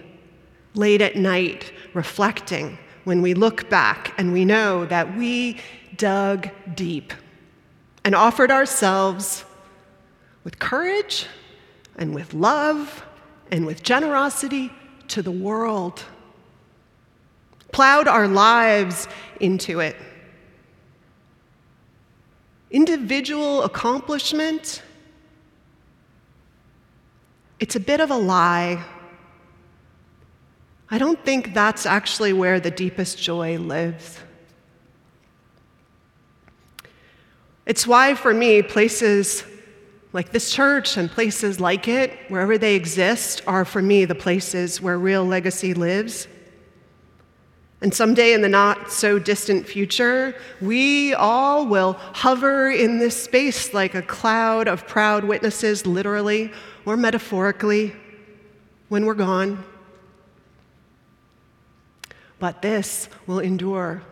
late 0.73 1.01
at 1.01 1.15
night, 1.15 1.71
reflecting 1.93 2.79
when 3.03 3.21
we 3.21 3.35
look 3.35 3.69
back 3.69 4.11
and 4.17 4.33
we 4.33 4.43
know 4.43 4.87
that 4.87 5.15
we 5.15 5.59
dug 5.97 6.49
deep 6.73 7.13
and 8.03 8.15
offered 8.15 8.49
ourselves 8.49 9.45
with 10.43 10.59
courage 10.59 11.27
and 11.97 12.13
with 12.13 12.33
love 12.33 13.05
and 13.51 13.65
with 13.65 13.83
generosity 13.83 14.71
to 15.09 15.21
the 15.21 15.31
world. 15.31 16.03
Plowed 17.71 18.07
our 18.07 18.27
lives 18.27 19.07
into 19.39 19.79
it. 19.79 19.95
Individual 22.71 23.63
accomplishment, 23.63 24.81
it's 27.59 27.75
a 27.75 27.79
bit 27.79 27.99
of 27.99 28.09
a 28.09 28.17
lie. 28.17 28.83
I 30.89 30.97
don't 30.97 31.23
think 31.23 31.53
that's 31.53 31.85
actually 31.85 32.33
where 32.33 32.59
the 32.59 32.71
deepest 32.71 33.17
joy 33.17 33.57
lives. 33.57 34.19
It's 37.65 37.87
why, 37.87 38.15
for 38.15 38.33
me, 38.33 38.61
places 38.61 39.43
like 40.13 40.31
this 40.31 40.51
church 40.51 40.95
and 40.95 41.09
places 41.09 41.59
like 41.59 41.87
it, 41.87 42.17
wherever 42.29 42.57
they 42.57 42.75
exist, 42.75 43.41
are 43.47 43.65
for 43.65 43.81
me 43.81 44.05
the 44.05 44.15
places 44.15 44.79
where 44.79 44.97
real 44.97 45.25
legacy 45.25 45.73
lives. 45.73 46.27
And 47.81 47.93
someday 47.93 48.33
in 48.33 48.41
the 48.41 48.47
not 48.47 48.91
so 48.91 49.19
distant 49.19 49.67
future, 49.67 50.35
we 50.61 51.15
all 51.15 51.65
will 51.65 51.93
hover 51.93 52.69
in 52.69 52.99
this 52.99 53.21
space 53.21 53.73
like 53.73 53.95
a 53.95 54.03
cloud 54.03 54.67
of 54.67 54.87
proud 54.87 55.25
witnesses, 55.25 55.85
literally 55.85 56.53
or 56.85 56.95
metaphorically, 56.95 57.93
when 58.89 59.05
we're 59.05 59.15
gone. 59.15 59.65
But 62.39 62.61
this 62.61 63.09
will 63.25 63.39
endure, 63.39 64.03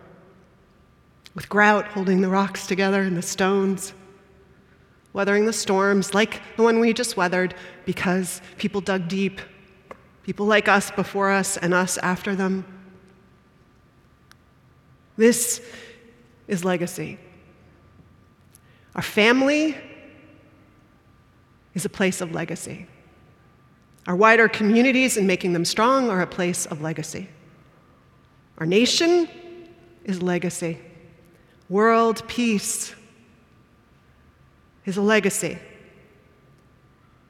with 1.36 1.48
grout 1.48 1.86
holding 1.86 2.22
the 2.22 2.30
rocks 2.30 2.66
together 2.66 3.04
and 3.04 3.16
the 3.16 3.22
stones 3.22 3.94
weathering 5.14 5.46
the 5.46 5.54
storms 5.54 6.14
like 6.14 6.42
the 6.56 6.64
one 6.64 6.80
we 6.80 6.94
just 6.94 7.18
weathered 7.18 7.54
because 7.86 8.42
people 8.58 8.82
dug 8.82 9.08
deep. 9.08 9.42
People 10.24 10.46
like 10.46 10.68
us 10.68 10.92
before 10.92 11.32
us 11.32 11.58
and 11.58 11.74
us 11.74 11.98
after 11.98 12.36
them. 12.36 12.66
This 15.18 15.62
is 16.48 16.64
legacy. 16.64 17.18
Our 18.96 19.02
family 19.02 19.76
is 21.74 21.86
a 21.86 21.90
place 21.90 22.22
of 22.22 22.34
legacy. 22.34 22.88
Our 24.08 24.16
wider 24.16 24.48
communities 24.48 25.18
and 25.18 25.28
making 25.28 25.54
them 25.54 25.66
strong 25.66 26.10
are 26.10 26.22
a 26.22 26.28
place 26.28 26.66
of 26.66 26.82
legacy. 26.82 27.30
Our 28.58 28.66
nation 28.66 29.30
is 30.04 30.22
legacy. 30.22 30.80
World 31.70 32.28
peace 32.28 32.94
is 34.86 34.98
a 34.98 35.02
legacy. 35.02 35.58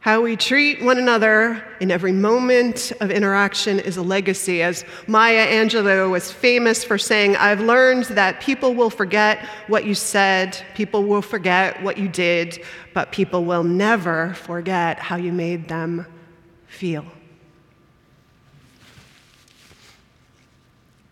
How 0.02 0.22
we 0.22 0.36
treat 0.36 0.84
one 0.84 0.98
another 0.98 1.64
in 1.80 1.92
every 1.92 2.12
moment 2.12 2.92
of 3.02 3.12
interaction 3.12 3.80
is 3.80 3.98
a 3.98 4.02
legacy. 4.02 4.64
As 4.64 4.84
Maya 5.06 5.46
Angelou 5.46 6.10
was 6.10 6.32
famous 6.32 6.84
for 6.84 6.98
saying, 6.98 7.36
I've 7.36 7.62
learned 7.62 8.06
that 8.06 8.42
people 8.42 8.74
will 8.74 8.90
forget 8.90 9.48
what 9.68 9.86
you 9.86 9.94
said, 9.94 10.58
people 10.74 11.04
will 11.04 11.22
forget 11.22 11.84
what 11.84 12.00
you 12.00 12.08
did, 12.08 12.64
but 12.96 13.12
people 13.12 13.46
will 13.46 13.64
never 13.64 14.34
forget 14.34 14.98
how 14.98 15.18
you 15.18 15.32
made 15.32 15.68
them 15.68 16.08
feel. 16.66 17.06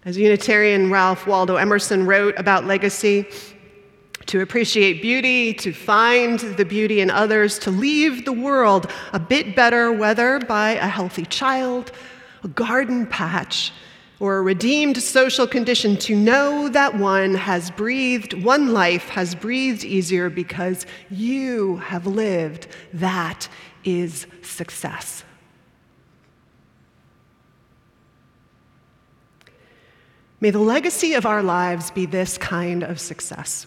As 0.04 0.18
Unitarian 0.18 0.90
Ralph 0.90 1.28
Waldo 1.28 1.58
Emerson 1.58 2.08
wrote 2.08 2.34
about 2.40 2.66
legacy, 2.66 3.28
to 4.30 4.42
appreciate 4.42 5.02
beauty, 5.02 5.56
to 5.56 5.74
find 5.74 6.40
the 6.40 6.64
beauty 6.64 7.02
in 7.02 7.10
others, 7.10 7.58
to 7.58 7.72
leave 7.72 8.26
the 8.26 8.32
world 8.32 8.86
a 9.12 9.20
bit 9.20 9.56
better, 9.56 9.92
whether 9.92 10.38
by 10.42 10.74
a 10.74 10.88
healthy 10.88 11.26
child, 11.26 11.92
a 12.44 12.48
garden 12.48 13.08
patch, 13.08 13.74
or 14.20 14.38
a 14.38 14.42
redeemed 14.44 15.02
social 15.02 15.48
condition, 15.48 15.98
to 15.98 16.16
know 16.16 16.70
that 16.70 16.96
one 16.96 17.34
has 17.34 17.72
breathed, 17.72 18.34
one 18.44 18.72
life 18.72 19.10
has 19.10 19.34
breathed 19.34 19.84
easier 19.84 20.30
because 20.30 20.86
you 21.10 21.78
have 21.78 22.06
lived. 22.06 22.68
That 22.94 23.48
is 23.84 24.28
success. 24.44 25.24
May 30.40 30.52
the 30.52 30.60
legacy 30.60 31.16
of 31.16 31.26
our 31.26 31.42
lives 31.42 31.90
be 31.90 32.06
this 32.06 32.38
kind 32.38 32.84
of 32.84 33.00
success. 33.00 33.66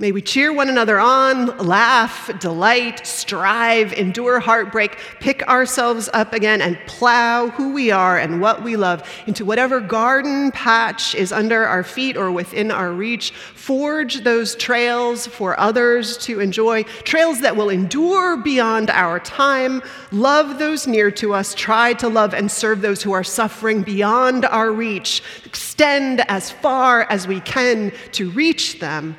May 0.00 0.12
we 0.12 0.22
cheer 0.22 0.52
one 0.52 0.68
another 0.68 1.00
on, 1.00 1.58
laugh, 1.58 2.30
delight, 2.38 3.04
strive, 3.04 3.92
endure 3.94 4.38
heartbreak, 4.38 4.96
pick 5.18 5.42
ourselves 5.48 6.08
up 6.12 6.32
again, 6.32 6.62
and 6.62 6.78
plow 6.86 7.48
who 7.48 7.72
we 7.72 7.90
are 7.90 8.16
and 8.16 8.40
what 8.40 8.62
we 8.62 8.76
love 8.76 9.02
into 9.26 9.44
whatever 9.44 9.80
garden 9.80 10.52
patch 10.52 11.16
is 11.16 11.32
under 11.32 11.66
our 11.66 11.82
feet 11.82 12.16
or 12.16 12.30
within 12.30 12.70
our 12.70 12.92
reach. 12.92 13.32
Forge 13.32 14.22
those 14.22 14.54
trails 14.54 15.26
for 15.26 15.58
others 15.58 16.16
to 16.18 16.38
enjoy, 16.38 16.84
trails 17.02 17.40
that 17.40 17.56
will 17.56 17.68
endure 17.68 18.36
beyond 18.36 18.90
our 18.90 19.18
time. 19.18 19.82
Love 20.12 20.60
those 20.60 20.86
near 20.86 21.10
to 21.10 21.34
us, 21.34 21.56
try 21.56 21.92
to 21.94 22.08
love 22.08 22.34
and 22.34 22.48
serve 22.52 22.82
those 22.82 23.02
who 23.02 23.10
are 23.10 23.24
suffering 23.24 23.82
beyond 23.82 24.44
our 24.44 24.70
reach. 24.70 25.24
Extend 25.44 26.20
as 26.30 26.52
far 26.52 27.02
as 27.10 27.26
we 27.26 27.40
can 27.40 27.90
to 28.12 28.30
reach 28.30 28.78
them 28.78 29.16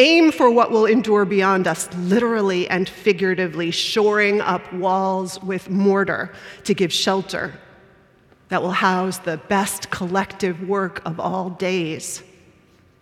Aim 0.00 0.30
for 0.30 0.48
what 0.48 0.70
will 0.70 0.86
endure 0.86 1.24
beyond 1.24 1.66
us, 1.66 1.92
literally 1.94 2.68
and 2.70 2.88
figuratively, 2.88 3.72
shoring 3.72 4.40
up 4.40 4.72
walls 4.72 5.42
with 5.42 5.68
mortar 5.68 6.32
to 6.62 6.72
give 6.72 6.92
shelter 6.92 7.52
that 8.48 8.62
will 8.62 8.70
house 8.70 9.18
the 9.18 9.38
best 9.48 9.90
collective 9.90 10.68
work 10.68 11.02
of 11.04 11.18
all 11.18 11.50
days, 11.50 12.22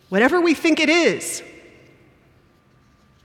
whatever 0.08 0.40
we 0.40 0.54
think 0.54 0.80
it 0.80 0.88
is. 0.88 1.42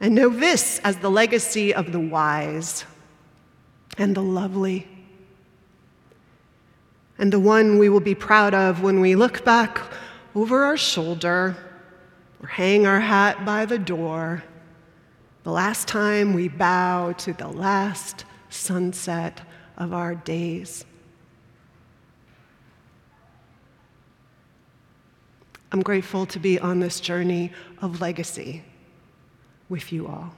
And 0.02 0.16
know 0.16 0.28
this 0.28 0.80
as 0.84 0.98
the 0.98 1.10
legacy 1.10 1.74
of 1.74 1.94
the 1.94 2.00
wise 2.00 2.84
and 3.98 4.14
the 4.16 4.22
lovely, 4.22 4.86
and 7.18 7.32
the 7.32 7.40
one 7.40 7.80
we 7.80 7.88
will 7.88 8.02
be 8.02 8.16
proud 8.16 8.54
of 8.54 8.84
when 8.84 9.00
we 9.00 9.16
look 9.16 9.46
back 9.46 9.80
over 10.36 10.66
our 10.66 10.78
shoulder 10.78 11.56
or 12.42 12.48
hang 12.48 12.88
our 12.88 13.00
hat 13.00 13.46
by 13.46 13.66
the 13.66 13.78
door, 13.78 14.44
the 15.44 15.52
last 15.52 15.88
time 15.88 16.34
we 16.34 16.48
bow 16.48 17.14
to 17.14 17.34
the 17.34 17.48
last 17.48 18.26
sunset 18.50 19.42
of 19.78 19.94
our 19.94 20.16
days. 20.16 20.86
I'm 25.72 25.82
grateful 25.82 26.26
to 26.28 26.40
be 26.40 26.60
on 26.60 26.80
this 26.80 27.00
journey 27.00 27.52
of 27.82 28.02
legacy 28.02 28.64
with 29.70 29.94
you 29.94 30.08
all. 30.08 30.34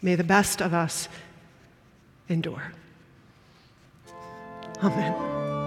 May 0.00 0.14
the 0.14 0.24
best 0.24 0.62
of 0.62 0.72
us 0.72 1.08
endure. 2.28 2.72
Amen. 4.82 5.57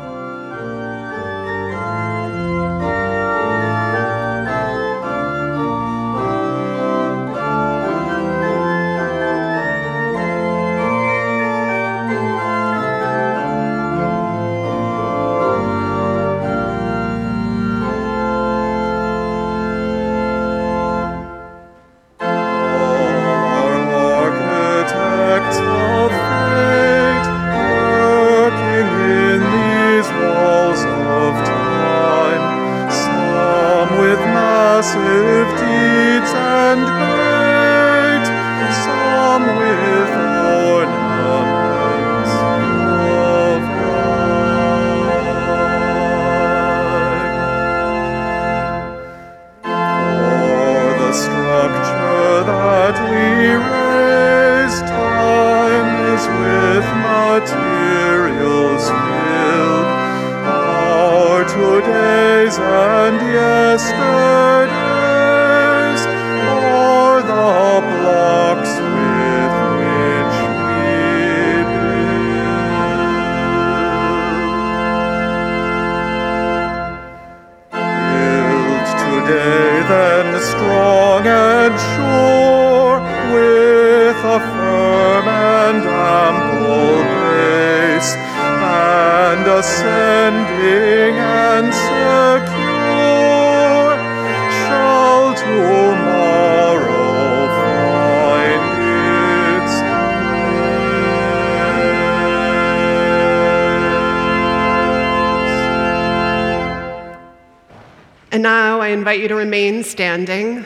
Remain 109.71 109.83
standing 109.85 110.65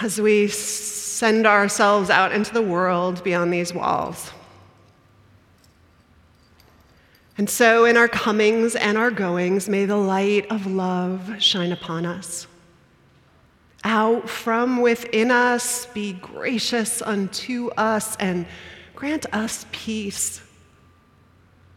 as 0.00 0.20
we 0.20 0.48
send 0.48 1.46
ourselves 1.46 2.08
out 2.08 2.32
into 2.32 2.52
the 2.54 2.62
world 2.62 3.22
beyond 3.22 3.52
these 3.52 3.74
walls. 3.74 4.30
And 7.36 7.48
so, 7.48 7.84
in 7.84 7.96
our 7.96 8.08
comings 8.08 8.74
and 8.74 8.96
our 8.96 9.10
goings, 9.10 9.68
may 9.68 9.84
the 9.84 9.96
light 9.96 10.50
of 10.50 10.66
love 10.66 11.36
shine 11.38 11.72
upon 11.72 12.06
us. 12.06 12.46
Out 13.84 14.28
from 14.28 14.80
within 14.80 15.30
us, 15.30 15.86
be 15.86 16.14
gracious 16.14 17.02
unto 17.02 17.70
us 17.76 18.16
and 18.16 18.46
grant 18.94 19.26
us 19.34 19.66
peace. 19.72 20.42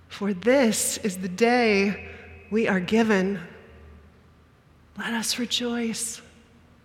For 0.07 0.33
this 0.33 0.97
is 0.99 1.17
the 1.17 1.29
day 1.29 2.09
we 2.49 2.67
are 2.67 2.81
given. 2.81 3.39
Let 4.97 5.13
us 5.13 5.39
rejoice 5.39 6.21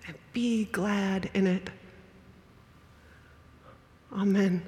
and 0.07 0.17
be 0.33 0.65
glad 0.67 1.31
in 1.35 1.47
it. 1.47 1.71
Amen. 4.13 4.63